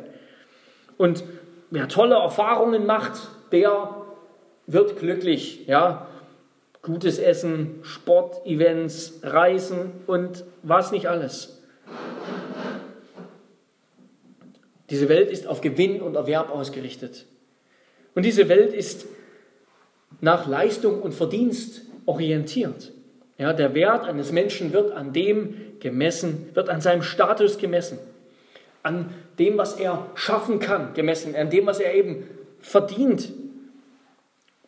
Und 0.98 1.24
wer 1.70 1.88
tolle 1.88 2.16
Erfahrungen 2.16 2.84
macht, 2.84 3.28
der 3.50 4.04
wird 4.66 4.98
glücklich. 4.98 5.66
Ja? 5.66 6.06
Gutes 6.82 7.18
Essen, 7.18 7.76
Sportevents, 7.80 9.20
Reisen 9.22 9.92
und 10.06 10.44
was 10.62 10.92
nicht 10.92 11.08
alles. 11.08 11.62
Diese 14.90 15.08
Welt 15.08 15.30
ist 15.30 15.46
auf 15.46 15.62
Gewinn 15.62 16.02
und 16.02 16.14
Erwerb 16.14 16.50
ausgerichtet. 16.50 17.24
Und 18.14 18.26
diese 18.26 18.50
Welt 18.50 18.74
ist 18.74 19.06
nach 20.20 20.46
Leistung 20.46 21.00
und 21.00 21.14
Verdienst 21.14 21.86
orientiert. 22.04 22.92
Ja, 23.38 23.54
der 23.54 23.72
Wert 23.72 24.04
eines 24.04 24.30
Menschen 24.30 24.74
wird 24.74 24.92
an 24.92 25.14
dem 25.14 25.54
gemessen, 25.80 26.50
wird 26.54 26.68
an 26.68 26.80
seinem 26.80 27.02
Status 27.02 27.58
gemessen, 27.58 27.98
an 28.82 29.12
dem, 29.38 29.58
was 29.58 29.74
er 29.74 30.06
schaffen 30.14 30.60
kann, 30.60 30.94
gemessen, 30.94 31.34
an 31.34 31.50
dem, 31.50 31.66
was 31.66 31.80
er 31.80 31.94
eben 31.94 32.24
verdient, 32.60 33.30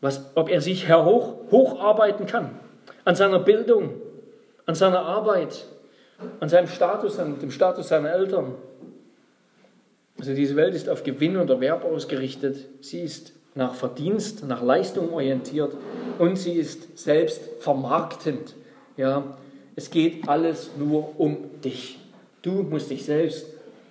was, 0.01 0.31
ob 0.35 0.49
er 0.49 0.61
sich 0.61 0.93
hoch, 0.93 1.35
hocharbeiten 1.51 2.27
kann, 2.27 2.51
an 3.05 3.15
seiner 3.15 3.39
Bildung, 3.39 3.95
an 4.67 4.75
seiner 4.75 5.01
Arbeit, 5.01 5.67
an 6.41 6.49
seinem 6.49 6.69
Status, 6.69 7.19
an 7.19 7.39
dem 7.39 7.51
Status 7.51 7.89
seiner 7.89 8.13
Eltern. 8.13 8.55
Also 10.19 10.35
diese 10.35 10.57
Welt 10.57 10.75
ist 10.75 10.89
auf 10.89 11.03
Gewinn 11.03 11.37
und 11.37 11.49
Erwerb 11.49 11.85
ausgerichtet. 11.85 12.67
Sie 12.81 13.01
ist 13.01 13.33
nach 13.55 13.75
Verdienst, 13.75 14.47
nach 14.47 14.63
Leistung 14.63 15.13
orientiert 15.13 15.73
und 16.19 16.37
sie 16.37 16.53
ist 16.53 16.99
selbst 16.99 17.43
vermarktend. 17.61 18.55
Ja, 18.97 19.37
es 19.77 19.91
geht 19.91 20.29
alles 20.29 20.71
nur 20.79 21.18
um 21.18 21.61
dich. 21.62 21.99
Du 22.43 22.62
musst 22.62 22.91
dich 22.91 23.05
selbst 23.05 23.47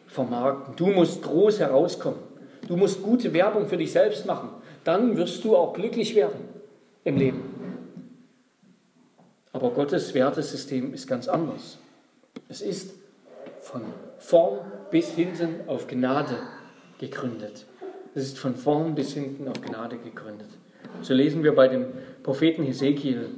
vermarkten. 0.08 0.76
Du 0.76 0.88
musst 0.88 1.22
groß 1.22 1.60
herauskommen. 1.60 2.20
Du 2.68 2.76
musst 2.76 3.02
gute 3.02 3.34
Werbung 3.34 3.68
für 3.68 3.78
dich 3.78 3.92
selbst 3.92 4.26
machen. 4.26 4.50
Dann 4.84 5.18
wirst 5.18 5.44
du 5.44 5.56
auch 5.56 5.74
glücklich 5.74 6.16
werden 6.16 6.40
im 7.04 7.18
Leben. 7.18 7.42
Aber 9.52 9.72
Gottes 9.72 10.14
Wertesystem 10.14 10.94
ist 10.94 11.08
ganz 11.08 11.28
anders. 11.28 11.78
Es 12.48 12.62
ist 12.62 12.94
von 13.62 13.82
vorn 14.18 14.60
bis 14.92 15.12
hinten 15.12 15.68
auf 15.68 15.88
Gnade 15.88 16.38
gegründet. 17.00 17.66
Es 18.16 18.24
ist 18.24 18.40
von 18.40 18.56
vorn 18.56 18.96
bis 18.96 19.14
hinten 19.14 19.48
auf 19.48 19.62
Gnade 19.62 19.98
gegründet. 19.98 20.50
So 21.02 21.14
lesen 21.14 21.44
wir 21.44 21.56
bei 21.56 21.68
dem 21.68 21.86
Propheten 22.24 22.64
Hesekiel 22.64 23.30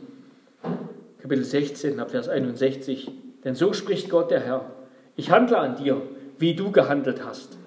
Kapitel 1.22 1.44
16, 1.44 2.00
ab 2.00 2.12
Vers 2.12 2.30
61. 2.30 3.12
Denn 3.44 3.56
so 3.56 3.74
spricht 3.74 4.10
Gott 4.10 4.32
der 4.32 4.42
Herr. 4.42 4.66
Ich 5.16 5.32
handle 5.32 5.58
an 5.58 5.76
dir, 5.76 6.02
wie 6.38 6.56
du 6.56 6.72
gehandelt 6.72 7.26
hast. 7.26 7.58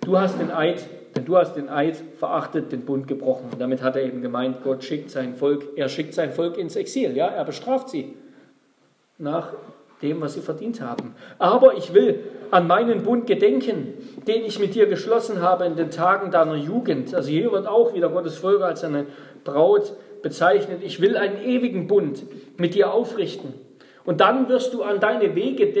Du 0.00 0.18
hast 0.18 0.38
den 0.40 0.50
Eid 0.50 0.86
denn 1.14 1.24
du 1.24 1.36
hast 1.36 1.54
den 1.54 1.68
Eid 1.68 1.96
verachtet, 2.18 2.72
den 2.72 2.84
Bund 2.84 3.06
gebrochen. 3.06 3.48
Und 3.52 3.60
damit 3.60 3.82
hat 3.82 3.96
er 3.96 4.02
eben 4.02 4.22
gemeint, 4.22 4.62
Gott 4.62 4.84
schickt 4.84 5.10
sein 5.10 5.34
Volk, 5.34 5.64
er 5.76 5.88
schickt 5.88 6.14
sein 6.14 6.32
Volk 6.32 6.56
ins 6.56 6.76
Exil, 6.76 7.16
ja, 7.16 7.26
er 7.26 7.44
bestraft 7.44 7.90
sie 7.90 8.16
nach 9.18 9.52
dem, 10.00 10.20
was 10.20 10.34
sie 10.34 10.40
verdient 10.40 10.80
haben. 10.80 11.14
Aber 11.38 11.76
ich 11.76 11.94
will 11.94 12.20
an 12.50 12.66
meinen 12.66 13.02
Bund 13.02 13.26
gedenken, 13.26 13.94
den 14.26 14.44
ich 14.44 14.58
mit 14.58 14.74
dir 14.74 14.86
geschlossen 14.86 15.40
habe 15.40 15.64
in 15.64 15.76
den 15.76 15.90
Tagen 15.90 16.30
deiner 16.30 16.56
Jugend. 16.56 17.14
Also 17.14 17.28
hier 17.28 17.52
wird 17.52 17.66
auch 17.66 17.94
wieder 17.94 18.08
Gottes 18.08 18.38
Volk 18.38 18.62
als 18.62 18.82
eine 18.82 19.06
Braut 19.44 19.92
bezeichnet. 20.22 20.82
Ich 20.82 21.00
will 21.00 21.16
einen 21.16 21.42
ewigen 21.44 21.86
Bund 21.86 22.24
mit 22.56 22.74
dir 22.74 22.92
aufrichten. 22.92 23.54
Und 24.04 24.20
dann 24.20 24.48
wirst 24.48 24.74
du 24.74 24.82
an 24.82 25.00
deine 25.00 25.34
Wege 25.34 25.72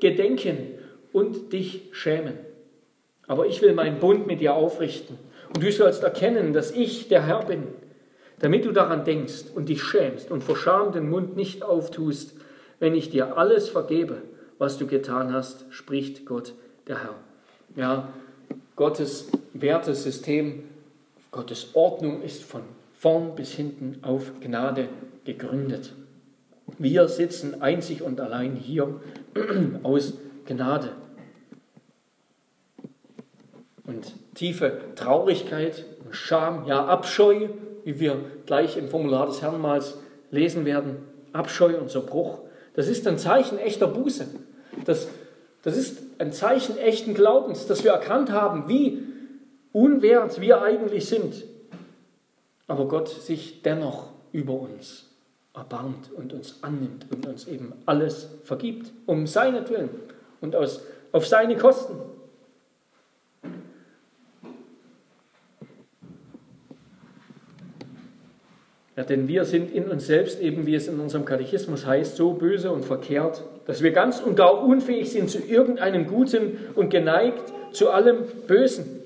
gedenken 0.00 0.74
und 1.12 1.52
dich 1.52 1.82
schämen. 1.92 2.38
Aber 3.26 3.46
ich 3.46 3.62
will 3.62 3.74
meinen 3.74 4.00
Bund 4.00 4.26
mit 4.26 4.40
dir 4.40 4.54
aufrichten. 4.54 5.18
Und 5.54 5.62
du 5.62 5.70
sollst 5.70 6.02
erkennen, 6.02 6.52
dass 6.52 6.72
ich 6.72 7.08
der 7.08 7.26
Herr 7.26 7.44
bin, 7.44 7.68
damit 8.40 8.64
du 8.64 8.72
daran 8.72 9.04
denkst 9.04 9.44
und 9.54 9.68
dich 9.68 9.82
schämst 9.82 10.30
und 10.30 10.42
vor 10.42 10.56
Scham 10.56 10.92
den 10.92 11.08
Mund 11.08 11.36
nicht 11.36 11.62
auftust, 11.62 12.34
wenn 12.80 12.94
ich 12.94 13.10
dir 13.10 13.38
alles 13.38 13.68
vergebe, 13.68 14.22
was 14.58 14.78
du 14.78 14.86
getan 14.86 15.32
hast, 15.32 15.64
spricht 15.70 16.26
Gott, 16.26 16.54
der 16.88 17.02
Herr. 17.02 17.14
Ja, 17.76 18.08
Gottes 18.76 19.30
Wertesystem, 19.52 20.64
Gottes 21.30 21.70
Ordnung 21.74 22.22
ist 22.22 22.42
von 22.42 22.62
vorn 23.04 23.34
bis 23.34 23.52
hinten 23.52 23.98
auf 24.00 24.32
Gnade 24.40 24.88
gegründet. 25.26 25.92
Wir 26.78 27.06
sitzen 27.06 27.60
einzig 27.60 28.00
und 28.00 28.18
allein 28.18 28.56
hier 28.56 28.98
aus 29.82 30.14
Gnade. 30.46 30.88
Und 33.86 34.14
tiefe 34.34 34.80
Traurigkeit 34.94 35.84
und 36.02 36.16
Scham, 36.16 36.64
ja 36.66 36.86
Abscheu, 36.86 37.50
wie 37.84 38.00
wir 38.00 38.16
gleich 38.46 38.78
im 38.78 38.88
Formular 38.88 39.26
des 39.26 39.42
Herrnmals 39.42 39.98
lesen 40.30 40.64
werden, 40.64 40.96
Abscheu 41.34 41.78
und 41.78 41.90
Zerbruch, 41.90 42.38
das 42.72 42.88
ist 42.88 43.06
ein 43.06 43.18
Zeichen 43.18 43.58
echter 43.58 43.86
Buße. 43.86 44.28
Das, 44.86 45.08
das 45.60 45.76
ist 45.76 46.00
ein 46.16 46.32
Zeichen 46.32 46.78
echten 46.78 47.12
Glaubens, 47.12 47.66
dass 47.66 47.84
wir 47.84 47.90
erkannt 47.90 48.32
haben, 48.32 48.66
wie 48.66 49.02
unwert 49.72 50.40
wir 50.40 50.62
eigentlich 50.62 51.04
sind. 51.04 51.44
Aber 52.66 52.88
Gott 52.88 53.08
sich 53.08 53.62
dennoch 53.62 54.10
über 54.32 54.54
uns 54.54 55.10
erbarmt 55.54 56.10
und 56.12 56.32
uns 56.32 56.58
annimmt 56.62 57.06
und 57.10 57.26
uns 57.26 57.46
eben 57.46 57.72
alles 57.86 58.28
vergibt, 58.42 58.90
um 59.06 59.26
seinetwillen 59.26 59.90
und 60.40 60.56
aus, 60.56 60.82
auf 61.12 61.26
seine 61.26 61.56
Kosten. 61.56 61.94
Ja, 68.96 69.02
denn 69.02 69.26
wir 69.26 69.44
sind 69.44 69.72
in 69.72 69.88
uns 69.88 70.06
selbst, 70.06 70.40
eben 70.40 70.66
wie 70.66 70.74
es 70.74 70.86
in 70.86 71.00
unserem 71.00 71.24
Katechismus 71.24 71.84
heißt, 71.84 72.16
so 72.16 72.32
böse 72.32 72.70
und 72.70 72.84
verkehrt, 72.84 73.42
dass 73.66 73.82
wir 73.82 73.90
ganz 73.90 74.20
und 74.20 74.36
gar 74.36 74.62
unfähig 74.62 75.10
sind 75.10 75.30
zu 75.30 75.38
irgendeinem 75.38 76.06
Guten 76.06 76.58
und 76.76 76.90
geneigt 76.90 77.52
zu 77.72 77.90
allem 77.90 78.18
Bösen. 78.46 79.03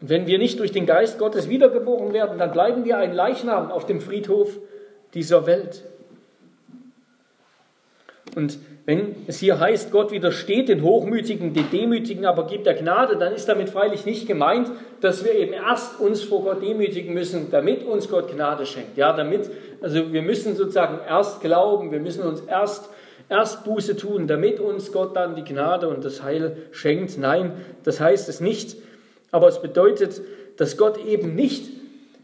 Und 0.00 0.10
wenn 0.10 0.26
wir 0.26 0.38
nicht 0.38 0.58
durch 0.60 0.72
den 0.72 0.86
Geist 0.86 1.18
Gottes 1.18 1.48
wiedergeboren 1.48 2.12
werden, 2.12 2.38
dann 2.38 2.52
bleiben 2.52 2.84
wir 2.84 2.98
ein 2.98 3.12
Leichnam 3.12 3.70
auf 3.70 3.86
dem 3.86 4.00
Friedhof 4.00 4.58
dieser 5.14 5.46
Welt. 5.46 5.84
Und 8.34 8.58
wenn 8.84 9.16
es 9.26 9.38
hier 9.38 9.58
heißt, 9.58 9.90
Gott 9.90 10.12
widersteht 10.12 10.68
den 10.68 10.82
Hochmütigen, 10.82 11.54
den 11.54 11.70
Demütigen, 11.70 12.26
aber 12.26 12.46
gibt 12.46 12.66
der 12.66 12.74
Gnade, 12.74 13.16
dann 13.16 13.34
ist 13.34 13.48
damit 13.48 13.70
freilich 13.70 14.04
nicht 14.04 14.28
gemeint, 14.28 14.70
dass 15.00 15.24
wir 15.24 15.34
eben 15.34 15.54
erst 15.54 15.98
uns 15.98 16.22
vor 16.22 16.44
Gott 16.44 16.62
demütigen 16.62 17.14
müssen, 17.14 17.50
damit 17.50 17.84
uns 17.84 18.08
Gott 18.08 18.30
Gnade 18.30 18.66
schenkt. 18.66 18.96
Ja, 18.96 19.12
damit, 19.12 19.50
also 19.80 20.12
wir 20.12 20.22
müssen 20.22 20.54
sozusagen 20.54 21.00
erst 21.08 21.40
glauben, 21.40 21.90
wir 21.90 21.98
müssen 21.98 22.22
uns 22.22 22.42
erst, 22.42 22.90
erst 23.28 23.64
Buße 23.64 23.96
tun, 23.96 24.26
damit 24.28 24.60
uns 24.60 24.92
Gott 24.92 25.16
dann 25.16 25.34
die 25.34 25.44
Gnade 25.44 25.88
und 25.88 26.04
das 26.04 26.22
Heil 26.22 26.56
schenkt. 26.70 27.18
Nein, 27.18 27.52
das 27.82 28.00
heißt 28.00 28.28
es 28.28 28.40
nicht. 28.40 28.76
Aber 29.36 29.48
es 29.48 29.60
bedeutet, 29.60 30.22
dass 30.56 30.78
Gott 30.78 30.96
eben 31.04 31.34
nicht 31.34 31.68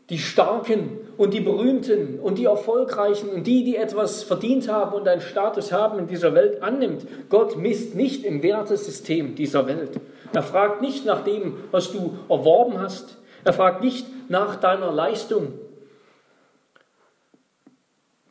die 0.08 0.16
Starken 0.16 0.96
und 1.18 1.34
die 1.34 1.42
Berühmten 1.42 2.18
und 2.18 2.38
die 2.38 2.46
Erfolgreichen 2.46 3.28
und 3.28 3.46
die, 3.46 3.64
die 3.64 3.76
etwas 3.76 4.22
verdient 4.22 4.66
haben 4.70 4.94
und 4.94 5.06
einen 5.06 5.20
Status 5.20 5.72
haben 5.72 5.98
in 5.98 6.06
dieser 6.06 6.34
Welt 6.34 6.62
annimmt. 6.62 7.06
Gott 7.28 7.58
misst 7.58 7.94
nicht 7.94 8.24
im 8.24 8.42
Wertesystem 8.42 9.34
dieser 9.34 9.66
Welt. 9.66 10.00
Er 10.32 10.42
fragt 10.42 10.80
nicht 10.80 11.04
nach 11.04 11.22
dem, 11.22 11.58
was 11.70 11.92
du 11.92 12.16
erworben 12.30 12.80
hast. 12.80 13.18
Er 13.44 13.52
fragt 13.52 13.84
nicht 13.84 14.06
nach 14.30 14.56
deiner 14.56 14.90
Leistung, 14.90 15.52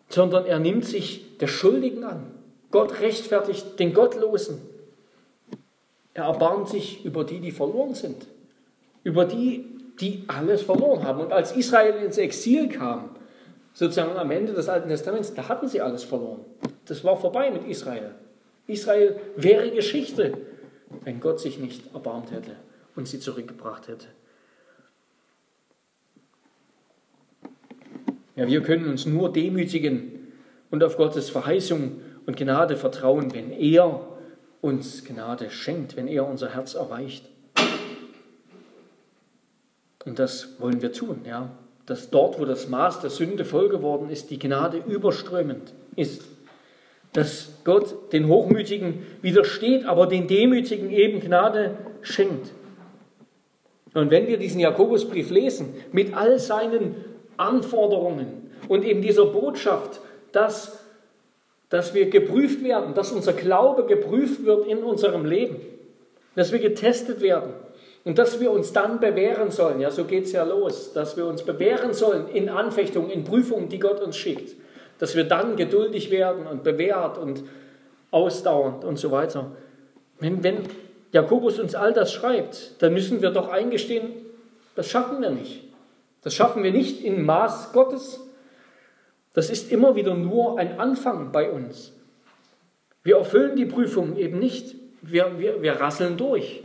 sondern 0.09 0.47
er 0.47 0.57
nimmt 0.57 0.86
sich 0.86 1.38
der 1.38 1.45
Schuldigen 1.45 2.03
an. 2.03 2.32
Gott 2.71 2.99
rechtfertigt 2.99 3.77
den 3.77 3.93
Gottlosen. 3.93 4.59
Er 6.15 6.23
erbarmt 6.23 6.67
sich 6.67 7.05
über 7.05 7.23
die, 7.23 7.41
die 7.41 7.51
verloren 7.51 7.93
sind, 7.93 8.25
über 9.04 9.26
die, 9.26 9.66
die 9.99 10.24
alles 10.28 10.62
verloren 10.62 11.04
haben. 11.04 11.22
Und 11.22 11.32
als 11.32 11.56
Israel 11.56 12.04
ins 12.04 12.18
Exil 12.18 12.70
kam, 12.70 13.10
sozusagen 13.74 14.18
am 14.18 14.32
Ende 14.32 14.54
des 14.54 14.70
Alten 14.70 14.89
Testaments, 14.89 15.34
da 15.34 15.47
hatten 15.47 15.68
sie 15.68 15.82
alles 15.82 16.04
verloren. 16.04 16.45
Das 16.86 17.04
war 17.04 17.18
vorbei 17.18 17.52
mit 17.52 17.68
Israel. 17.68 18.12
Israel 18.68 19.20
wäre 19.36 19.72
Geschichte, 19.72 20.38
wenn 21.04 21.20
Gott 21.20 21.39
sich 21.39 21.60
nicht 21.60 21.93
erbarmt 21.93 22.32
hätte 22.32 22.56
und 22.95 23.08
sie 23.08 23.20
zurückgebracht 23.20 23.88
hätte. 23.88 24.08
Ja, 28.36 28.47
wir 28.47 28.62
können 28.62 28.88
uns 28.88 29.06
nur 29.06 29.32
demütigen 29.32 30.32
und 30.70 30.84
auf 30.84 30.97
Gottes 30.97 31.30
Verheißung 31.30 32.02
und 32.26 32.38
Gnade 32.38 32.78
vertrauen, 32.78 33.34
wenn 33.34 33.52
er 33.52 34.08
uns 34.62 35.04
Gnade 35.04 35.49
schenkt, 35.49 35.95
wenn 35.95 36.08
er 36.08 36.26
unser 36.26 36.54
Herz 36.54 36.76
erweicht. 36.76 37.30
Und 40.06 40.20
das 40.20 40.60
wollen 40.60 40.82
wir 40.82 40.91
tun, 40.91 41.22
ja. 41.26 41.52
Dass 41.86 42.10
dort, 42.10 42.39
wo 42.39 42.45
das 42.45 42.70
Maß 42.70 43.02
der 43.02 43.10
Sünde 43.10 43.43
voll 43.43 43.70
geworden 43.70 44.10
ist, 44.10 44.30
die 44.30 44.39
Gnade 44.39 44.82
überströmend 44.88 45.74
ist. 45.95 46.24
Dass 47.14 47.49
Gott 47.64 48.14
den 48.14 48.28
Hochmütigen 48.28 49.06
widersteht, 49.22 49.86
aber 49.86 50.08
den 50.08 50.28
Demütigen 50.28 50.89
eben 50.91 51.20
Gnade 51.20 51.78
schenkt. 52.02 52.52
Und 53.93 54.10
wenn 54.10 54.28
wir 54.28 54.38
diesen 54.38 54.60
Jakobusbrief 54.60 55.30
lesen, 55.30 55.74
mit 55.91 56.14
all 56.14 56.39
seinen 56.39 56.95
Anforderungen 57.36 58.52
und 58.70 58.86
eben 58.86 59.02
dieser 59.02 59.26
Botschaft, 59.26 59.99
dass, 60.32 60.86
dass 61.70 61.93
wir 61.93 62.10
geprüft 62.10 62.64
werden, 62.64 62.93
dass 62.93 63.12
unser 63.12 63.34
Glaube 63.34 63.86
geprüft 63.86 64.45
wird 64.45 64.66
in 64.68 64.78
unserem 64.78 65.26
Leben, 65.26 65.58
dass 66.36 66.54
wir 66.54 66.60
getestet 66.60 67.20
werden, 67.20 67.52
und 68.04 68.18
dass 68.18 68.39
wir 68.39 68.52
uns 68.52 68.74
dann 68.74 68.99
bewähren 68.99 69.52
sollen, 69.52 69.80
ja, 69.80 69.91
so 69.91 70.06
geht 70.06 70.26
es 70.26 70.32
ja 70.32 70.43
los, 70.43 70.93
dass 70.93 71.18
wir 71.18 71.26
uns 71.28 71.43
bewähren 71.43 71.93
sollen 71.93 72.28
in 72.30 72.49
Anfechtungen, 72.49 73.12
in 73.12 73.24
Prüfungen, 73.24 73.70
die 73.70 73.80
Gott 73.80 74.02
uns 74.02 74.18
schickt. 74.18 74.56
Dass 74.97 75.16
wir 75.16 75.24
dann 75.24 75.56
geduldig 75.56 76.12
werden 76.12 76.47
und 76.47 76.64
bewährt 76.64 77.18
und 77.18 77.43
ausdauernd 78.10 78.84
und 78.84 78.97
so 78.97 79.12
weiter. 79.12 79.52
Wenn, 80.20 80.43
wenn 80.43 80.64
Jakobus 81.12 81.60
uns 81.60 81.76
all 81.76 81.93
das 81.93 82.12
schreibt, 82.12 82.82
dann 82.82 82.93
müssen 82.93 83.22
wir 83.22 83.32
doch 83.32 83.49
eingestehen, 83.49 84.12
das 84.76 84.89
schaffen 84.89 85.22
wir 85.22 85.32
nicht. 85.32 85.64
Das 86.24 86.36
schaffen 86.36 86.64
wir 86.64 86.72
nicht 86.72 87.04
im 87.04 87.26
Maß 87.26 87.72
Gottes. 87.74 88.20
Das 89.34 89.49
ist 89.49 89.72
immer 89.72 89.95
wieder 89.95 90.14
nur 90.16 90.60
ein 90.60 90.80
Anfang 90.80 91.32
bei 91.32 91.52
uns. 91.52 91.93
Wir 93.04 93.18
erfüllen 93.18 93.56
die 93.56 93.66
Prüfung 93.66 94.18
eben 94.18 94.39
nicht. 94.39 94.76
Wir, 95.02 95.39
wir, 95.39 95.62
wir 95.62 95.74
rasseln 95.74 96.18
durch. 96.18 96.64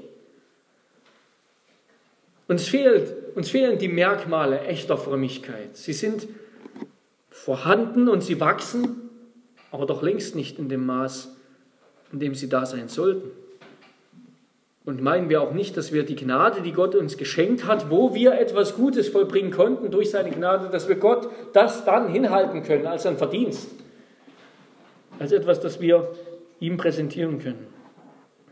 Uns, 2.49 2.69
fehlt, 2.69 3.37
uns 3.37 3.51
fehlen 3.51 3.79
die 3.79 3.89
Merkmale 3.89 4.61
echter 4.61 4.97
Frömmigkeit. 4.97 5.77
Sie 5.77 5.93
sind 5.93 6.29
vorhanden 7.29 8.09
und 8.09 8.23
sie 8.23 8.41
wachsen, 8.41 9.11
aber 9.71 9.87
doch 9.87 10.03
längst 10.03 10.37
nicht 10.37 10.59
in 10.59 10.69
dem 10.69 10.87
Maß, 10.87 11.37
in 12.13 12.21
dem 12.21 12.35
sie 12.35 12.49
da 12.49 12.65
sein 12.67 12.89
sollten. 12.89 13.31
Und 14.85 15.03
meinen 15.03 15.29
wir 15.29 15.43
auch 15.43 15.53
nicht, 15.53 15.77
dass 15.77 15.93
wir 15.93 16.05
die 16.05 16.15
Gnade, 16.15 16.63
die 16.63 16.71
Gott 16.71 16.95
uns 16.95 17.17
geschenkt 17.17 17.67
hat, 17.67 17.91
wo 17.91 18.15
wir 18.15 18.39
etwas 18.39 18.77
Gutes 18.77 19.09
vollbringen 19.09 19.51
konnten 19.51 19.91
durch 19.91 20.11
seine 20.11 20.31
Gnade, 20.31 20.69
dass 20.71 20.89
wir 20.89 20.95
Gott 20.95 21.29
das 21.53 21.85
dann 21.85 22.09
hinhalten 22.09 22.63
können 22.63 22.87
als 22.87 23.05
ein 23.05 23.19
Verdienst, 23.19 23.69
als 25.19 25.33
etwas, 25.33 25.59
das 25.59 25.81
wir 25.81 26.13
ihm 26.61 26.77
präsentieren 26.77 27.41
können. 27.41 27.67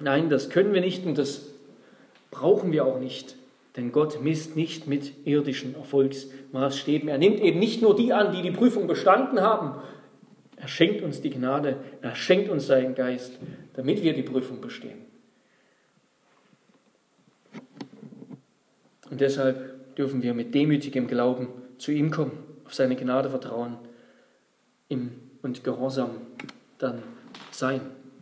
Nein, 0.01 0.29
das 0.29 0.51
können 0.51 0.75
wir 0.75 0.81
nicht 0.81 1.07
und 1.07 1.19
das 1.19 1.53
brauchen 2.33 2.73
wir 2.73 2.85
auch 2.85 2.99
nicht. 2.99 3.37
Denn 3.77 3.91
Gott 3.91 4.23
misst 4.23 4.57
nicht 4.57 4.87
mit 4.87 5.27
irdischen 5.27 5.75
Erfolgsmaßstäben. 5.75 7.09
Er 7.09 7.19
nimmt 7.19 7.41
eben 7.41 7.59
nicht 7.59 7.83
nur 7.83 7.97
die 7.97 8.13
an, 8.13 8.33
die 8.33 8.43
die 8.43 8.53
Prüfung 8.53 8.87
bestanden 8.87 9.41
haben. 9.41 9.81
Er 10.57 10.69
schenkt 10.69 11.03
uns 11.03 11.21
die 11.21 11.31
Gnade, 11.31 11.77
er 12.01 12.15
schenkt 12.15 12.49
uns 12.49 12.67
seinen 12.67 12.95
Geist, 12.95 13.39
damit 13.75 14.03
wir 14.03 14.15
die 14.15 14.23
Prüfung 14.23 14.61
bestehen. 14.61 14.99
Und 19.11 19.21
deshalb 19.21 19.97
dürfen 19.97 20.23
wir 20.23 20.35
mit 20.35 20.55
demütigem 20.55 21.07
Glauben 21.07 21.49
zu 21.79 21.93
ihm 21.93 22.11
kommen, 22.11 22.33
auf 22.65 22.75
seine 22.75 22.97
Gnade 22.97 23.29
vertrauen 23.29 23.77
und 25.43 25.65
Gehorsam 25.65 26.11
dann 26.79 27.03
sein, 27.51 27.81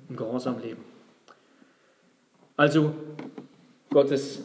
im 0.08 0.16
Gehorsam 0.16 0.60
leben. 0.60 0.84
Also 2.56 2.94
Gottes 3.90 4.42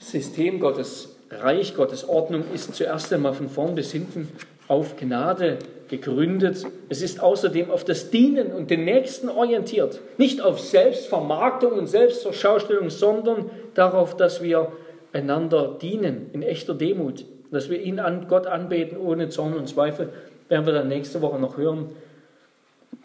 System, 0.00 0.60
Gottes 0.60 1.16
Reich, 1.30 1.76
Gottes 1.76 2.08
Ordnung 2.08 2.44
ist 2.52 2.74
zuerst 2.74 3.12
einmal 3.12 3.34
von 3.34 3.48
vorn 3.48 3.76
bis 3.76 3.92
hinten 3.92 4.28
auf 4.66 4.96
Gnade 4.96 5.58
gegründet. 5.88 6.64
Es 6.88 7.02
ist 7.02 7.20
außerdem 7.20 7.70
auf 7.70 7.84
das 7.84 8.10
Dienen 8.10 8.52
und 8.52 8.70
den 8.70 8.84
Nächsten 8.84 9.28
orientiert. 9.28 10.00
Nicht 10.16 10.40
auf 10.40 10.58
Selbstvermarktung 10.58 11.72
und 11.72 11.86
Selbstverschaustellung, 11.86 12.90
sondern 12.90 13.50
darauf, 13.74 14.16
dass 14.16 14.42
wir 14.42 14.72
einander 15.12 15.76
dienen 15.80 16.30
in 16.32 16.42
echter 16.42 16.74
Demut. 16.74 17.24
Dass 17.50 17.68
wir 17.68 17.80
ihn 17.80 17.98
an 17.98 18.26
Gott 18.28 18.46
anbeten 18.46 18.96
ohne 18.96 19.28
Zorn 19.28 19.54
und 19.54 19.68
Zweifel, 19.68 20.12
werden 20.48 20.66
wir 20.66 20.72
dann 20.72 20.88
nächste 20.88 21.20
Woche 21.20 21.38
noch 21.38 21.56
hören. 21.56 21.90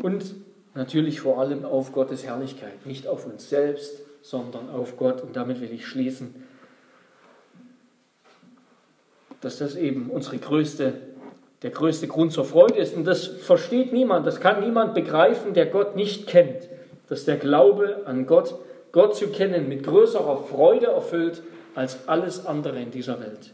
Und 0.01 0.35
natürlich 0.75 1.21
vor 1.21 1.39
allem 1.39 1.65
auf 1.65 1.91
Gottes 1.91 2.25
Herrlichkeit, 2.25 2.85
nicht 2.85 3.07
auf 3.07 3.25
uns 3.25 3.49
selbst, 3.49 4.01
sondern 4.21 4.69
auf 4.69 4.97
Gott. 4.97 5.21
Und 5.21 5.35
damit 5.35 5.61
will 5.61 5.71
ich 5.73 5.85
schließen, 5.85 6.44
dass 9.45 9.59
das 9.59 9.75
eben 9.75 10.09
unsere 10.09 10.39
größte 10.39 10.93
der 11.61 11.69
größte 11.69 12.07
Grund 12.07 12.31
zur 12.31 12.45
Freude 12.45 12.79
ist. 12.79 12.95
Und 12.95 13.05
das 13.05 13.27
versteht 13.27 13.93
niemand, 13.93 14.25
das 14.25 14.39
kann 14.39 14.59
niemand 14.59 14.95
begreifen, 14.95 15.53
der 15.53 15.67
Gott 15.67 15.95
nicht 15.95 16.25
kennt. 16.25 16.67
Dass 17.09 17.25
der 17.25 17.37
Glaube 17.37 18.01
an 18.05 18.25
Gott, 18.25 18.55
Gott 18.91 19.15
zu 19.15 19.27
kennen, 19.27 19.69
mit 19.69 19.83
größerer 19.83 20.37
Freude 20.37 20.87
erfüllt 20.87 21.43
als 21.75 22.07
alles 22.07 22.47
andere 22.47 22.81
in 22.81 22.89
dieser 22.89 23.19
Welt. 23.19 23.53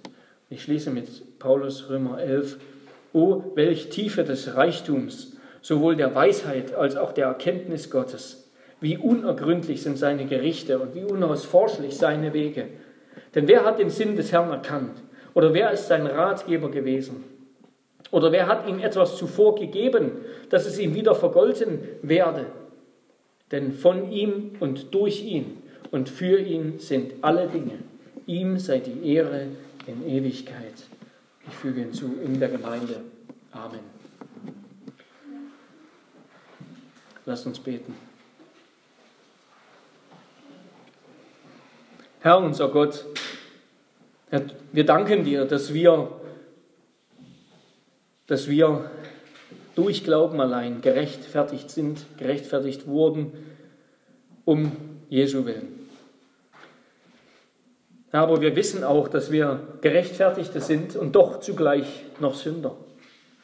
Ich 0.50 0.64
schließe 0.64 0.92
mit 0.92 1.40
Paulus 1.40 1.90
Römer 1.90 2.22
11. 2.22 2.58
O, 3.12 3.44
welch 3.56 3.90
Tiefe 3.90 4.24
des 4.24 4.56
Reichtums, 4.56 5.36
sowohl 5.62 5.98
der 5.98 6.16
Weisheit 6.16 6.74
als 6.74 6.96
auch 6.96 7.12
der 7.12 7.28
Erkenntnis 7.28 7.90
Gottes. 7.90 8.50
Wie 8.80 8.98
unergründlich 8.98 9.84
sind 9.84 9.98
seine 9.98 10.26
Gerichte 10.26 10.80
und 10.80 10.96
wie 10.96 11.04
unausforschlich 11.04 11.98
seine 11.98 12.34
Wege. 12.34 12.68
Denn 13.36 13.50
wer 13.50 13.66
hat 13.66 13.80
den 13.80 13.90
Sinn 13.90 14.16
des 14.16 14.32
Herrn 14.32 14.52
erkannt? 14.52 15.02
Oder 15.34 15.54
wer 15.54 15.72
ist 15.72 15.88
sein 15.88 16.06
Ratgeber 16.08 16.70
gewesen? 16.70 17.24
Oder 18.12 18.32
wer 18.32 18.48
hat 18.48 18.68
ihm 18.68 18.80
etwas 18.80 19.18
zuvor 19.18 19.56
gegeben, 19.56 20.12
dass 20.50 20.66
es 20.66 20.78
ihm 20.78 20.94
wieder 20.94 21.16
vergolten 21.16 21.80
werde? 22.02 22.48
Denn 23.52 23.72
von 23.74 24.12
ihm 24.12 24.52
und 24.60 24.94
durch 24.94 25.24
ihn 25.24 25.58
und 25.92 26.10
für 26.10 26.40
ihn 26.40 26.80
sind 26.80 27.14
alle 27.22 27.48
Dinge. 27.48 27.80
Ihm 28.26 28.58
sei 28.60 28.80
die 28.80 29.14
Ehre 29.14 29.48
in 29.88 30.08
Ewigkeit. 30.08 30.74
Ich 31.48 31.54
füge 31.56 31.82
hinzu 31.82 32.18
in 32.24 32.40
der 32.40 32.50
Gemeinde. 32.50 33.02
Amen. 33.52 33.80
Lasst 37.26 37.46
uns 37.46 37.60
beten. 37.60 37.96
Herr 42.22 42.38
unser 42.38 42.70
Gott, 42.70 43.06
wir 44.72 44.86
danken 44.86 45.24
dir, 45.24 45.46
dass 45.46 45.74
wir 45.74 46.22
dass 48.32 48.48
wir 48.48 48.90
durch 49.76 50.06
Glauben 50.06 50.40
allein 50.40 50.80
gerechtfertigt 50.80 51.70
sind, 51.70 52.06
gerechtfertigt 52.18 52.88
wurden, 52.88 53.34
um 54.46 54.72
Jesu 55.10 55.46
willen. 55.46 55.90
Aber 58.14 58.40
wir 58.40 58.56
wissen 58.56 58.86
auch, 58.86 59.10
dass 59.10 59.34
wir 59.34 59.60
Gerechtfertigte 59.82 60.62
sind 60.62 60.96
und 60.96 61.14
doch 61.14 61.42
zugleich 61.42 62.06
noch 62.22 62.36
Sünder. 62.36 62.78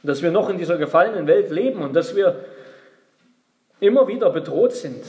Dass 0.03 0.21
wir 0.21 0.31
noch 0.31 0.49
in 0.49 0.57
dieser 0.57 0.77
gefallenen 0.77 1.27
Welt 1.27 1.51
leben 1.51 1.81
und 1.81 1.93
dass 1.93 2.15
wir 2.15 2.45
immer 3.81 4.07
wieder 4.07 4.29
bedroht 4.29 4.71
sind, 4.71 5.03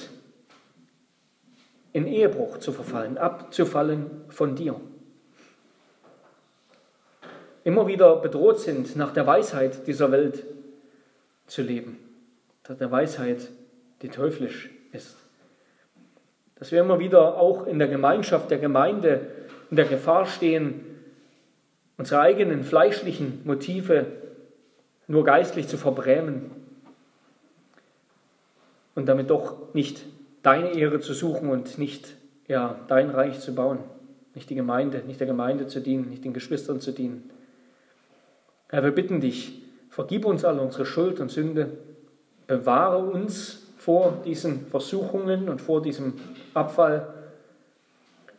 in 1.92 2.08
Ehebruch 2.08 2.58
zu 2.58 2.72
verfallen, 2.72 3.16
abzufallen 3.16 4.10
von 4.28 4.56
dir 4.56 4.74
immer 7.68 7.86
wieder 7.86 8.16
bedroht 8.16 8.60
sind, 8.60 8.96
nach 8.96 9.12
der 9.12 9.26
Weisheit 9.26 9.86
dieser 9.86 10.10
Welt 10.10 10.42
zu 11.46 11.60
leben, 11.60 11.98
der 12.66 12.90
Weisheit, 12.90 13.46
die 14.00 14.08
teuflisch 14.08 14.70
ist. 14.92 15.18
Dass 16.54 16.72
wir 16.72 16.80
immer 16.80 16.98
wieder 16.98 17.36
auch 17.36 17.66
in 17.66 17.78
der 17.78 17.88
Gemeinschaft 17.88 18.50
der 18.50 18.56
Gemeinde 18.56 19.20
in 19.70 19.76
der 19.76 19.84
Gefahr 19.84 20.24
stehen, 20.24 20.80
unsere 21.98 22.22
eigenen 22.22 22.64
fleischlichen 22.64 23.42
Motive 23.44 24.06
nur 25.06 25.24
geistlich 25.24 25.68
zu 25.68 25.76
verbrämen 25.76 26.50
und 28.94 29.10
damit 29.10 29.28
doch 29.28 29.74
nicht 29.74 30.06
deine 30.42 30.70
Ehre 30.70 31.00
zu 31.00 31.12
suchen 31.12 31.50
und 31.50 31.76
nicht 31.76 32.14
ja, 32.46 32.80
dein 32.88 33.10
Reich 33.10 33.40
zu 33.40 33.54
bauen, 33.54 33.80
nicht 34.34 34.48
die 34.48 34.54
Gemeinde, 34.54 35.02
nicht 35.06 35.20
der 35.20 35.26
Gemeinde 35.26 35.66
zu 35.66 35.80
dienen, 35.80 36.08
nicht 36.08 36.24
den 36.24 36.32
Geschwistern 36.32 36.80
zu 36.80 36.92
dienen. 36.92 37.28
Herr, 38.70 38.84
wir 38.84 38.90
bitten 38.90 39.20
dich, 39.20 39.62
vergib 39.88 40.24
uns 40.24 40.44
alle 40.44 40.60
unsere 40.60 40.84
Schuld 40.84 41.20
und 41.20 41.30
Sünde, 41.30 41.78
bewahre 42.46 42.98
uns 42.98 43.66
vor 43.78 44.22
diesen 44.24 44.66
Versuchungen 44.66 45.48
und 45.48 45.60
vor 45.60 45.80
diesem 45.80 46.14
Abfall 46.54 47.14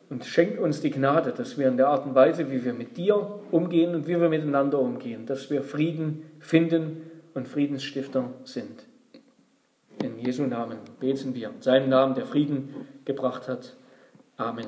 und 0.10 0.26
schenk 0.26 0.60
uns 0.60 0.82
die 0.82 0.92
Gnade, 0.92 1.32
dass 1.32 1.58
wir 1.58 1.68
in 1.68 1.78
der 1.78 1.88
Art 1.88 2.06
und 2.06 2.16
Weise, 2.16 2.52
wie 2.52 2.64
wir 2.64 2.74
mit 2.74 2.98
dir 2.98 3.40
umgehen 3.52 3.94
und 3.96 4.08
wie 4.08 4.20
wir 4.20 4.30
miteinander 4.30 4.80
umgehen, 4.80 5.26
dass 5.26 5.50
wir 5.50 5.64
Frieden 5.64 6.26
finden 6.40 7.10
und 7.34 7.48
Friedensstifter 7.48 8.30
sind. 8.44 8.86
In 10.04 10.18
Jesu 10.20 10.44
Namen 10.44 10.78
beten 11.00 11.36
wir, 11.36 11.50
in 11.50 11.62
seinem 11.62 11.90
Namen, 11.90 12.16
der 12.16 12.26
Frieden 12.26 12.74
gebracht 13.06 13.48
hat. 13.48 13.76
Amen. 14.38 14.68